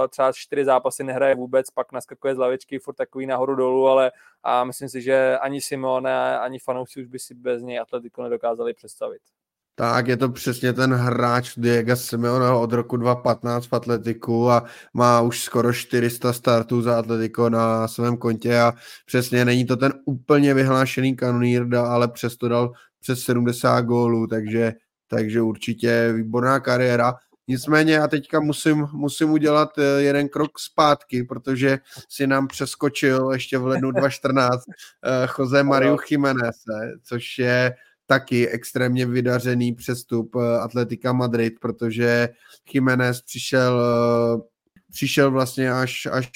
třeba 0.10 0.32
čtyři 0.32 0.66
zápasy 0.66 1.04
nehraje 1.04 1.36
vůbec, 1.36 1.70
pak 1.70 1.92
naskakuje 1.92 2.36
z 2.36 2.38
lavičky, 2.38 2.80
furt 2.80 2.96
takový 2.96 3.26
nahoru 3.26 3.56
dolů, 3.56 3.88
ale 3.88 4.12
a 4.44 4.64
myslím 4.64 4.90
si, 4.94 5.02
že 5.02 5.38
ani 5.38 5.62
Simone, 5.62 6.40
ani 6.40 6.60
fanoušci 6.60 7.02
už 7.02 7.08
by 7.08 7.20
si 7.20 7.34
bez 7.34 7.62
něj 7.62 7.80
Atletico 7.80 8.24
nedokázali 8.24 8.74
představit. 8.74 9.22
Tak, 9.76 10.08
je 10.08 10.18
to 10.18 10.30
přesně 10.30 10.74
ten 10.74 10.94
hráč 10.94 11.54
Diego 11.58 11.96
Simeone 11.96 12.50
od 12.50 12.74
roku 12.74 12.98
2015 12.98 13.66
v 13.66 13.74
Atletiku 13.74 14.50
a 14.50 14.66
má 14.94 15.22
už 15.22 15.44
skoro 15.44 15.74
400 15.74 16.34
startů 16.34 16.82
za 16.82 17.00
Atletico 17.00 17.50
na 17.50 17.88
svém 17.88 18.18
kontě 18.18 18.60
a 18.60 18.74
přesně 19.06 19.46
není 19.46 19.66
to 19.66 19.78
ten 19.78 19.94
úplně 20.06 20.54
vyhlášený 20.54 21.16
kanonýr, 21.16 21.76
ale 21.76 22.08
přesto 22.08 22.48
dal 22.48 22.72
přes 23.00 23.20
70 23.20 23.82
gólů, 23.82 24.28
takže, 24.28 24.74
takže 25.08 25.42
určitě 25.42 26.14
výborná 26.16 26.60
kariéra. 26.60 27.16
Nicméně 27.48 27.94
já 27.94 28.08
teďka 28.08 28.40
musím, 28.40 28.88
musím 28.94 29.32
udělat 29.32 29.78
eh, 29.78 30.02
jeden 30.02 30.30
krok 30.30 30.60
zpátky, 30.60 31.24
protože 31.24 31.80
si 32.10 32.28
nám 32.28 32.48
přeskočil 32.48 33.32
ještě 33.32 33.58
v 33.58 33.66
lednu 33.66 33.92
2014 34.00 34.64
eh, 35.06 35.28
Jose 35.40 35.64
Mario 35.64 35.98
Jiménez, 36.12 36.56
což 37.04 37.40
je 37.40 37.76
taky 38.06 38.50
extrémně 38.50 39.06
vydařený 39.06 39.74
přestup 39.74 40.36
Atletika 40.36 41.14
Madrid, 41.14 41.54
protože 41.60 42.30
Jiménez 42.74 43.22
přišel 43.22 43.82
přišel 44.94 45.32
vlastně 45.32 45.72
až, 45.72 46.08
až 46.12 46.30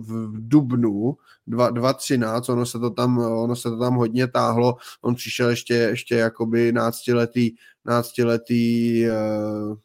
v 0.00 0.32
dubnu 0.48 1.16
2013, 1.46 2.48
ono 2.48 2.66
se 2.66 2.78
to 2.78 2.90
tam, 2.90 3.18
ono 3.18 3.56
se 3.56 3.70
to 3.70 3.78
tam 3.78 3.94
hodně 3.94 4.28
táhlo, 4.28 4.76
on 5.02 5.14
přišel 5.14 5.50
ještě, 5.50 5.74
ještě 5.74 6.14
jakoby 6.14 6.72
náctiletý, 6.72 7.50
náctiletý 7.84 9.04
uh, 9.08 9.76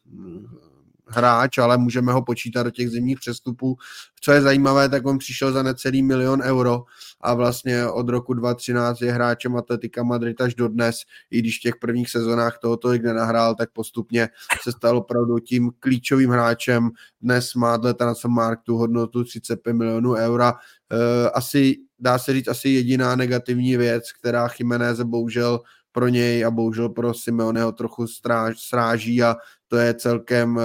hráč, 1.06 1.58
ale 1.58 1.78
můžeme 1.78 2.12
ho 2.12 2.22
počítat 2.22 2.62
do 2.62 2.70
těch 2.70 2.90
zimních 2.90 3.18
přestupů. 3.18 3.76
Co 4.20 4.32
je 4.32 4.42
zajímavé, 4.42 4.88
tak 4.88 5.06
on 5.06 5.18
přišel 5.18 5.52
za 5.52 5.62
necelý 5.62 6.02
milion 6.02 6.42
euro 6.42 6.84
a 7.20 7.34
vlastně 7.34 7.86
od 7.86 8.08
roku 8.08 8.34
2013 8.34 9.00
je 9.00 9.12
hráčem 9.12 9.56
Atletika 9.56 10.02
Madrid 10.02 10.40
až 10.40 10.54
do 10.54 10.68
dnes, 10.68 10.96
i 11.30 11.38
když 11.38 11.58
v 11.58 11.62
těch 11.62 11.76
prvních 11.76 12.10
sezónách 12.10 12.58
toho 12.58 12.76
tolik 12.76 13.02
nenahrál, 13.02 13.54
tak 13.54 13.70
postupně 13.72 14.28
se 14.62 14.72
stal 14.72 14.96
opravdu 14.96 15.38
tím 15.38 15.70
klíčovým 15.80 16.30
hráčem. 16.30 16.90
Dnes 17.22 17.54
má 17.54 17.76
dle 17.76 17.94
Transfermarkt 17.94 18.64
tu 18.64 18.76
hodnotu 18.76 19.24
35 19.24 19.72
milionů 19.72 20.14
eura. 20.14 20.54
Eh, 20.92 21.30
asi, 21.30 21.76
dá 21.98 22.18
se 22.18 22.32
říct, 22.32 22.48
asi 22.48 22.68
jediná 22.68 23.16
negativní 23.16 23.76
věc, 23.76 24.12
která 24.12 24.48
Jiménez 24.58 25.00
bohužel 25.02 25.60
pro 25.92 26.08
něj 26.08 26.44
a 26.44 26.50
bohužel 26.50 26.88
pro 26.88 27.14
Simeoneho 27.14 27.72
trochu 27.72 28.06
stráž, 28.06 28.60
sráží 28.60 29.22
a 29.22 29.36
to 29.68 29.76
je 29.76 29.94
celkem 29.94 30.58
eh, 30.58 30.64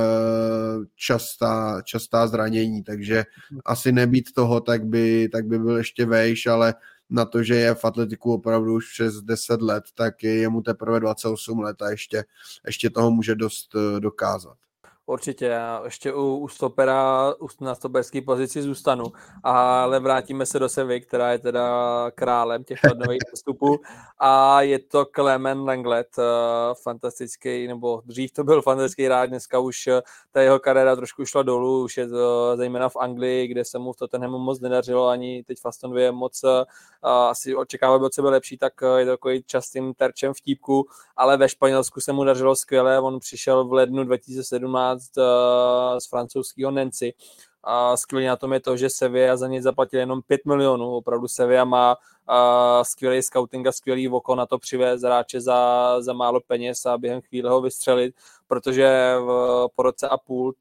častá, 0.95 1.81
častá 1.81 2.27
zranění, 2.27 2.83
takže 2.83 3.23
asi 3.65 3.91
nebýt 3.91 4.33
toho, 4.33 4.61
tak 4.61 4.85
by, 4.85 5.29
tak 5.31 5.45
by 5.45 5.59
byl 5.59 5.77
ještě 5.77 6.05
vejš, 6.05 6.47
ale 6.47 6.73
na 7.09 7.25
to, 7.25 7.43
že 7.43 7.55
je 7.55 7.75
v 7.75 7.85
atletiku 7.85 8.33
opravdu 8.33 8.73
už 8.73 8.93
přes 8.93 9.21
10 9.21 9.61
let, 9.61 9.83
tak 9.95 10.23
je 10.23 10.49
mu 10.49 10.61
teprve 10.61 10.99
28 10.99 11.59
let 11.59 11.81
a 11.81 11.89
ještě, 11.89 12.23
ještě 12.65 12.89
toho 12.89 13.11
může 13.11 13.35
dost 13.35 13.75
eh, 13.75 13.99
dokázat. 13.99 14.57
Určitě, 15.05 15.45
já 15.45 15.81
ještě 15.85 16.13
u, 16.13 16.37
u 16.37 16.47
stopera, 16.47 17.33
u, 17.41 17.47
na 17.61 17.75
stoperské 17.75 18.21
pozici 18.21 18.61
zůstanu, 18.61 19.05
ale 19.43 19.99
vrátíme 19.99 20.45
se 20.45 20.59
do 20.59 20.69
Sevy, 20.69 21.01
která 21.01 21.31
je 21.31 21.39
teda 21.39 22.11
králem 22.15 22.63
těch 22.63 22.79
lednových 22.89 23.21
postupů. 23.31 23.79
A 24.19 24.61
je 24.61 24.79
to 24.79 25.05
Clement 25.15 25.67
Langlet, 25.67 26.07
uh, 26.17 26.23
fantastický, 26.83 27.67
nebo 27.67 28.01
dřív 28.05 28.31
to 28.31 28.43
byl 28.43 28.61
fantastický 28.61 29.07
rád, 29.07 29.25
dneska 29.25 29.59
už 29.59 29.87
uh, 29.87 29.93
ta 30.31 30.41
jeho 30.41 30.59
kariéra 30.59 30.95
trošku 30.95 31.25
šla 31.25 31.43
dolů, 31.43 31.83
už 31.83 31.97
je 31.97 32.07
to 32.07 32.57
zejména 32.57 32.89
v 32.89 32.95
Anglii, 32.95 33.47
kde 33.47 33.65
se 33.65 33.79
mu 33.79 33.93
v 33.93 33.97
Tottenhamu 33.97 34.37
moc 34.39 34.59
nedařilo, 34.59 35.07
ani 35.07 35.43
teď 35.43 35.57
v 35.61 35.65
Aston 35.65 36.11
moc 36.11 36.41
asi 37.03 37.55
očekával 37.55 37.99
by 37.99 38.05
od 38.05 38.13
sebe 38.13 38.29
lepší, 38.29 38.57
tak 38.57 38.73
je 38.97 39.05
to 39.05 39.11
takový 39.11 39.43
častým 39.43 39.93
terčem 39.93 40.33
vtípku, 40.33 40.85
ale 41.15 41.37
ve 41.37 41.49
Španělsku 41.49 42.01
se 42.01 42.13
mu 42.13 42.23
dařilo 42.23 42.55
skvěle, 42.55 42.99
on 42.99 43.19
přišel 43.19 43.65
v 43.67 43.73
lednu 43.73 44.03
2017 44.03 44.92
uh, 45.17 45.99
z 45.99 46.09
francouzského 46.09 46.71
Nancy. 46.71 47.13
A 47.63 47.97
skvělé 47.97 48.27
na 48.27 48.35
tom 48.35 48.53
je 48.53 48.59
to, 48.59 48.77
že 48.77 48.89
Sevilla 48.89 49.37
za 49.37 49.47
něj 49.47 49.61
zaplatil 49.61 49.99
jenom 49.99 50.21
5 50.21 50.45
milionů. 50.45 50.95
Opravdu 50.95 51.27
Sevilla 51.27 51.65
má 51.65 51.95
uh, 52.29 52.83
skvělý 52.83 53.21
scouting 53.21 53.67
a 53.67 53.71
skvělý 53.71 54.09
oko 54.09 54.35
na 54.35 54.45
to 54.45 54.57
přivést 54.57 55.03
hráče 55.03 55.41
za, 55.41 55.95
za 56.01 56.13
málo 56.13 56.39
peněz 56.47 56.85
a 56.85 56.97
během 56.97 57.21
chvíle 57.21 57.49
ho 57.49 57.61
vystřelit 57.61 58.15
protože 58.53 59.15
v, 59.19 59.67
po 59.75 59.83
roce 59.83 60.09
a 60.09 60.17
půl 60.17 60.53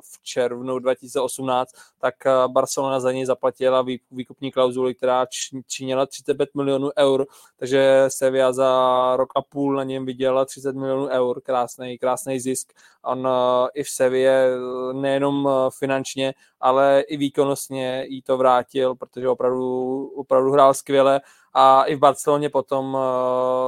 v 0.00 0.22
červnu 0.22 0.78
2018 0.78 1.70
tak 1.98 2.14
eh, 2.26 2.30
Barcelona 2.48 3.00
za 3.00 3.12
něj 3.12 3.26
zaplatila 3.26 3.84
výkupní 4.10 4.52
klauzuli, 4.52 4.94
která 4.94 5.26
činila 5.66 6.06
35 6.06 6.48
milionů 6.54 6.90
eur, 6.98 7.26
takže 7.56 8.04
Sevilla 8.08 8.52
za 8.52 9.12
rok 9.16 9.32
a 9.36 9.42
půl 9.42 9.76
na 9.76 9.84
něm 9.84 10.06
vydělala 10.06 10.44
30 10.44 10.76
milionů 10.76 11.06
eur, 11.06 11.40
krásný, 11.40 11.98
krásný 11.98 12.40
zisk. 12.40 12.72
On 13.04 13.28
eh, 13.28 13.68
i 13.74 13.82
v 13.82 13.88
Sevě 13.88 14.30
eh, 14.30 14.92
nejenom 14.92 15.48
finančně, 15.78 16.34
ale 16.60 17.00
i 17.00 17.16
výkonnostně 17.16 18.04
jí 18.08 18.22
to 18.22 18.36
vrátil, 18.36 18.94
protože 18.94 19.28
opravdu, 19.28 20.06
opravdu 20.16 20.50
hrál 20.50 20.74
skvěle. 20.86 21.20
A 21.58 21.84
i 21.84 21.94
v 21.94 21.98
Barceloně 21.98 22.50
potom 22.50 22.94
uh, 22.94 23.00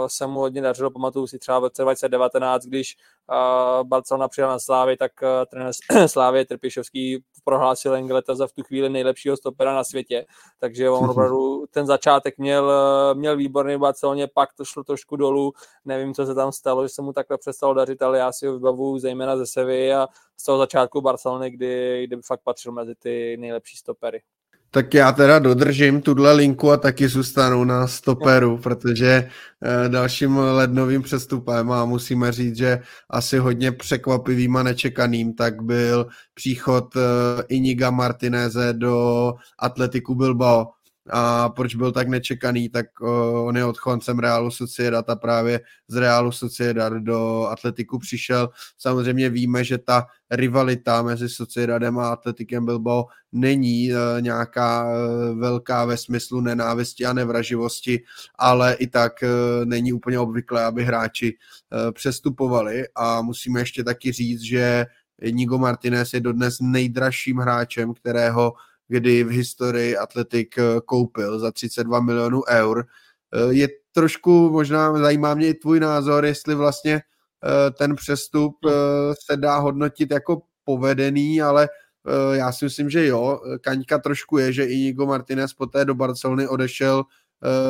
se 0.06 0.26
mu 0.26 0.40
hodně 0.40 0.62
dařilo, 0.62 0.90
pamatuju 0.90 1.26
si 1.26 1.38
třeba 1.38 1.58
v 1.58 1.62
roce 1.62 1.82
2019, 1.82 2.64
když 2.64 2.96
uh, 2.96 3.88
Barcelona 3.88 4.28
přijela 4.28 4.52
na 4.52 4.58
Slávy, 4.58 4.96
tak 4.96 5.12
uh, 5.22 5.28
trenér 5.50 5.72
Slávy 6.06 6.44
Trpišovský 6.44 7.24
prohlásil 7.44 7.94
Engleta 7.94 8.34
za 8.34 8.46
v 8.46 8.52
tu 8.52 8.62
chvíli 8.62 8.88
nejlepšího 8.88 9.36
stopera 9.36 9.74
na 9.74 9.84
světě, 9.84 10.26
takže 10.60 10.90
on 10.90 11.10
opravdu 11.10 11.64
ten 11.70 11.86
začátek 11.86 12.38
měl, 12.38 12.72
měl 13.14 13.36
výborný 13.36 13.76
v 13.76 13.78
Barceloně, 13.78 14.28
pak 14.34 14.52
to 14.52 14.64
šlo 14.64 14.84
trošku 14.84 15.16
dolů, 15.16 15.52
nevím, 15.84 16.14
co 16.14 16.26
se 16.26 16.34
tam 16.34 16.52
stalo, 16.52 16.82
že 16.84 16.88
se 16.88 17.02
mu 17.02 17.12
takhle 17.12 17.38
přestalo 17.38 17.74
dařit, 17.74 18.02
ale 18.02 18.18
já 18.18 18.32
si 18.32 18.46
ho 18.46 18.52
vybavu 18.52 18.98
zejména 18.98 19.36
ze 19.36 19.46
Sevy 19.46 19.94
a 19.94 20.08
z 20.36 20.44
toho 20.44 20.58
začátku 20.58 21.00
Barcelony, 21.00 21.50
kdy, 21.50 22.04
kdy 22.06 22.16
fakt 22.26 22.40
patřil 22.44 22.72
mezi 22.72 22.94
ty 22.94 23.36
nejlepší 23.40 23.76
stopery. 23.76 24.22
Tak 24.70 24.94
já 24.94 25.12
teda 25.12 25.38
dodržím 25.38 26.00
tuhle 26.00 26.32
linku 26.32 26.70
a 26.70 26.76
taky 26.76 27.08
zůstanu 27.08 27.64
na 27.64 27.86
stoperu, 27.86 28.58
protože 28.58 29.28
eh, 29.62 29.88
dalším 29.88 30.36
lednovým 30.36 31.02
přestupem 31.02 31.72
a 31.72 31.84
musíme 31.84 32.32
říct, 32.32 32.56
že 32.56 32.78
asi 33.10 33.38
hodně 33.38 33.72
překvapivým 33.72 34.56
a 34.56 34.62
nečekaným, 34.62 35.34
tak 35.34 35.62
byl 35.62 36.06
příchod 36.34 36.96
eh, 36.96 37.00
Iniga 37.48 37.90
Martineze 37.90 38.72
do 38.72 39.34
Atletiku 39.58 40.14
Bilbao 40.14 40.66
a 41.10 41.48
proč 41.48 41.74
byl 41.74 41.92
tak 41.92 42.08
nečekaný, 42.08 42.68
tak 42.68 42.86
on 43.42 43.56
je 43.56 43.64
odchoncem 43.64 44.18
Realu 44.18 44.50
Sociedad 44.50 45.10
a 45.10 45.16
právě 45.16 45.60
z 45.88 45.96
Realu 45.96 46.32
Sociedad 46.32 46.92
do 46.92 47.46
Atletiku 47.46 47.98
přišel. 47.98 48.48
Samozřejmě 48.78 49.30
víme, 49.30 49.64
že 49.64 49.78
ta 49.78 50.06
rivalita 50.30 51.02
mezi 51.02 51.28
Sociedadem 51.28 51.98
a 51.98 52.08
Atletikem 52.08 52.66
Bilbao 52.66 53.06
není 53.32 53.92
uh, 53.92 53.98
nějaká 54.20 54.84
uh, 54.84 55.38
velká 55.38 55.84
ve 55.84 55.96
smyslu 55.96 56.40
nenávisti 56.40 57.06
a 57.06 57.12
nevraživosti, 57.12 58.00
ale 58.38 58.74
i 58.74 58.86
tak 58.86 59.12
uh, 59.22 59.28
není 59.64 59.92
úplně 59.92 60.18
obvyklé, 60.18 60.64
aby 60.64 60.84
hráči 60.84 61.36
přestupovali 61.92 62.84
a 62.94 63.22
musíme 63.22 63.60
ještě 63.60 63.84
taky 63.84 64.12
říct, 64.12 64.40
že 64.40 64.86
Nigo 65.30 65.58
Martinez 65.58 66.12
je 66.12 66.20
dodnes 66.20 66.56
nejdražším 66.60 67.36
hráčem, 67.36 67.94
kterého 67.94 68.52
kdy 68.88 69.24
v 69.24 69.28
historii 69.28 69.96
Atletik 69.96 70.58
eh, 70.58 70.80
koupil 70.84 71.38
za 71.38 71.52
32 71.52 72.00
milionů 72.00 72.42
eur. 72.48 72.86
Eh, 73.34 73.54
je 73.54 73.68
trošku, 73.92 74.50
možná 74.50 74.98
zajímá 74.98 75.34
mě 75.34 75.48
i 75.48 75.54
tvůj 75.54 75.80
názor, 75.80 76.24
jestli 76.24 76.54
vlastně 76.54 76.94
eh, 76.94 77.70
ten 77.70 77.96
přestup 77.96 78.56
se 79.26 79.36
dá 79.36 79.58
hodnotit 79.58 80.10
jako 80.10 80.42
povedený, 80.64 81.42
ale 81.42 81.68
já 82.32 82.52
si 82.52 82.64
myslím, 82.64 82.90
že 82.90 83.06
jo. 83.06 83.40
Kaňka 83.60 83.98
trošku 83.98 84.38
je, 84.38 84.52
že 84.52 84.64
Inigo 84.64 85.06
Martinez 85.06 85.52
poté 85.52 85.84
do 85.84 85.94
Barcelony 85.94 86.48
odešel 86.48 87.04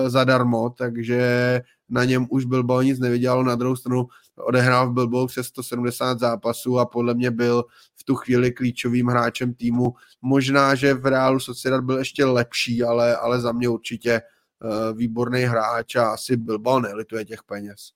zadarmo, 0.06 0.70
takže 0.70 1.60
na 1.88 2.04
něm 2.04 2.26
už 2.30 2.44
Bilbao 2.44 2.82
nic 2.82 2.98
nevydělalo, 2.98 3.42
na 3.42 3.54
druhou 3.54 3.76
stranu 3.76 4.06
odehrál 4.40 4.90
v 4.90 4.94
Bilbao 4.94 5.26
přes 5.26 5.46
170 5.46 6.18
zápasů 6.18 6.78
a 6.78 6.86
podle 6.86 7.14
mě 7.14 7.30
byl 7.30 7.64
v 7.96 8.04
tu 8.04 8.14
chvíli 8.14 8.52
klíčovým 8.52 9.06
hráčem 9.06 9.54
týmu. 9.54 9.94
Možná, 10.22 10.74
že 10.74 10.94
v 10.94 11.06
Realu 11.06 11.40
Sociedad 11.40 11.84
byl 11.84 11.98
ještě 11.98 12.24
lepší, 12.24 12.82
ale, 12.82 13.16
ale 13.16 13.40
za 13.40 13.52
mě 13.52 13.68
určitě 13.68 14.20
uh, 14.20 14.98
výborný 14.98 15.40
hráč 15.40 15.96
a 15.96 16.10
asi 16.10 16.36
Bilbao 16.36 16.80
nelituje 16.80 17.24
těch 17.24 17.42
peněz. 17.42 17.90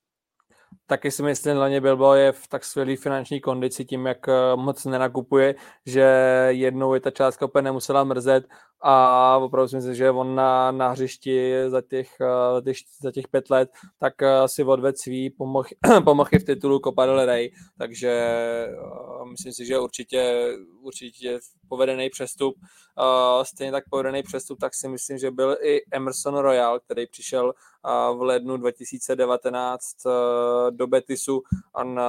Taky 0.93 1.11
si 1.11 1.22
myslím, 1.22 1.57
že 1.70 1.80
Bilbao 1.80 2.14
je 2.14 2.32
v 2.32 2.49
tak 2.49 2.64
skvělé 2.64 2.97
finanční 2.97 3.40
kondici 3.40 3.84
tím, 3.84 4.07
jak 4.07 4.28
eh, 4.28 4.32
moc 4.57 4.84
nenakupuje, 4.84 5.55
že 5.86 6.03
jednou 6.49 6.95
je 6.95 7.01
ta 7.01 7.11
částka 7.11 7.47
úplně 7.47 7.62
nemusela 7.62 8.05
mrzet 8.05 8.45
a 8.80 9.36
opravdu 9.36 9.68
si 9.68 9.76
myslím, 9.76 9.95
že 9.95 10.11
on 10.11 10.34
na, 10.34 10.70
na 10.70 10.88
hřišti 10.88 11.55
za 11.68 11.80
těch, 11.80 12.09
za 12.55 12.61
těch, 12.64 12.76
za 13.03 13.11
těch 13.12 13.28
pět 13.28 13.51
let 13.51 13.70
tak 13.99 14.14
si 14.47 14.64
odved 14.64 14.99
svý, 14.99 15.30
pomohl 15.30 16.28
i 16.32 16.38
v 16.38 16.45
titulu 16.45 16.78
Copa 16.78 17.07
del 17.07 17.26
Rey, 17.26 17.53
takže 17.78 18.38
myslím 19.30 19.53
si, 19.53 19.66
že 19.66 19.78
určitě, 19.78 20.49
určitě 20.80 21.38
povedený 21.68 22.11
přestup. 22.11 22.55
Stejně 23.43 23.72
tak 23.72 23.84
povedený 23.90 24.22
přestup, 24.22 24.59
tak 24.61 24.74
si 24.74 24.88
myslím, 24.88 25.18
že 25.18 25.30
byl 25.30 25.57
i 25.62 25.80
Emerson 25.93 26.36
Royal, 26.36 26.80
který 26.80 27.07
přišel 27.07 27.53
v 28.16 28.22
lednu 28.22 28.57
2019 28.57 29.97
do 30.70 30.82
Betisu. 30.87 31.43
On, 31.72 32.01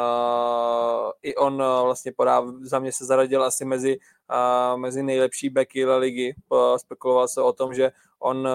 I 1.21 1.35
on 1.35 1.57
vlastně 1.57 2.11
podá, 2.11 2.43
za 2.61 2.79
mě 2.79 2.91
se 2.91 3.05
zaradil 3.05 3.43
asi 3.43 3.65
mezi 3.65 3.97
a 4.29 4.75
mezi 4.75 5.03
nejlepší 5.03 5.49
backy 5.49 5.85
ligy. 5.85 6.35
Spekuloval 6.77 7.27
se 7.27 7.41
o 7.41 7.53
tom, 7.53 7.73
že 7.73 7.91
on 8.19 8.47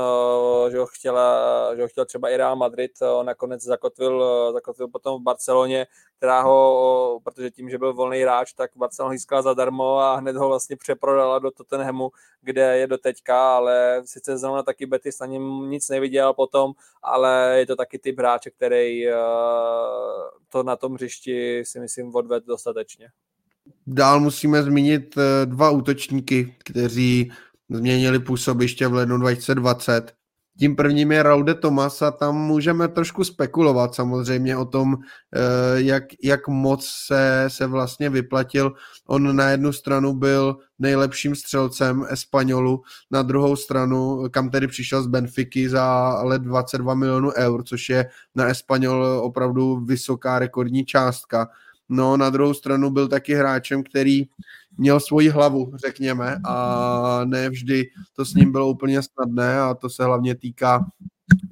že 0.71 0.79
ho, 0.79 0.87
chtěla, 0.87 1.75
že 1.77 1.83
ho 1.83 1.89
chtěl 1.89 2.05
třeba 2.05 2.29
i 2.29 2.37
Real 2.37 2.57
Madrid, 2.57 2.93
on 3.03 3.27
nakonec 3.27 3.63
zakotvil, 3.63 4.53
zakotvil 4.53 4.89
potom 4.89 5.21
v 5.21 5.25
Barceloně, 5.25 5.87
která 6.17 6.41
ho, 6.41 7.21
protože 7.25 7.51
tím, 7.51 7.71
že 7.71 7.79
byl 7.79 7.95
volný 7.95 8.19
hráč, 8.19 8.53
tak 8.53 8.71
Barcelona 8.77 9.15
získala 9.15 9.43
zadarmo 9.43 9.99
a 9.99 10.15
hned 10.15 10.37
ho 10.37 10.49
vlastně 10.49 10.77
přeprodala 10.77 11.39
do 11.39 11.51
Tottenhamu, 11.51 12.11
kde 12.43 12.79
je 12.79 12.87
do 12.87 12.99
teďka, 12.99 13.57
ale 13.57 14.03
sice 14.05 14.39
zrovna 14.39 14.63
taky 14.63 14.87
Betis 14.87 15.19
na 15.19 15.27
něm 15.27 15.71
nic 15.71 15.89
neviděl 15.89 16.35
potom, 16.35 16.73
ale 17.03 17.55
je 17.59 17.67
to 17.67 17.77
taky 17.77 17.99
typ 17.99 18.19
hráče, 18.19 18.51
který 18.51 19.07
to 20.49 20.63
na 20.63 20.77
tom 20.77 20.95
hřišti 20.95 21.65
si 21.65 21.81
myslím 21.81 22.15
odved 22.15 22.45
dostatečně. 22.45 23.11
Dál 23.91 24.21
musíme 24.21 24.63
zmínit 24.63 25.15
eh, 25.19 25.47
dva 25.47 25.71
útočníky, 25.71 26.55
kteří 26.65 27.33
změnili 27.71 28.19
působiště 28.19 28.89
v 28.89 28.95
lednu 28.95 29.19
2020. 29.19 30.13
Tím 30.59 30.77
prvním 30.77 31.13
je 31.13 31.23
Raude 31.23 31.55
Tomas 31.55 32.03
a 32.03 32.11
tam 32.11 32.37
můžeme 32.37 32.89
trošku 32.89 33.25
spekulovat 33.25 33.95
samozřejmě 33.95 34.57
o 34.57 34.65
tom, 34.65 34.97
eh, 35.35 35.41
jak, 35.83 36.05
jak 36.23 36.49
moc 36.49 36.87
se, 37.07 37.45
se 37.49 37.67
vlastně 37.67 38.11
vyplatil. 38.11 38.73
On 39.07 39.37
na 39.37 39.51
jednu 39.51 39.73
stranu 39.73 40.13
byl 40.13 40.57
nejlepším 40.79 41.35
střelcem 41.35 42.05
Espanolu, 42.09 42.83
na 43.11 43.23
druhou 43.23 43.57
stranu, 43.57 44.25
kam 44.31 44.51
tedy 44.51 44.69
přišel 44.69 45.03
z 45.03 45.07
Benfiky 45.07 45.69
za 45.69 46.15
let 46.23 46.43
22 46.43 46.95
milionů 46.95 47.33
eur, 47.37 47.63
což 47.65 47.89
je 47.89 48.07
na 48.35 48.47
Espanol 48.47 49.05
opravdu 49.05 49.77
vysoká 49.81 50.39
rekordní 50.39 50.85
částka. 50.85 51.49
No 51.89 52.17
na 52.17 52.31
druhou 52.31 52.55
stranu 52.55 52.91
byl 52.91 53.09
taky 53.09 53.35
hráčem, 53.35 53.83
který 53.83 54.25
měl 54.79 55.01
svoji 55.01 55.29
hlavu, 55.29 55.73
řekněme, 55.87 56.39
a 56.45 57.21
ne 57.25 57.51
vždy 57.51 57.85
to 58.17 58.25
s 58.25 58.35
ním 58.35 58.53
bylo 58.53 58.69
úplně 58.69 59.03
snadné 59.03 59.61
a 59.61 59.75
to 59.75 59.91
se 59.91 60.05
hlavně 60.05 60.35
týká 60.35 60.87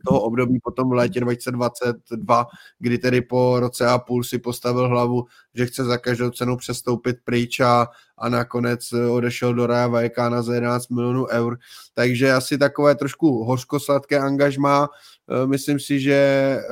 toho 0.06 0.20
období 0.20 0.60
potom 0.60 0.90
v 0.90 0.92
létě 0.92 1.20
2022, 1.20 2.46
kdy 2.78 2.98
tedy 2.98 3.20
po 3.20 3.60
roce 3.60 3.86
a 3.86 3.98
půl 3.98 4.24
si 4.24 4.38
postavil 4.38 4.88
hlavu, 4.88 5.24
že 5.54 5.66
chce 5.66 5.84
za 5.84 5.98
každou 5.98 6.30
cenu 6.30 6.56
přestoupit 6.56 7.16
pryč 7.24 7.60
a, 7.60 7.88
a 8.18 8.28
nakonec 8.28 8.92
odešel 8.92 9.54
do 9.54 9.66
Raja 9.66 9.86
Vallecana 9.86 10.42
za 10.42 10.54
11 10.54 10.88
milionů 10.88 11.26
eur. 11.26 11.58
Takže 11.94 12.32
asi 12.32 12.58
takové 12.58 12.94
trošku 12.94 13.44
hořkosladké 13.44 14.18
angažmá. 14.18 14.88
E, 15.30 15.46
myslím 15.46 15.80
si, 15.80 16.00
že 16.00 16.14
e, 16.14 16.62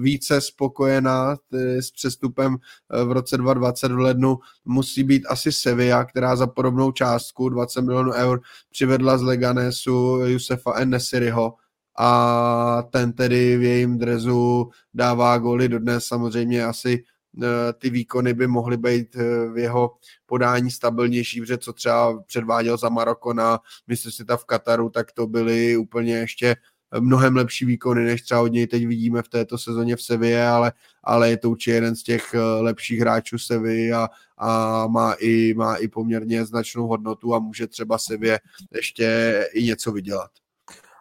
více 0.00 0.40
spokojená 0.40 1.36
s 1.80 1.90
přestupem 1.90 2.54
e, 2.54 3.04
v 3.04 3.12
roce 3.12 3.36
2020 3.36 3.92
v 3.92 3.98
lednu 3.98 4.38
musí 4.64 5.04
být 5.04 5.26
asi 5.28 5.52
Sevilla, 5.52 6.04
která 6.04 6.36
za 6.36 6.46
podobnou 6.46 6.92
částku 6.92 7.48
20 7.48 7.82
milionů 7.82 8.12
eur 8.12 8.40
přivedla 8.70 9.18
z 9.18 9.22
Leganesu 9.22 10.20
Jusefa 10.24 10.72
Enesiriho, 10.76 11.54
a 11.98 12.82
ten 12.90 13.12
tedy 13.12 13.56
v 13.56 13.62
jejím 13.62 13.98
drezu 13.98 14.70
dává 14.94 15.38
góly 15.38 15.68
dodnes. 15.68 16.04
Samozřejmě 16.06 16.64
asi 16.64 17.04
ty 17.78 17.90
výkony 17.90 18.34
by 18.34 18.46
mohly 18.46 18.76
být 18.76 19.14
v 19.52 19.58
jeho 19.58 19.94
podání 20.26 20.70
stabilnější, 20.70 21.40
protože 21.40 21.58
co 21.58 21.72
třeba 21.72 22.22
předváděl 22.22 22.76
za 22.76 22.88
Maroko 22.88 23.34
na 23.34 23.58
mistrovství 23.86 24.26
v 24.36 24.44
Kataru, 24.44 24.90
tak 24.90 25.12
to 25.12 25.26
byly 25.26 25.76
úplně 25.76 26.14
ještě 26.14 26.56
mnohem 27.00 27.36
lepší 27.36 27.64
výkony, 27.64 28.04
než 28.04 28.22
třeba 28.22 28.40
od 28.40 28.52
něj 28.52 28.66
teď 28.66 28.86
vidíme 28.86 29.22
v 29.22 29.28
této 29.28 29.58
sezóně 29.58 29.96
v 29.96 30.02
Sevě, 30.02 30.46
ale, 30.46 30.72
ale 31.04 31.30
je 31.30 31.36
to 31.36 31.50
určitě 31.50 31.74
jeden 31.74 31.96
z 31.96 32.02
těch 32.02 32.34
e, 32.34 32.40
lepších 32.40 33.00
hráčů 33.00 33.38
Sevy 33.38 33.92
a, 33.92 34.08
a 34.38 34.86
má, 34.86 35.12
i, 35.12 35.54
má 35.54 35.76
i 35.76 35.88
poměrně 35.88 36.44
značnou 36.44 36.86
hodnotu 36.86 37.34
a 37.34 37.38
může 37.38 37.66
třeba 37.66 37.98
Sevě 37.98 38.40
ještě 38.74 39.38
i 39.52 39.62
něco 39.62 39.92
vydělat. 39.92 40.30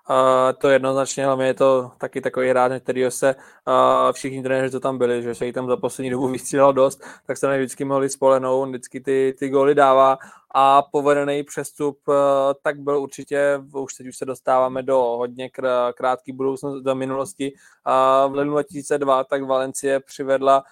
Uh, 0.09 0.57
to 0.57 0.69
jednoznačně, 0.69 1.25
hlavně 1.25 1.45
je 1.45 1.53
to 1.53 1.91
taky 1.97 2.21
takový 2.21 2.49
hráč, 2.49 2.71
který 2.83 3.05
se 3.09 3.35
uh, 3.35 4.11
všichni 4.11 4.43
trenéři, 4.43 4.71
co 4.71 4.79
tam 4.79 4.97
byli, 4.97 5.23
že 5.23 5.35
se 5.35 5.45
jí 5.45 5.53
tam 5.53 5.67
za 5.67 5.77
poslední 5.77 6.09
dobu 6.09 6.27
vystřídal 6.31 6.73
dost, 6.73 7.03
tak 7.27 7.37
se 7.37 7.47
na 7.47 7.55
vždycky 7.55 7.85
mohli 7.85 8.09
spolehnout, 8.09 8.69
vždycky 8.69 9.01
ty, 9.01 9.35
ty 9.39 9.49
góly 9.49 9.75
dává 9.75 10.17
a 10.53 10.81
povedený 10.81 11.43
přestup 11.43 11.99
uh, 12.07 12.15
tak 12.63 12.79
byl 12.79 12.99
určitě, 13.01 13.61
už 13.73 13.93
teď 13.93 14.07
už 14.07 14.17
se 14.17 14.25
dostáváme 14.25 14.83
do 14.83 14.97
hodně 14.97 15.47
kr- 15.47 15.93
krátký 15.93 16.31
budoucnosti, 16.31 16.83
do 16.83 16.95
minulosti. 16.95 17.53
Uh, 18.25 18.31
v 18.31 18.35
lednu 18.35 18.53
2002 18.53 19.23
tak 19.23 19.43
Valencie 19.43 19.99
přivedla 19.99 20.63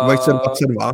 uh, 0.00 0.06
2022 0.06 0.90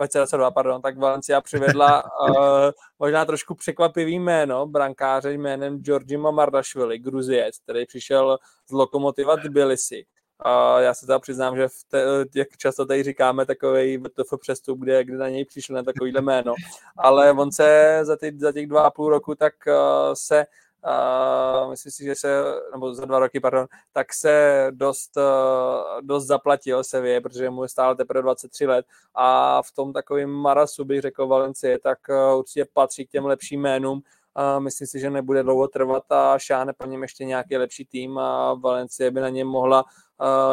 2022, 0.00 0.50
pardon, 0.50 0.82
tak 0.82 0.98
Valencia 0.98 1.40
přivedla 1.40 2.02
uh, 2.04 2.36
možná 2.98 3.24
trošku 3.24 3.54
překvapivý 3.54 4.18
jméno, 4.18 4.66
brankáře 4.66 5.32
jménem 5.32 5.78
Georgi 5.78 6.16
Mamardashvili, 6.16 6.98
Gruziec, 6.98 7.58
který 7.58 7.86
přišel 7.86 8.38
z 8.68 8.72
Lokomotiva 8.72 9.36
Tbilisi. 9.36 10.04
Uh, 10.46 10.82
já 10.82 10.94
se 10.94 11.06
teda 11.06 11.18
přiznám, 11.18 11.56
že 11.56 11.68
v 11.68 11.84
te, 11.88 12.04
jak 12.34 12.48
často 12.56 12.86
tady 12.86 13.02
říkáme 13.02 13.46
takový 13.46 13.98
VTF 13.98 14.40
přestup, 14.40 14.78
kde, 14.78 15.04
kde 15.04 15.16
na 15.16 15.28
něj 15.28 15.44
přišel 15.44 15.76
na 15.76 15.82
takovýhle 15.82 16.20
jméno, 16.20 16.54
ale 16.96 17.32
on 17.32 17.52
se 17.52 17.98
za, 18.02 18.16
ty, 18.16 18.32
za 18.38 18.52
těch 18.52 18.66
dva 18.66 18.82
a 18.82 18.90
půl 18.90 19.10
roku 19.10 19.34
tak 19.34 19.54
uh, 19.66 19.74
se 20.14 20.46
uh, 20.86 21.70
myslím 21.70 21.92
si, 21.92 22.04
že 22.04 22.14
se, 22.14 22.44
nebo 22.72 22.94
za 22.94 23.04
dva 23.04 23.18
roky, 23.18 23.40
pardon, 23.40 23.66
tak 23.92 24.14
se 24.14 24.66
dost, 24.70 25.16
uh, 25.16 26.00
dost 26.00 26.26
zaplatil 26.26 26.84
Sevě, 26.84 27.20
protože 27.20 27.50
mu 27.50 27.62
je 27.62 27.68
stále 27.68 27.96
teprve 27.96 28.22
23 28.22 28.66
let. 28.66 28.86
A 29.14 29.62
v 29.62 29.72
tom 29.72 29.92
takovým 29.92 30.30
marasu 30.30 30.84
bych 30.84 31.00
řekl 31.00 31.26
Valencie, 31.26 31.78
tak 31.78 31.98
uh, 32.08 32.38
určitě 32.38 32.66
patří 32.72 33.06
k 33.06 33.10
těm 33.10 33.26
lepším 33.26 33.60
jménům, 33.60 34.02
a 34.34 34.58
myslím 34.58 34.86
si, 34.86 35.00
že 35.00 35.10
nebude 35.10 35.42
dlouho 35.42 35.68
trvat 35.68 36.12
a 36.12 36.38
šáhne 36.38 36.72
po 36.72 36.86
něm 36.86 37.02
ještě 37.02 37.24
nějaký 37.24 37.56
lepší 37.56 37.84
tým 37.84 38.18
a 38.18 38.54
Valencie 38.54 39.10
by 39.10 39.20
na 39.20 39.28
něm 39.28 39.48
mohla 39.48 39.84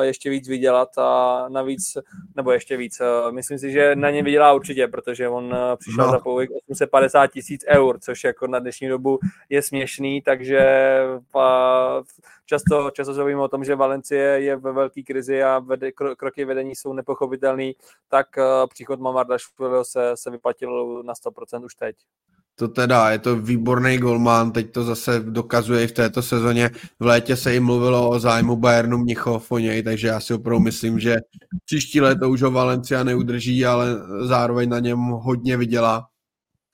ještě 0.01 0.29
víc 0.29 0.47
vydělat 0.47 0.97
a 0.97 1.45
navíc, 1.49 1.97
nebo 2.35 2.51
ještě 2.51 2.77
víc, 2.77 3.01
myslím 3.31 3.59
si, 3.59 3.71
že 3.71 3.95
na 3.95 4.09
něm 4.09 4.25
vydělá 4.25 4.53
určitě, 4.53 4.87
protože 4.87 5.29
on 5.29 5.55
přišel 5.77 6.05
no. 6.05 6.11
za 6.11 6.19
povyk 6.19 6.49
850 6.69 7.27
tisíc 7.27 7.65
eur, 7.67 7.99
což 7.99 8.23
jako 8.23 8.47
na 8.47 8.59
dnešní 8.59 8.87
dobu 8.87 9.19
je 9.49 9.61
směšný, 9.61 10.21
takže 10.21 10.59
často, 12.45 12.91
často 12.91 13.13
se 13.13 13.23
o 13.23 13.47
tom, 13.47 13.63
že 13.63 13.75
Valencie 13.75 14.23
je 14.23 14.55
ve 14.55 14.71
velké 14.71 15.03
krizi 15.03 15.43
a 15.43 15.59
vede, 15.59 15.91
kroky 15.91 16.45
vedení 16.45 16.75
jsou 16.75 16.93
nepochopitelný, 16.93 17.75
tak 18.07 18.27
příchod 18.69 18.99
Mamarda 18.99 19.37
se, 19.81 20.11
se 20.15 20.31
vyplatil 20.31 21.03
na 21.03 21.13
100% 21.13 21.65
už 21.65 21.75
teď 21.75 21.95
to 22.59 22.67
teda, 22.67 23.09
je 23.09 23.19
to 23.19 23.35
výborný 23.35 23.97
golman, 23.97 24.51
teď 24.51 24.71
to 24.71 24.83
zase 24.83 25.19
dokazuje 25.19 25.83
i 25.83 25.87
v 25.87 25.91
této 25.91 26.21
sezóně. 26.21 26.69
V 26.99 27.05
létě 27.05 27.35
se 27.35 27.53
jim 27.53 27.63
mluvilo 27.63 28.09
o 28.09 28.19
zájmu 28.19 28.55
Bayernu 28.55 28.97
Mnichov 28.97 29.51
o 29.51 29.57
něj, 29.57 29.83
takže 29.83 30.07
já 30.07 30.19
si 30.19 30.33
opravdu 30.33 30.59
myslím, 30.59 30.99
že 30.99 31.17
příští 31.65 32.01
léto 32.01 32.29
už 32.29 32.41
ho 32.41 32.51
Valencia 32.51 33.03
neudrží, 33.03 33.65
ale 33.65 33.87
zároveň 34.21 34.69
na 34.69 34.79
něm 34.79 34.99
hodně 34.99 35.57
vydělá. 35.57 36.07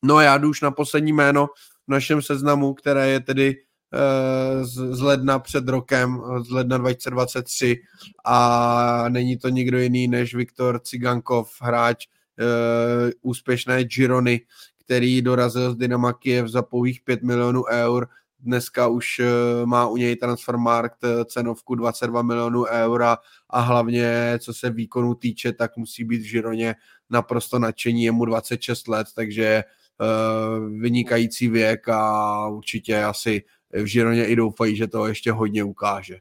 No 0.03 0.15
a 0.15 0.23
já 0.23 0.37
jdu 0.37 0.49
už 0.49 0.61
na 0.61 0.71
poslední 0.71 1.13
jméno 1.13 1.47
v 1.87 1.91
našem 1.91 2.21
seznamu, 2.21 2.73
které 2.73 3.07
je 3.07 3.19
tedy 3.19 3.55
eh, 3.93 4.65
z, 4.65 5.01
ledna 5.01 5.39
před 5.39 5.67
rokem, 5.67 6.21
z 6.47 6.49
ledna 6.49 6.77
2023 6.77 7.77
a 8.25 9.05
není 9.09 9.37
to 9.37 9.49
nikdo 9.49 9.79
jiný 9.79 10.07
než 10.07 10.35
Viktor 10.35 10.79
Cigankov, 10.79 11.51
hráč 11.61 12.07
uh, 12.39 13.11
úspěšné 13.21 13.83
Girony, 13.83 14.41
který 14.85 15.21
dorazil 15.21 15.71
z 15.71 15.75
Dynama 15.75 16.13
Kiev 16.13 16.47
za 16.47 16.61
pouhých 16.61 17.01
5 17.01 17.23
milionů 17.23 17.63
eur. 17.65 18.07
Dneska 18.39 18.87
už 18.87 19.19
eh, 19.19 19.25
má 19.65 19.87
u 19.87 19.97
něj 19.97 20.15
Transfermarkt 20.15 21.03
eh, 21.03 21.25
cenovku 21.25 21.75
22 21.75 22.21
milionů 22.21 22.65
eur 22.65 23.03
a, 23.03 23.17
a 23.49 23.59
hlavně, 23.59 24.39
co 24.39 24.53
se 24.53 24.69
výkonu 24.69 25.15
týče, 25.15 25.53
tak 25.53 25.77
musí 25.77 26.03
být 26.03 26.21
v 26.21 26.29
Žironě 26.29 26.75
naprosto 27.09 27.59
nadšení, 27.59 28.03
je 28.03 28.11
mu 28.11 28.25
26 28.25 28.87
let, 28.87 29.07
takže 29.15 29.63
uh, 29.99 30.79
vynikající 30.81 31.47
věk 31.47 31.89
a 31.89 32.47
určitě 32.47 33.03
asi 33.03 33.43
v 33.71 33.85
Žironě 33.85 34.25
i 34.25 34.35
doufají, 34.35 34.75
že 34.75 34.87
to 34.87 35.07
ještě 35.07 35.31
hodně 35.31 35.63
ukáže. 35.63 36.19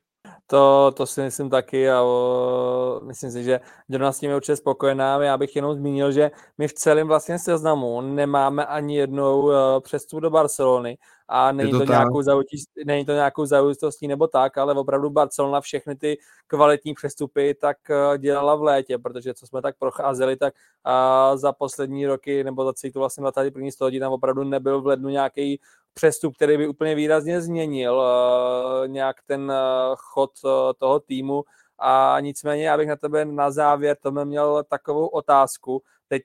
To, 0.53 0.92
to 0.96 1.07
si 1.07 1.20
myslím 1.20 1.50
taky 1.50 1.90
a 1.90 2.03
o, 2.03 3.00
myslím 3.05 3.30
si, 3.30 3.44
že 3.44 3.61
Jona 3.88 4.12
s 4.12 4.18
tím 4.18 4.30
je 4.30 4.36
určitě 4.36 4.57
spokojená. 4.57 5.22
Já 5.22 5.38
bych 5.38 5.57
jenom 5.57 5.74
zmínil, 5.74 6.12
že 6.12 6.30
my 6.59 6.68
v 6.68 6.72
celém 6.72 7.09
vlastně 7.09 7.38
seznamu 7.38 8.00
nemáme 8.00 8.66
ani 8.66 8.96
jednou 8.96 9.42
uh, 9.42 9.53
přestup 9.80 10.20
do 10.20 10.30
Barcelony 10.30 10.98
a 11.28 11.53
není 11.53 11.70
to, 11.70 11.78
to 11.78 11.84
nějakou 11.84 12.22
zaujitostí, 12.22 12.84
není 12.86 13.05
to 13.05 13.12
nějakou 13.12 13.46
zaujitostí 13.46 14.09
nebo 14.09 14.26
tak, 14.26 14.59
ale 14.59 14.74
opravdu 14.74 15.11
Barcelona 15.11 15.61
všechny 15.61 15.96
ty 15.96 16.18
kvalitní 16.46 16.94
přestupy 16.94 17.55
tak 17.55 17.76
uh, 17.90 18.18
dělala 18.18 18.55
v 18.55 18.62
létě, 18.62 18.98
protože 18.98 19.34
co 19.34 19.46
jsme 19.46 19.62
tak 19.62 19.78
procházeli, 19.78 20.36
tak 20.36 20.55
uh, 20.86 21.36
za 21.36 21.53
poslední 21.53 22.07
roky 22.07 22.44
nebo 22.44 22.64
za 22.64 22.72
celý 22.72 22.92
to 22.92 22.98
vlastně 22.98 23.32
tady 23.32 23.50
první 23.50 23.72
století 23.72 24.00
tam 24.00 24.12
opravdu 24.12 24.44
nebyl 24.44 24.82
v 24.82 24.86
lednu 24.86 25.09
nějaký 25.09 25.61
přestup, 25.95 26.36
který 26.36 26.57
by 26.57 26.68
úplně 26.68 26.95
výrazně 26.95 27.40
změnil 27.40 27.95
uh, 27.95 28.88
nějak 28.88 29.16
ten 29.26 29.43
uh, 29.43 29.95
chod 29.97 30.30
uh, 30.45 30.51
toho 30.78 31.01
týmu. 31.01 31.45
A 31.78 32.16
nicméně 32.20 32.66
já 32.66 32.76
bych 32.76 32.88
na 32.88 32.97
tebe 32.97 33.24
na 33.24 33.51
závěr 33.51 33.97
to 34.03 34.11
měl 34.24 34.64
takovou 34.68 35.07
otázku. 35.07 35.82
Teď 36.09 36.22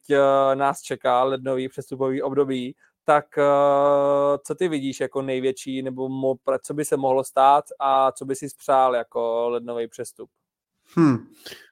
nás 0.53 0.81
čeká 0.81 1.23
lednový 1.23 1.69
přestupový 1.69 2.21
období, 2.21 2.75
tak 3.05 3.25
co 4.45 4.55
ty 4.55 4.67
vidíš 4.67 4.99
jako 4.99 5.21
největší, 5.21 5.81
nebo 5.81 6.35
co 6.61 6.73
by 6.73 6.85
se 6.85 6.97
mohlo 6.97 7.23
stát 7.23 7.65
a 7.79 8.11
co 8.11 8.25
by 8.25 8.35
si 8.35 8.49
spřál 8.49 8.95
jako 8.95 9.49
lednový 9.49 9.87
přestup? 9.87 10.29
Hmm, 10.95 11.17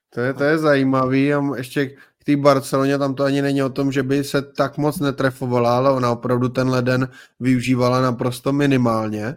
to 0.10 0.22
je, 0.22 0.34
to 0.34 0.44
je 0.44 0.58
zajímavý 0.58 1.34
a 1.34 1.42
ještě 1.58 1.98
té 2.26 2.36
Barceloně 2.36 2.98
tam 2.98 3.16
to 3.16 3.24
ani 3.24 3.42
není 3.42 3.64
o 3.64 3.70
tom, 3.70 3.92
že 3.92 4.04
by 4.04 4.24
se 4.24 4.42
tak 4.42 4.78
moc 4.78 5.00
netrefovala, 5.00 5.78
ale 5.78 5.92
ona 5.92 6.12
opravdu 6.12 6.50
ten 6.50 6.70
leden 6.70 7.10
využívala 7.40 8.02
naprosto 8.02 8.54
minimálně. 8.54 9.36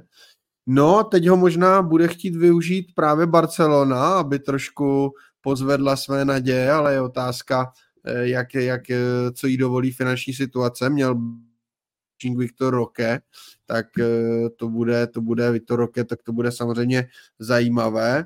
No, 0.66 1.04
teď 1.04 1.26
ho 1.28 1.36
možná 1.36 1.82
bude 1.82 2.08
chtít 2.08 2.36
využít 2.36 2.94
právě 2.94 3.26
Barcelona, 3.26 4.18
aby 4.18 4.38
trošku 4.38 5.12
pozvedla 5.40 5.96
své 5.96 6.24
naděje, 6.24 6.70
ale 6.70 6.92
je 6.92 7.00
otázka, 7.00 7.72
eh, 8.04 8.28
jak, 8.28 8.54
jak, 8.54 8.90
eh, 8.90 8.98
co 9.34 9.46
jí 9.46 9.56
dovolí 9.56 9.92
finanční 9.92 10.32
situace. 10.34 10.90
Měl 10.90 11.16
Viktor 12.36 12.74
Roque, 12.74 13.20
tak 13.66 13.86
eh, 13.98 14.50
to 14.56 14.68
bude, 14.68 15.06
to 15.06 15.20
bude 15.20 15.50
Viktor 15.50 15.78
Roque, 15.78 16.04
tak 16.04 16.22
to 16.22 16.32
bude 16.32 16.52
samozřejmě 16.52 17.08
zajímavé. 17.38 18.24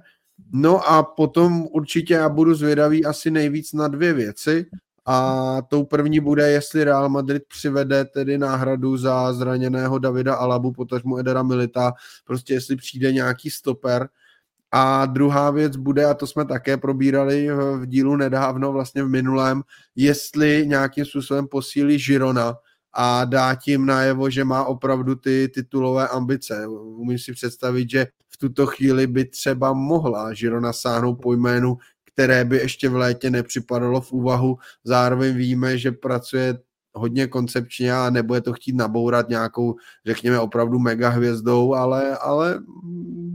No 0.52 0.88
a 0.88 1.02
potom 1.02 1.66
určitě 1.70 2.14
já 2.14 2.28
budu 2.28 2.54
zvědavý 2.54 3.04
asi 3.04 3.30
nejvíc 3.30 3.72
na 3.72 3.88
dvě 3.88 4.12
věci. 4.12 4.66
A 5.06 5.58
tou 5.68 5.84
první 5.84 6.20
bude, 6.20 6.50
jestli 6.50 6.84
Real 6.84 7.08
Madrid 7.08 7.42
přivede 7.48 8.04
tedy 8.04 8.38
náhradu 8.38 8.96
za 8.96 9.32
zraněného 9.32 9.98
Davida 9.98 10.34
Alabu, 10.34 10.72
potažmu 10.72 11.18
Edera 11.18 11.42
Milita, 11.42 11.92
prostě 12.24 12.54
jestli 12.54 12.76
přijde 12.76 13.12
nějaký 13.12 13.50
stoper. 13.50 14.08
A 14.72 15.06
druhá 15.06 15.50
věc 15.50 15.76
bude, 15.76 16.04
a 16.04 16.14
to 16.14 16.26
jsme 16.26 16.44
také 16.44 16.76
probírali 16.76 17.48
v 17.76 17.86
dílu 17.86 18.16
nedávno, 18.16 18.72
vlastně 18.72 19.02
v 19.02 19.08
minulém, 19.08 19.62
jestli 19.96 20.64
nějakým 20.66 21.04
způsobem 21.04 21.46
posílí 21.46 21.98
Žirona, 21.98 22.56
a 22.94 23.24
dá 23.24 23.54
tím 23.54 23.86
najevo, 23.86 24.30
že 24.30 24.44
má 24.44 24.64
opravdu 24.64 25.14
ty 25.14 25.48
titulové 25.54 26.08
ambice. 26.08 26.66
Umím 26.66 27.18
si 27.18 27.32
představit, 27.32 27.90
že 27.90 28.06
v 28.28 28.36
tuto 28.36 28.66
chvíli 28.66 29.06
by 29.06 29.24
třeba 29.24 29.72
mohla 29.72 30.34
Žirona 30.34 30.72
sáhnout 30.72 31.14
po 31.14 31.32
jménu, 31.32 31.76
které 32.12 32.44
by 32.44 32.56
ještě 32.56 32.88
v 32.88 32.96
létě 32.96 33.30
nepřipadalo 33.30 34.00
v 34.00 34.12
úvahu. 34.12 34.58
Zároveň 34.84 35.36
víme, 35.36 35.78
že 35.78 35.92
pracuje 35.92 36.58
hodně 36.94 37.26
koncepčně 37.26 37.94
a 37.94 38.10
nebude 38.10 38.40
to 38.40 38.52
chtít 38.52 38.76
nabourat 38.76 39.28
nějakou, 39.28 39.74
řekněme, 40.06 40.38
opravdu 40.38 40.78
mega 40.78 41.08
hvězdou, 41.08 41.74
ale, 41.74 42.16
ale 42.16 42.60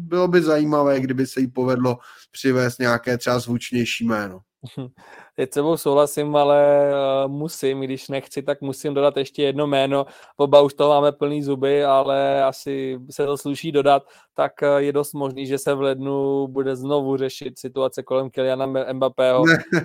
bylo 0.07 0.27
by 0.27 0.41
zajímavé, 0.41 0.99
kdyby 0.99 1.27
se 1.27 1.39
jí 1.39 1.47
povedlo 1.47 1.97
přivést 2.31 2.79
nějaké 2.79 3.17
třeba 3.17 3.39
zvučnější 3.39 4.05
jméno. 4.05 4.39
Teď 5.35 5.53
sebou 5.53 5.77
souhlasím, 5.77 6.35
ale 6.35 6.89
uh, 7.25 7.31
musím, 7.31 7.81
když 7.81 8.09
nechci, 8.09 8.43
tak 8.43 8.61
musím 8.61 8.93
dodat 8.93 9.17
ještě 9.17 9.43
jedno 9.43 9.67
jméno. 9.67 10.05
Oba 10.37 10.61
už 10.61 10.73
toho 10.73 10.89
máme 10.89 11.11
plný 11.11 11.43
zuby, 11.43 11.83
ale 11.83 12.43
asi 12.43 12.99
se 13.11 13.25
to 13.25 13.37
sluší 13.37 13.71
dodat, 13.71 14.03
tak 14.33 14.51
uh, 14.61 14.77
je 14.77 14.93
dost 14.93 15.13
možný, 15.13 15.47
že 15.47 15.57
se 15.57 15.73
v 15.73 15.81
lednu 15.81 16.47
bude 16.47 16.75
znovu 16.75 17.17
řešit 17.17 17.59
situace 17.59 18.03
kolem 18.03 18.29
Kyliana 18.29 18.65
Mbappého, 18.93 19.43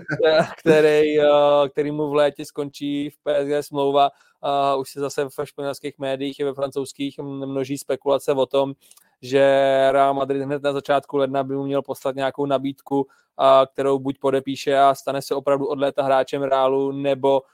který, 0.59 1.19
uh, 1.19 1.69
který 1.69 1.91
mu 1.91 2.11
v 2.11 2.15
létě 2.15 2.45
skončí 2.45 3.11
v 3.11 3.15
PSG 3.15 3.67
smlouva. 3.67 4.11
Uh, 4.45 4.81
už 4.81 4.91
se 4.91 5.01
zase 5.01 5.29
ve 5.39 5.47
španělských 5.47 5.99
médiích 5.99 6.41
i 6.41 6.45
ve 6.45 6.55
francouzských 6.55 7.19
množí 7.19 7.79
spekulace 7.79 8.33
o 8.33 8.47
tom, 8.47 8.75
že 9.23 9.41
Real 9.93 10.15
Madrid 10.15 10.43
hned 10.43 10.63
na 10.63 10.73
začátku 10.73 11.17
ledna 11.17 11.45
by 11.45 11.55
mu 11.55 11.65
měl 11.65 11.83
poslat 11.83 12.15
nějakou 12.15 12.47
nabídku, 12.47 13.07
kterou 13.73 13.99
buď 13.99 14.19
podepíše 14.19 14.79
a 14.79 14.95
stane 14.95 15.23
se 15.23 15.35
opravdu 15.35 15.67
od 15.67 15.79
léta 15.79 16.03
hráčem 16.03 16.43
Realu, 16.43 16.93
nebo 16.93 17.41
Uh, 17.41 17.47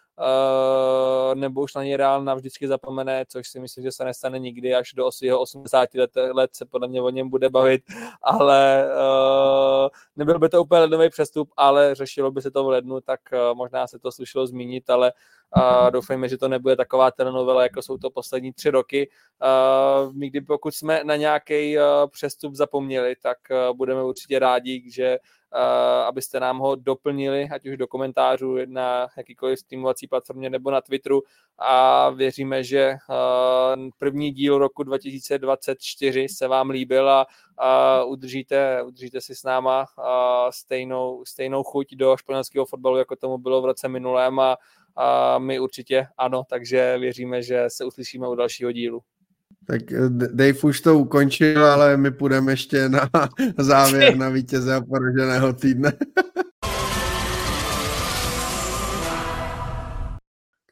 nebo 1.34 1.60
už 1.60 1.74
na 1.74 1.84
něj 1.84 1.96
Real 1.96 2.24
navždycky 2.24 2.68
zapomene, 2.68 3.24
což 3.28 3.48
si 3.48 3.60
myslím, 3.60 3.84
že 3.84 3.92
se 3.92 4.04
nestane 4.04 4.38
nikdy, 4.38 4.74
až 4.74 4.92
do 4.92 5.10
jeho 5.22 5.40
80 5.40 5.94
let, 5.94 6.10
let 6.32 6.50
se 6.54 6.64
podle 6.64 6.88
mě 6.88 7.02
o 7.02 7.10
něm 7.10 7.28
bude 7.28 7.48
bavit, 7.50 7.82
ale 8.22 8.86
uh, 8.86 9.88
nebyl 10.16 10.38
by 10.38 10.48
to 10.48 10.62
úplně 10.62 10.80
lednový 10.80 11.10
přestup, 11.10 11.50
ale 11.56 11.94
řešilo 11.94 12.30
by 12.30 12.42
se 12.42 12.50
to 12.50 12.64
v 12.64 12.68
lednu, 12.68 13.00
tak 13.00 13.20
uh, 13.32 13.56
možná 13.56 13.86
se 13.86 13.98
to 13.98 14.12
slušilo 14.12 14.46
zmínit, 14.46 14.90
ale 14.90 15.12
uh, 15.56 15.90
doufejme, 15.90 16.28
že 16.28 16.38
to 16.38 16.48
nebude 16.48 16.76
taková 16.76 17.10
telenovela, 17.10 17.62
jako 17.62 17.82
jsou 17.82 17.98
to 17.98 18.10
poslední 18.10 18.52
tři 18.52 18.70
roky. 18.70 19.10
My 20.12 20.30
pokud 20.46 20.74
jsme 20.74 21.04
na 21.04 21.16
nějaký 21.16 21.76
přestup 22.10 22.54
zapomněli, 22.54 23.16
tak 23.22 23.38
budeme 23.72 24.02
určitě 24.02 24.38
rádi, 24.38 24.90
že 24.90 25.18
Eh, 25.18 25.18
abyste 26.06 26.40
nám 26.40 26.58
ho 26.58 26.74
doplnili, 26.74 27.48
ať 27.52 27.66
už 27.66 27.76
do 27.76 27.86
komentářů 27.86 28.56
na 28.66 29.06
jakýkoliv 29.16 29.58
streamovací 29.58 30.06
platformě 30.06 30.50
nebo 30.50 30.70
na 30.70 30.80
Twitteru 30.80 31.22
a 31.58 32.10
věříme, 32.10 32.64
že 32.64 32.80
eh, 32.80 32.96
první 33.98 34.30
díl 34.30 34.58
roku 34.58 34.82
2024 34.82 36.28
se 36.28 36.48
vám 36.48 36.70
líbil 36.70 37.10
a, 37.10 37.26
udržíte, 38.04 38.82
udržíte 38.82 39.20
si 39.20 39.34
s 39.34 39.42
náma 39.42 39.86
stejnou, 40.50 41.24
stejnou 41.26 41.62
chuť 41.62 41.94
do 41.94 42.16
španělského 42.16 42.66
fotbalu, 42.66 42.96
jako 42.96 43.16
tomu 43.16 43.38
bylo 43.38 43.62
v 43.62 43.64
roce 43.64 43.88
minulém 43.88 44.40
a 44.40 44.56
my 45.38 45.60
určitě 45.60 46.06
ano, 46.18 46.42
takže 46.48 46.98
věříme, 46.98 47.42
že 47.42 47.64
se 47.68 47.84
uslyšíme 47.84 48.28
u 48.28 48.34
dalšího 48.34 48.72
dílu. 48.72 49.02
Tak 49.70 49.92
eh, 49.92 50.08
Dave 50.08 50.58
už 50.62 50.80
to 50.80 50.98
ukončil, 50.98 51.66
ale 51.66 51.96
my 51.96 52.10
půjdeme 52.10 52.52
ještě 52.52 52.88
na 52.88 53.10
závěr 53.58 54.16
na 54.16 54.28
vítěze 54.28 54.74
a 54.74 54.80
poraženého 54.80 55.52
týdne. 55.52 55.92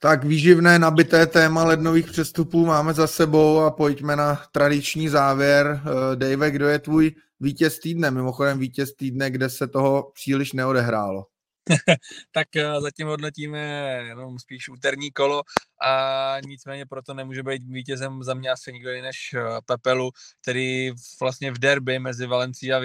tak 0.00 0.24
výživné 0.24 0.78
nabité 0.78 1.26
téma 1.26 1.64
lednových 1.64 2.06
přestupů 2.06 2.66
máme 2.66 2.94
za 2.94 3.06
sebou 3.06 3.58
a 3.58 3.70
pojďme 3.70 4.16
na 4.16 4.40
tradiční 4.52 5.08
závěr. 5.08 5.80
Eh, 5.82 6.16
Dave, 6.16 6.50
kdo 6.50 6.68
je 6.68 6.78
tvůj 6.78 7.14
vítěz 7.40 7.78
týdne? 7.78 8.10
Mimochodem 8.10 8.58
vítěz 8.58 8.94
týdne, 8.94 9.30
kde 9.30 9.50
se 9.50 9.66
toho 9.66 10.10
příliš 10.14 10.52
neodehrálo. 10.52 11.24
tak 12.32 12.56
eh, 12.56 12.80
zatím 12.80 13.06
hodnotíme 13.06 13.58
jenom 14.06 14.38
spíš 14.38 14.68
úterní 14.68 15.12
kolo 15.12 15.42
a 15.82 16.36
nicméně 16.46 16.86
proto 16.86 17.14
nemůže 17.14 17.42
být 17.42 17.62
vítězem 17.66 18.22
za 18.22 18.34
mě 18.34 18.50
asi 18.50 18.72
nikdo 18.72 18.90
než 19.02 19.34
eh, 19.34 19.40
Pepelu, 19.66 20.10
který 20.42 20.90
vlastně 21.20 21.52
v 21.52 21.58
derby 21.58 21.98
mezi 21.98 22.26
Valencí 22.26 22.72
a 22.72 22.78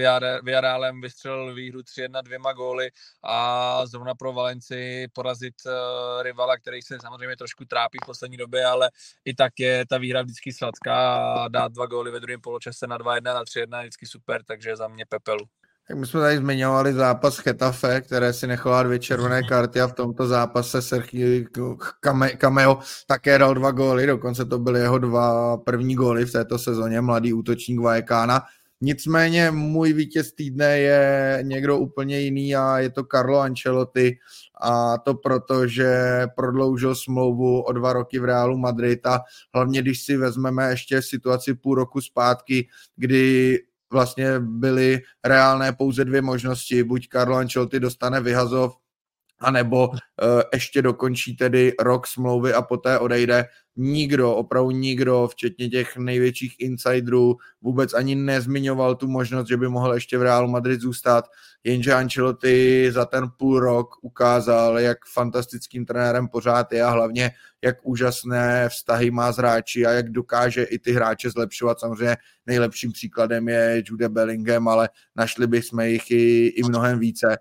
Villarrealem 0.44 1.02
vystřelil 1.02 1.54
výhru 1.54 1.80
3-1 1.80 2.24
dvěma 2.24 2.54
góly 2.54 2.90
a 3.24 3.86
zrovna 3.86 4.16
pro 4.16 4.34
Valenci 4.34 5.08
porazit 5.14 5.54
uh, 5.66 6.24
rivala, 6.24 6.58
který 6.58 6.82
se 6.82 6.98
samozřejmě 7.02 7.38
trošku 7.38 7.66
trápí 7.66 7.98
v 8.04 8.06
poslední 8.06 8.38
době, 8.38 8.66
ale 8.66 8.92
i 9.26 9.34
tak 9.34 9.60
je 9.60 9.86
ta 9.90 9.98
výhra 9.98 10.22
vždycky 10.22 10.54
sladká 10.54 11.16
a 11.16 11.48
dát 11.48 11.72
dva 11.72 11.86
góly 11.86 12.12
ve 12.12 12.20
druhém 12.20 12.42
poločase 12.42 12.88
na 12.88 12.98
2-1 12.98 13.24
na 13.24 13.44
3-1 13.44 13.78
je 13.78 13.84
vždycky 13.84 14.06
super, 14.06 14.44
takže 14.44 14.76
za 14.76 14.88
mě 14.88 15.06
Pepelu. 15.10 15.46
Tak 15.92 16.00
my 16.00 16.08
jsme 16.08 16.20
tady 16.20 16.38
zmiňovali 16.38 16.94
zápas 16.94 17.38
Chetafe, 17.38 18.02
které 18.02 18.34
si 18.34 18.48
nechala 18.48 18.84
dvě 18.84 19.00
červené 19.00 19.44
karty 19.44 19.82
a 19.82 19.88
v 19.88 19.94
tomto 19.94 20.28
zápase 20.28 20.82
Sergio 20.82 21.76
Cameo 22.38 22.80
také 23.08 23.38
dal 23.38 23.54
dva 23.54 23.72
góly, 23.72 24.08
dokonce 24.08 24.46
to 24.46 24.60
byly 24.60 24.80
jeho 24.80 24.98
dva 24.98 25.58
první 25.58 25.96
góly 25.96 26.26
v 26.26 26.32
této 26.32 26.60
sezóně, 26.60 27.02
mladý 27.02 27.34
útočník 27.34 27.80
Vajekána. 27.80 28.42
Nicméně 28.82 29.52
můj 29.52 29.94
vítěz 29.94 30.34
týdne 30.34 30.80
je 30.80 31.40
někdo 31.42 31.78
úplně 31.78 32.20
jiný 32.20 32.56
a 32.56 32.80
je 32.80 32.90
to 32.90 33.04
Carlo 33.04 33.40
Ancelotti 33.40 34.18
a 34.62 34.98
to 34.98 35.14
proto, 35.14 35.68
že 35.68 36.22
prodloužil 36.36 36.96
smlouvu 36.96 37.62
o 37.62 37.72
dva 37.74 37.94
roky 37.94 38.20
v 38.20 38.26
Realu 38.26 38.58
Madrid 38.58 39.06
a 39.06 39.20
hlavně 39.54 39.82
když 39.82 40.04
si 40.04 40.18
vezmeme 40.18 40.70
ještě 40.70 41.02
situaci 41.02 41.54
půl 41.54 41.76
roku 41.76 42.02
zpátky, 42.02 42.68
kdy 42.96 43.60
vlastně 43.92 44.40
byly 44.40 45.02
reálné 45.26 45.72
pouze 45.74 46.06
dvě 46.06 46.22
možnosti. 46.22 46.84
Buď 46.84 47.08
Carlo 47.12 47.38
Ancelotti 47.38 47.80
dostane 47.80 48.22
vyhazov, 48.22 48.74
anebo 49.42 49.88
uh, 49.88 49.98
ještě 50.54 50.82
dokončí 50.82 51.36
tedy 51.36 51.74
rok 51.80 52.08
smlouvy 52.08 52.54
a 52.54 52.62
poté 52.62 53.00
odejde. 53.00 53.46
Nikdo, 53.76 54.36
opravdu 54.36 54.72
nikdo, 54.72 55.28
včetně 55.32 55.70
těch 55.70 55.98
největších 55.98 56.56
insiderů, 56.60 57.36
vůbec 57.62 57.94
ani 57.94 58.16
nezmiňoval 58.16 58.96
tu 58.96 59.08
možnost, 59.08 59.48
že 59.48 59.58
by 59.58 59.68
mohl 59.68 59.94
ještě 59.94 60.18
v 60.18 60.22
Realu 60.22 60.48
Madrid 60.48 60.82
zůstat, 60.82 61.26
jenže 61.64 61.94
Ancelotti 61.94 62.92
za 62.92 63.06
ten 63.06 63.26
půl 63.38 63.60
rok 63.60 63.90
ukázal, 64.02 64.80
jak 64.80 64.98
fantastickým 65.14 65.86
trenérem 65.86 66.28
pořád 66.28 66.74
je 66.74 66.84
a 66.84 66.90
hlavně, 66.90 67.32
jak 67.64 67.78
úžasné 67.84 68.70
vztahy 68.70 69.12
má 69.12 69.32
s 69.32 69.38
hráči 69.38 69.86
a 69.86 69.92
jak 69.92 70.10
dokáže 70.10 70.64
i 70.64 70.80
ty 70.80 70.92
hráče 70.92 71.30
zlepšovat. 71.30 71.80
Samozřejmě 71.80 72.18
nejlepším 72.46 72.92
příkladem 72.92 73.50
je 73.50 73.84
Jude 73.86 74.10
Bellingham, 74.10 74.68
ale 74.68 74.90
našli 75.16 75.48
bychom 75.48 75.80
jich 75.80 76.12
i, 76.12 76.48
i 76.48 76.64
mnohem 76.64 77.00
více 77.00 77.38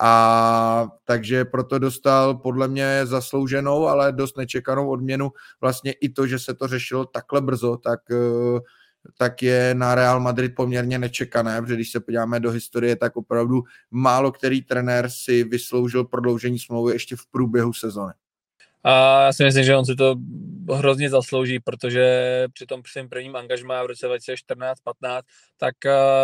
a 0.00 0.88
takže 1.04 1.44
proto 1.44 1.78
dostal 1.78 2.34
podle 2.34 2.68
mě 2.68 3.00
zaslouženou, 3.04 3.86
ale 3.86 4.12
dost 4.12 4.36
nečekanou 4.36 4.90
odměnu. 4.90 5.30
Vlastně 5.60 5.92
i 5.92 6.08
to, 6.08 6.26
že 6.26 6.38
se 6.38 6.54
to 6.54 6.68
řešilo 6.68 7.04
takhle 7.04 7.40
brzo, 7.40 7.76
tak, 7.76 8.00
eh, 8.10 8.60
tak 9.18 9.42
je 9.42 9.74
na 9.74 9.94
Real 9.94 10.20
Madrid 10.20 10.54
poměrně 10.54 10.98
nečekané, 10.98 11.62
protože 11.62 11.74
když 11.74 11.90
se 11.90 12.00
podíváme 12.00 12.40
do 12.40 12.50
historie, 12.50 12.96
tak 12.96 13.16
opravdu 13.16 13.62
málo 13.90 14.32
který 14.32 14.62
trenér 14.62 15.10
si 15.10 15.44
vysloužil 15.44 16.04
prodloužení 16.04 16.58
smlouvy 16.58 16.92
ještě 16.92 17.16
v 17.16 17.26
průběhu 17.30 17.72
sezony. 17.72 18.12
A 18.84 19.22
já 19.24 19.32
si 19.32 19.44
myslím, 19.44 19.64
že 19.64 19.76
on 19.76 19.84
si 19.84 19.94
to 19.94 20.14
hrozně 20.72 21.10
zaslouží, 21.10 21.60
protože 21.60 22.44
při 22.52 22.66
tom 22.66 22.82
svým 22.86 23.08
prvním 23.08 23.36
angažmá 23.36 23.82
v 23.82 23.86
roce 23.86 24.08
2014-15, 24.08 25.22
tak 25.58 25.74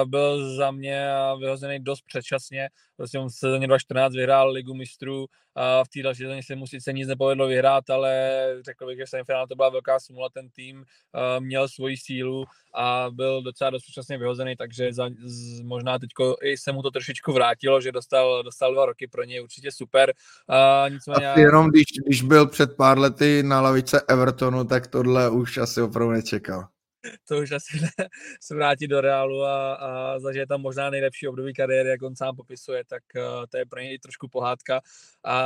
byl 0.04 0.57
za 0.57 0.70
mě 0.70 1.09
vyhozený 1.40 1.80
dost 1.80 2.02
předčasně. 2.07 2.68
Prostě 2.96 3.18
on 3.18 3.28
v 3.28 3.32
sezóně 3.32 3.66
2014 3.66 4.12
vyhrál 4.12 4.50
ligu 4.50 4.74
mistrů, 4.74 5.26
a 5.57 5.84
v 5.84 5.88
té 5.88 6.02
další 6.02 6.22
sezóně 6.22 6.42
se 6.42 6.57
mu 6.57 6.66
sice 6.66 6.92
nic 6.92 7.09
nepovedlo 7.09 7.46
vyhrát, 7.46 7.90
ale 7.90 8.36
řekl 8.64 8.86
bych, 8.86 8.98
že 8.98 9.04
v 9.07 9.09
semifinále 9.09 9.46
to 9.48 9.57
byla 9.57 9.68
velká 9.68 10.00
smůla, 10.00 10.28
ten 10.28 10.48
tým 10.50 10.84
měl 11.38 11.68
svoji 11.68 11.96
sílu 11.96 12.44
a 12.74 13.07
byl 13.11 13.42
docela 13.42 13.70
dost 13.70 13.82
předčasně 13.82 14.18
vyhozený, 14.18 14.57
takže 14.57 14.92
za, 14.92 15.11
možná 15.62 15.98
teď 15.98 16.11
i 16.42 16.57
se 16.57 16.72
mu 16.72 16.82
to 16.82 16.90
trošičku 16.90 17.32
vrátilo, 17.32 17.80
že 17.80 17.92
dostal, 17.92 18.42
dostal 18.42 18.72
dva 18.72 18.86
roky, 18.86 19.09
pro 19.09 19.24
něj 19.24 19.42
určitě 19.42 19.72
super. 19.72 20.12
A 20.48 20.86
nicméně... 20.88 21.30
Asi 21.30 21.40
jenom 21.40 21.68
když, 21.68 21.84
když 22.07 22.22
byl 22.22 22.45
před 22.47 22.76
pár 22.76 22.99
lety 22.99 23.42
na 23.42 23.61
lavice 23.61 24.01
Evertonu, 24.09 24.64
tak 24.64 24.86
tohle 24.86 25.30
už 25.30 25.59
asi 25.59 25.82
opravdu 25.82 26.12
nečekal. 26.12 26.68
To 27.28 27.38
už 27.38 27.53
asi 27.53 27.80
ne, 27.80 28.09
se 28.40 28.55
vrátit 28.55 28.88
do 28.88 29.01
Reálu 29.01 29.42
a, 29.44 29.74
a 29.74 30.18
zažije 30.18 30.47
tam 30.47 30.61
možná 30.61 30.90
nejlepší 30.90 31.28
období 31.28 31.55
kariéry, 31.55 31.88
jak 31.88 32.03
on 32.03 32.16
sám 32.16 32.36
popisuje, 32.36 32.84
tak 32.84 33.03
uh, 33.16 33.44
to 33.51 33.59
je 33.59 33.66
pro 33.66 33.80
něj 33.80 33.99
trošku 33.99 34.28
pohádka. 34.28 34.80
A, 35.24 35.38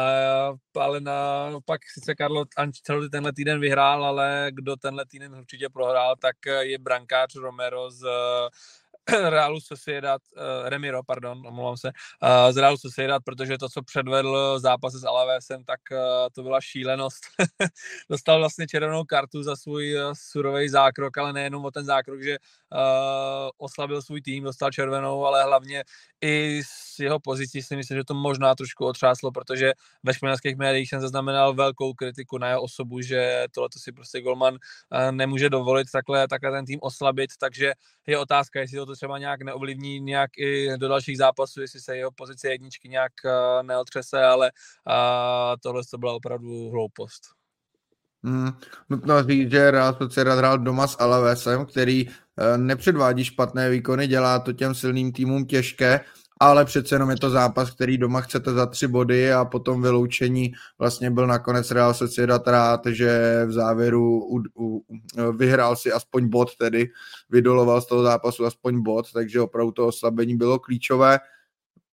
ale 0.75 1.01
na, 1.01 1.51
pak 1.65 1.81
sice 1.95 2.15
Karlo 2.15 2.45
Ancelotti 2.57 3.11
tenhle 3.11 3.33
týden 3.33 3.61
vyhrál, 3.61 4.05
ale 4.05 4.49
kdo 4.51 4.77
tenhle 4.77 5.05
týden 5.07 5.35
určitě 5.35 5.69
prohrál, 5.69 6.17
tak 6.17 6.37
je 6.61 6.79
brankář 6.79 7.37
Romero 7.37 7.91
z 7.91 8.07
Realu 9.31 9.61
Sociedad, 9.61 10.23
uh, 10.37 10.69
Remiro, 10.69 11.03
pardon, 11.03 11.47
omlouvám 11.47 11.77
se, 11.77 11.89
uh, 11.89 12.53
z 12.53 12.57
Realu 12.57 12.77
Sociedad, 12.77 13.23
protože 13.25 13.59
to, 13.59 13.69
co 13.69 13.83
předvedl 13.83 14.59
zápas 14.59 14.93
s 14.95 15.05
Alavesem, 15.05 15.65
tak 15.65 15.81
uh, 15.93 15.99
to 16.33 16.43
byla 16.43 16.61
šílenost. 16.61 17.21
Dostal 18.11 18.39
vlastně 18.39 18.67
červenou 18.67 19.05
kartu 19.05 19.43
za 19.43 19.57
svůj 19.57 19.97
uh, 19.97 20.13
surový 20.15 20.69
zákrok, 20.69 21.19
ale 21.19 21.33
nejenom 21.33 21.65
o 21.65 21.71
ten 21.71 21.85
zákrok, 21.85 22.23
že 22.23 22.37
uh, 22.39 22.79
oslabil 23.59 24.03
svůj 24.03 24.23
tým, 24.23 24.45
dostal 24.45 24.71
červenou, 24.71 25.27
ale 25.27 25.45
hlavně 25.45 25.85
i 26.21 26.63
z 26.65 26.99
jeho 26.99 27.21
pozicí 27.21 27.63
si 27.63 27.77
myslím, 27.77 27.99
že 27.99 28.05
to 28.05 28.15
možná 28.15 28.55
trošku 28.55 28.87
otřáslo, 28.87 29.33
protože 29.33 29.73
ve 30.03 30.15
španělských 30.15 30.57
médiích 30.57 30.89
jsem 30.89 31.01
zaznamenal 31.01 31.55
velkou 31.55 31.95
kritiku 31.95 32.39
na 32.39 32.49
jeho 32.49 32.63
osobu, 32.63 33.01
že 33.01 33.45
tohle 33.55 33.69
si 33.77 33.93
prostě 33.93 34.21
Golman 34.21 34.55
uh, 34.55 35.13
nemůže 35.13 35.51
dovolit 35.51 35.91
takhle, 35.93 36.29
takhle 36.29 36.51
ten 36.51 36.65
tým 36.65 36.79
oslabit, 36.83 37.31
takže 37.39 37.73
je 38.07 38.19
otázka, 38.19 38.61
jestli 38.61 38.87
to 38.87 38.97
třeba 39.01 39.19
nějak 39.19 39.43
neovlivní 39.43 40.01
nějak 40.01 40.31
i 40.39 40.77
do 40.77 40.89
dalších 40.89 41.19
zápasů, 41.19 41.61
jestli 41.61 41.81
se 41.81 41.97
jeho 41.97 42.11
pozice 42.11 42.49
jedničky 42.49 42.89
nějak 42.89 43.13
uh, 43.25 43.63
neotřese, 43.63 44.25
ale 44.25 44.51
uh, 44.53 45.57
tohle 45.63 45.83
to 45.91 45.99
byla 45.99 46.13
opravdu 46.13 46.71
hloupost. 46.71 47.23
Hmm, 48.25 48.51
nutno 48.91 49.23
říct, 49.25 49.51
že 49.51 49.71
Real 49.71 49.95
Sociedad 49.95 50.39
hrál 50.39 50.59
doma 50.59 50.87
s 50.87 50.97
Alavesem, 51.01 51.67
který 51.67 52.07
uh, 52.07 52.13
nepředvádí 52.57 53.25
špatné 53.25 53.71
výkony, 53.71 54.07
dělá 54.07 54.39
to 54.39 54.53
těm 54.53 54.75
silným 54.75 55.13
týmům 55.13 55.47
těžké, 55.47 56.01
ale 56.41 56.65
přece 56.65 56.95
jenom 56.95 57.11
je 57.11 57.17
to 57.17 57.31
zápas, 57.31 57.71
který 57.71 57.99
doma 57.99 58.21
chcete 58.21 58.53
za 58.53 58.67
tři 58.67 58.89
body 58.89 59.33
a 59.33 59.45
potom 59.45 59.83
vyloučení 59.83 60.53
vlastně 60.79 61.11
byl 61.11 61.27
nakonec 61.27 61.71
Real 61.71 61.95
Sociedad 61.95 62.49
rád, 62.49 62.81
že 62.87 63.43
v 63.47 63.53
závěru 63.53 64.25
u, 64.25 64.43
u, 64.59 64.83
vyhrál 65.37 65.77
si 65.77 65.93
aspoň 65.93 66.29
bod, 66.29 66.57
tedy 66.57 66.89
vydoloval 67.31 67.81
z 67.81 67.87
toho 67.87 68.03
zápasu 68.03 68.47
aspoň 68.47 68.83
bod, 68.83 69.13
takže 69.13 69.41
opravdu 69.41 69.73
to 69.73 69.87
oslabení 69.87 70.37
bylo 70.37 70.59
klíčové. 70.59 71.19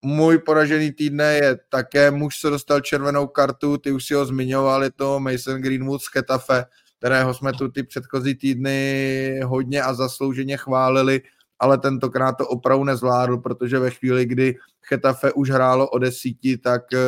Můj 0.02 0.38
poražený 0.38 0.92
týdne 0.92 1.34
je 1.34 1.60
také 1.70 2.12
muž, 2.12 2.40
co 2.40 2.50
dostal 2.50 2.80
červenou 2.80 3.28
kartu, 3.28 3.78
ty 3.78 3.92
už 3.92 4.06
si 4.06 4.14
ho 4.14 4.26
zmiňoval, 4.26 4.84
je 4.84 4.92
to 4.92 5.20
Mason 5.20 5.62
Greenwood 5.62 6.02
z 6.02 6.08
Chetafe, 6.08 6.66
kterého 7.00 7.34
jsme 7.34 7.54
tu 7.54 7.72
ty 7.72 7.84
předchozí 7.84 8.36
týdny 8.36 9.40
hodně 9.44 9.82
a 9.82 9.94
zaslouženě 9.94 10.58
chválili 10.58 11.22
ale 11.60 11.78
tentokrát 11.78 12.32
to 12.32 12.48
opravdu 12.48 12.84
nezvládl, 12.84 13.38
protože 13.38 13.80
ve 13.80 13.90
chvíli, 13.90 14.26
kdy 14.26 14.56
Chetafe 14.88 15.34
už 15.34 15.50
hrálo 15.50 15.90
o 15.90 16.00
desíti, 16.00 16.58
tak 16.58 16.82
uh, 16.94 17.00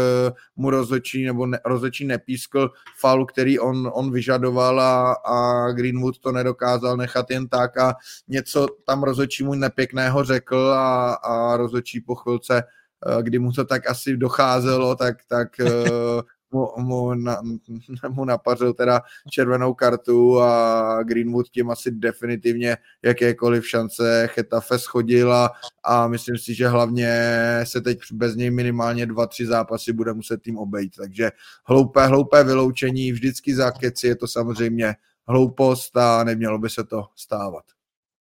mu 0.55 0.69
rozhodčí 0.69 1.25
nebo 1.25 1.45
ne, 1.45 1.59
rozhodčí 1.65 2.05
nepískl 2.05 2.71
faul, 2.99 3.25
který 3.25 3.59
on, 3.59 3.91
on 3.93 4.11
vyžadoval 4.11 4.81
a, 4.81 5.13
a 5.13 5.71
Greenwood 5.71 6.19
to 6.19 6.31
nedokázal 6.31 6.97
nechat 6.97 7.31
jen 7.31 7.47
tak 7.47 7.77
a 7.77 7.95
něco 8.27 8.67
tam 8.85 9.03
rozhodčí 9.03 9.43
mu 9.43 9.55
nepěkného 9.55 10.23
řekl 10.23 10.57
a, 10.57 11.13
a 11.13 11.57
rozhodčí 11.57 12.01
po 12.01 12.15
chvilce 12.15 12.63
uh, 13.07 13.21
kdy 13.21 13.39
mu 13.39 13.51
to 13.51 13.65
tak 13.65 13.89
asi 13.89 14.17
docházelo, 14.17 14.95
tak, 14.95 15.17
tak 15.27 15.49
uh, 15.59 16.21
mu, 16.51 16.67
mu, 16.77 17.13
na, 17.13 17.41
mu 18.09 18.25
napařil 18.25 18.73
teda 18.73 19.01
červenou 19.31 19.73
kartu 19.73 20.41
a 20.41 21.03
Greenwood 21.03 21.49
tím 21.49 21.69
asi 21.69 21.91
definitivně 21.91 22.77
jakékoliv 23.03 23.67
šance 23.67 24.27
Chetafe 24.27 24.79
schodila 24.79 25.51
a 25.83 26.07
myslím 26.07 26.37
si, 26.37 26.53
že 26.53 26.67
hlavně 26.67 27.11
se 27.63 27.81
teď 27.81 27.99
bez 28.11 28.35
něj 28.35 28.51
minimálně 28.51 29.05
dva, 29.05 29.27
tři 29.27 29.45
zápasy 29.45 29.93
bude 29.93 30.13
muset 30.13 30.41
tým 30.41 30.57
obejít, 30.57 30.95
takže 30.97 31.31
hloupé, 31.65 32.07
hloupé 32.07 32.43
vyloučení, 32.43 33.11
vždycky 33.11 33.55
za 33.55 33.71
keci 33.71 34.07
je 34.07 34.15
to 34.15 34.27
samozřejmě 34.27 34.95
hloupost 35.27 35.97
a 35.97 36.23
nemělo 36.23 36.57
by 36.57 36.69
se 36.69 36.83
to 36.83 37.05
stávat 37.15 37.63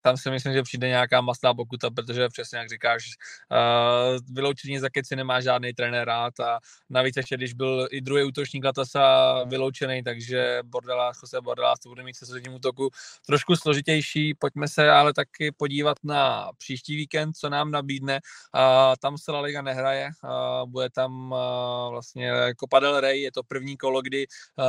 tam 0.02 0.16
si 0.16 0.30
myslím, 0.30 0.52
že 0.52 0.62
přijde 0.62 0.88
nějaká 0.88 1.20
masná 1.20 1.54
pokuta, 1.54 1.90
protože 1.90 2.28
přesně 2.28 2.58
jak 2.58 2.68
říkáš, 2.68 3.04
uh, 3.50 4.34
vyloučení 4.34 4.78
za 4.78 4.88
keci 4.88 5.16
nemá 5.16 5.40
žádný 5.40 5.72
trenér 5.72 6.08
rád 6.08 6.40
a 6.40 6.58
navíc 6.90 7.16
ještě, 7.16 7.36
když 7.36 7.52
byl 7.52 7.88
i 7.90 8.00
druhý 8.00 8.24
útočník 8.24 8.64
Latasa 8.64 9.44
vyloučený, 9.44 10.02
takže 10.02 10.60
Bordela, 10.64 11.12
Jose 11.22 11.40
Bordela 11.40 11.74
to 11.82 11.88
bude 11.88 12.02
mít 12.02 12.16
se 12.16 12.26
sezónním 12.26 12.54
útoku 12.54 12.90
trošku 13.26 13.56
složitější. 13.56 14.34
Pojďme 14.34 14.68
se 14.68 14.90
ale 14.90 15.12
taky 15.14 15.52
podívat 15.52 15.96
na 16.04 16.50
příští 16.58 16.96
víkend, 16.96 17.32
co 17.32 17.48
nám 17.48 17.70
nabídne. 17.70 18.20
Uh, 18.54 18.94
tam 19.00 19.18
se 19.18 19.32
La 19.32 19.40
Liga 19.40 19.62
nehraje, 19.62 20.10
uh, 20.24 20.70
bude 20.70 20.90
tam 20.90 21.32
uh, 21.32 21.90
vlastně 21.90 22.32
Copa 22.60 22.80
del 22.80 23.00
Rey, 23.00 23.22
je 23.22 23.32
to 23.32 23.42
první 23.42 23.76
kolo, 23.76 24.02
kdy 24.02 24.26
uh, 24.56 24.64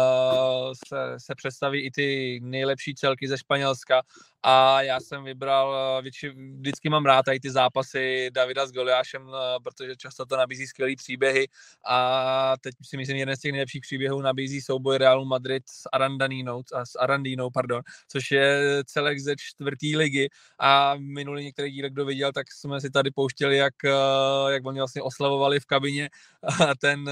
se, 0.87 1.15
se 1.17 1.35
představí 1.35 1.85
i 1.85 1.91
ty 1.91 2.39
nejlepší 2.43 2.95
celky 2.95 3.27
ze 3.27 3.37
Španělska 3.37 4.01
a 4.43 4.81
já 4.81 4.99
jsem 4.99 5.23
vybral, 5.23 5.75
eh, 5.99 6.01
větši, 6.01 6.29
vždycky 6.29 6.89
mám 6.89 7.05
rád 7.05 7.23
tady 7.23 7.39
ty 7.39 7.51
zápasy 7.51 8.29
Davida 8.33 8.67
s 8.67 8.71
Goliášem, 8.71 9.21
eh, 9.29 9.59
protože 9.63 9.95
často 9.95 10.25
to 10.25 10.37
nabízí 10.37 10.67
skvělé 10.67 10.93
příběhy. 10.97 11.47
A 11.87 12.53
teď 12.61 12.75
si 12.83 12.97
myslím, 12.97 13.17
jeden 13.17 13.35
z 13.35 13.39
těch 13.39 13.51
nejlepších 13.51 13.81
příběhů 13.81 14.21
nabízí 14.21 14.61
souboj 14.61 14.97
Realu 14.97 15.25
Madrid 15.25 15.63
s 15.69 15.89
Arandanínou, 15.93 16.63
s 16.83 16.95
Arandínou, 16.99 17.49
pardon, 17.49 17.81
což 18.07 18.31
je 18.31 18.83
celek 18.85 19.19
ze 19.19 19.35
čtvrtý 19.37 19.97
ligy. 19.97 20.29
A 20.59 20.95
minulý 20.97 21.43
některý 21.43 21.71
díl, 21.71 21.89
kdo 21.89 22.05
viděl, 22.05 22.31
tak 22.31 22.51
jsme 22.51 22.81
si 22.81 22.89
tady 22.89 23.11
pouštěli, 23.11 23.57
jak, 23.57 23.73
eh, 23.85 24.51
jak 24.51 24.65
oni 24.65 24.79
vlastně 24.79 25.01
oslavovali 25.01 25.59
v 25.59 25.65
kabině 25.65 26.09
ten, 26.81 27.09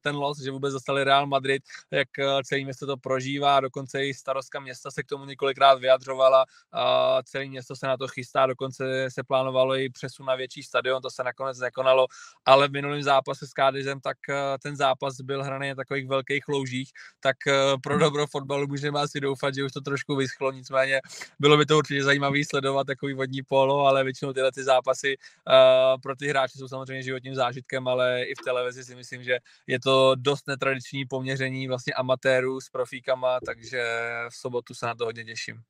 ten 0.00 0.16
los, 0.16 0.38
že 0.42 0.50
vůbec 0.50 0.72
dostali 0.72 1.04
Real 1.04 1.26
Madrid, 1.26 1.62
jak 1.90 2.08
celé 2.44 2.64
město 2.64 2.86
to 2.86 2.96
prožívá, 2.96 3.60
dokonce 3.60 4.06
i 4.06 4.14
starostka 4.14 4.60
města 4.60 4.90
se 4.90 5.02
k 5.02 5.06
tomu 5.06 5.24
několikrát 5.24 5.74
vyjadřovala 5.80 6.45
a 6.72 7.22
celé 7.22 7.44
město 7.44 7.76
se 7.76 7.86
na 7.86 7.96
to 7.96 8.08
chystá, 8.08 8.46
dokonce 8.46 9.10
se 9.10 9.22
plánovalo 9.22 9.76
i 9.76 9.90
přesun 9.90 10.26
na 10.26 10.34
větší 10.34 10.62
stadion, 10.62 11.02
to 11.02 11.10
se 11.10 11.24
nakonec 11.24 11.58
nekonalo, 11.58 12.06
ale 12.44 12.68
v 12.68 12.72
minulém 12.72 13.02
zápase 13.02 13.46
s 13.46 13.52
Kádizem, 13.52 14.00
tak 14.00 14.16
eh, 14.28 14.34
ten 14.62 14.76
zápas 14.76 15.20
byl 15.20 15.44
hraný 15.44 15.68
na 15.68 15.74
takových 15.74 16.08
velkých 16.08 16.48
loužích, 16.48 16.90
tak 17.20 17.36
eh, 17.46 17.52
pro 17.82 17.94
hmm. 17.94 18.00
dobro 18.00 18.26
fotbalu 18.26 18.66
můžeme 18.66 19.00
asi 19.00 19.20
doufat, 19.20 19.54
že 19.54 19.64
už 19.64 19.72
to 19.72 19.80
trošku 19.80 20.16
vyschlo, 20.16 20.52
nicméně 20.52 21.00
bylo 21.40 21.56
by 21.56 21.66
to 21.66 21.78
určitě 21.78 22.04
zajímavé 22.04 22.38
sledovat 22.48 22.86
takový 22.86 23.14
vodní 23.14 23.42
polo, 23.42 23.86
ale 23.86 24.04
většinou 24.04 24.32
tyhle 24.32 24.52
ty 24.52 24.64
zápasy 24.64 25.16
uh, 25.16 26.00
pro 26.00 26.16
ty 26.16 26.28
hráče 26.28 26.58
jsou 26.58 26.68
samozřejmě 26.68 27.02
životním 27.02 27.34
zážitkem, 27.34 27.88
ale 27.88 28.22
i 28.22 28.34
v 28.34 28.44
televizi 28.44 28.84
si 28.84 28.94
myslím, 28.94 29.22
že 29.22 29.38
je 29.66 29.80
to 29.80 30.14
dost 30.14 30.46
netradiční 30.46 31.04
poměření 31.06 31.68
vlastně 31.68 31.94
amatérů 31.94 32.60
s 32.60 32.68
profíkama, 32.68 33.38
takže 33.46 33.84
v 34.30 34.36
sobotu 34.36 34.74
se 34.74 34.86
na 34.86 34.94
to 34.94 35.04
hodně 35.04 35.24
těším. 35.24 35.62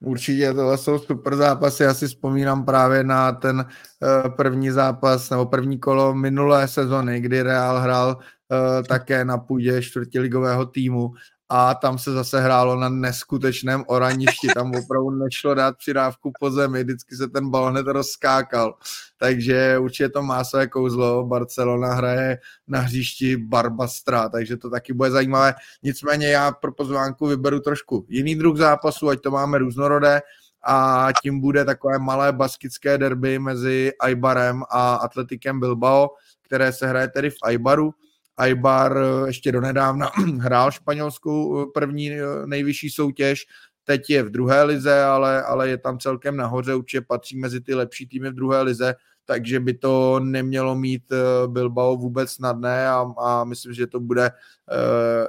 Určitě 0.00 0.52
tohle 0.54 0.78
jsou 0.78 0.98
super 0.98 1.36
zápasy. 1.36 1.82
Já 1.82 1.94
si 1.94 2.06
vzpomínám 2.06 2.64
právě 2.64 3.04
na 3.04 3.32
ten 3.32 3.56
uh, 3.56 4.30
první 4.36 4.70
zápas 4.70 5.30
nebo 5.30 5.46
první 5.46 5.78
kolo 5.78 6.14
minulé 6.14 6.68
sezony, 6.68 7.20
kdy 7.20 7.42
Real 7.42 7.80
hrál 7.80 8.16
uh, 8.16 8.82
také 8.86 9.24
na 9.24 9.38
půdě 9.38 9.82
čtvrtiligového 9.82 10.66
týmu 10.66 11.12
a 11.48 11.74
tam 11.74 11.98
se 11.98 12.12
zase 12.12 12.40
hrálo 12.40 12.76
na 12.76 12.88
neskutečném 12.88 13.84
oraništi, 13.86 14.48
tam 14.54 14.66
opravdu 14.68 15.10
nešlo 15.10 15.54
dát 15.54 15.76
přidávku 15.76 16.32
po 16.40 16.50
zemi, 16.50 16.84
vždycky 16.84 17.16
se 17.16 17.28
ten 17.28 17.50
balon 17.50 17.72
hned 17.72 17.86
rozskákal, 17.86 18.74
takže 19.16 19.78
určitě 19.78 20.08
to 20.08 20.22
má 20.22 20.44
své 20.44 20.66
kouzlo, 20.66 21.26
Barcelona 21.26 21.94
hraje 21.94 22.38
na 22.66 22.80
hřišti 22.80 23.36
Barbastra, 23.36 24.28
takže 24.28 24.56
to 24.56 24.70
taky 24.70 24.92
bude 24.92 25.10
zajímavé, 25.10 25.54
nicméně 25.82 26.28
já 26.28 26.52
pro 26.52 26.72
pozvánku 26.72 27.26
vyberu 27.26 27.60
trošku 27.60 28.06
jiný 28.08 28.34
druh 28.34 28.56
zápasu, 28.56 29.08
ať 29.08 29.20
to 29.20 29.30
máme 29.30 29.58
různorodé, 29.58 30.20
a 30.62 31.08
tím 31.22 31.40
bude 31.40 31.64
takové 31.64 31.98
malé 31.98 32.32
baskické 32.32 32.98
derby 32.98 33.38
mezi 33.38 33.92
Aibarem 34.00 34.62
a 34.70 34.94
Atletikem 34.94 35.60
Bilbao, 35.60 36.10
které 36.42 36.72
se 36.72 36.86
hraje 36.86 37.08
tedy 37.08 37.30
v 37.30 37.36
Aibaru 37.42 37.94
Aibar 38.38 38.98
ještě 39.26 39.52
donedávna 39.52 40.10
hrál 40.40 40.70
španělskou 40.70 41.66
první 41.70 42.10
nejvyšší 42.46 42.90
soutěž, 42.90 43.46
teď 43.84 44.10
je 44.10 44.22
v 44.22 44.30
druhé 44.30 44.62
lize, 44.62 45.02
ale, 45.02 45.42
ale 45.42 45.68
je 45.68 45.78
tam 45.78 45.98
celkem 45.98 46.36
nahoře, 46.36 46.74
určitě 46.74 47.00
patří 47.00 47.38
mezi 47.38 47.60
ty 47.60 47.74
lepší 47.74 48.06
týmy 48.06 48.30
v 48.30 48.34
druhé 48.34 48.62
lize, 48.62 48.94
takže 49.24 49.60
by 49.60 49.74
to 49.74 50.20
nemělo 50.20 50.74
mít 50.74 51.02
Bilbao 51.46 51.96
vůbec 51.96 52.30
snadné 52.30 52.88
a, 52.88 53.06
a 53.18 53.44
myslím, 53.44 53.72
že 53.72 53.86
to 53.86 54.00
bude 54.00 54.30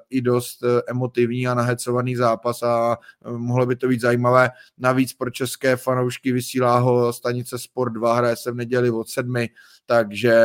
i 0.10 0.22
dost 0.22 0.64
emotivní 0.88 1.48
a 1.48 1.54
nahecovaný 1.54 2.16
zápas 2.16 2.64
a 2.64 2.98
mohlo 3.32 3.66
by 3.66 3.76
to 3.76 3.88
být 3.88 4.02
zajímavé. 4.02 4.50
Navíc 4.78 5.14
pro 5.14 5.30
české 5.30 5.76
fanoušky 5.76 6.32
vysílá 6.32 6.80
ho 6.80 7.14
stanice 7.14 7.60
Sport 7.60 7.94
2, 7.94 8.16
hraje 8.16 8.36
se 8.36 8.52
v 8.52 8.56
neděli 8.56 8.92
od 8.92 9.10
sedmi, 9.10 9.50
takže 9.86 10.36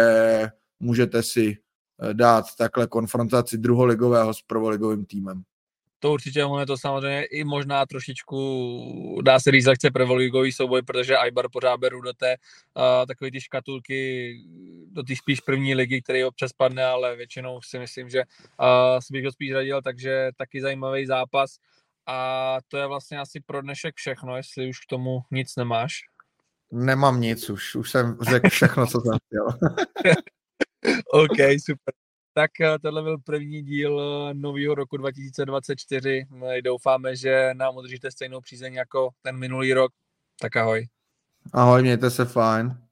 můžete 0.80 1.22
si 1.22 1.56
dát 2.12 2.44
takhle 2.58 2.86
konfrontaci 2.86 3.58
druholigového 3.58 4.34
s 4.34 4.42
prvoligovým 4.42 5.04
týmem 5.04 5.44
to 6.04 6.12
určitě 6.12 6.44
ono 6.44 6.60
je 6.60 6.66
to 6.66 6.78
samozřejmě 6.78 7.24
i 7.24 7.44
možná 7.44 7.86
trošičku, 7.86 9.20
dá 9.22 9.40
se 9.40 9.50
říct, 9.50 9.66
lehce 9.66 9.90
prvoligový 9.90 10.52
souboj, 10.52 10.82
protože 10.82 11.16
Aibar 11.16 11.48
pořád 11.52 11.76
beru 11.76 12.00
do 12.00 12.12
té 12.12 12.36
uh, 12.76 13.06
takové 13.06 13.30
ty 13.30 13.40
škatulky, 13.40 14.34
do 14.92 15.02
té 15.02 15.16
spíš 15.16 15.40
první 15.40 15.74
ligy, 15.74 16.02
který 16.02 16.24
občas 16.24 16.52
padne, 16.52 16.84
ale 16.84 17.16
většinou 17.16 17.60
si 17.62 17.78
myslím, 17.78 18.08
že 18.08 18.18
uh, 18.18 19.00
si 19.00 19.12
bych 19.12 19.24
ho 19.24 19.32
spíš 19.32 19.52
radil, 19.52 19.82
takže 19.82 20.30
taky 20.36 20.60
zajímavý 20.60 21.06
zápas. 21.06 21.56
A 22.06 22.58
to 22.68 22.76
je 22.76 22.86
vlastně 22.86 23.18
asi 23.18 23.40
pro 23.40 23.62
dnešek 23.62 23.94
všechno, 23.94 24.36
jestli 24.36 24.68
už 24.68 24.78
k 24.78 24.88
tomu 24.88 25.20
nic 25.30 25.56
nemáš. 25.56 25.92
Nemám 26.72 27.20
nic, 27.20 27.50
už, 27.50 27.74
už 27.74 27.90
jsem 27.90 28.18
řekl 28.20 28.48
všechno, 28.48 28.86
co 28.86 29.00
jsem 29.00 29.18
chtěl. 29.26 29.72
OK, 31.12 31.38
super. 31.66 31.94
Tak 32.34 32.60
eh, 32.60 32.78
tohle 32.78 33.02
byl 33.02 33.18
první 33.18 33.62
díl 33.62 34.00
eh, 34.00 34.34
nového 34.34 34.74
roku 34.74 34.96
2024. 34.96 36.26
Doufáme, 36.64 37.16
že 37.16 37.50
nám 37.54 37.76
udržíte 37.76 38.10
stejnou 38.10 38.40
přízeň 38.40 38.74
jako 38.74 39.10
ten 39.22 39.38
minulý 39.38 39.72
rok. 39.72 39.92
Tak 40.40 40.56
ahoj. 40.56 40.88
Ahoj, 41.52 41.82
mějte 41.82 42.10
se 42.10 42.24
fajn. 42.24 42.83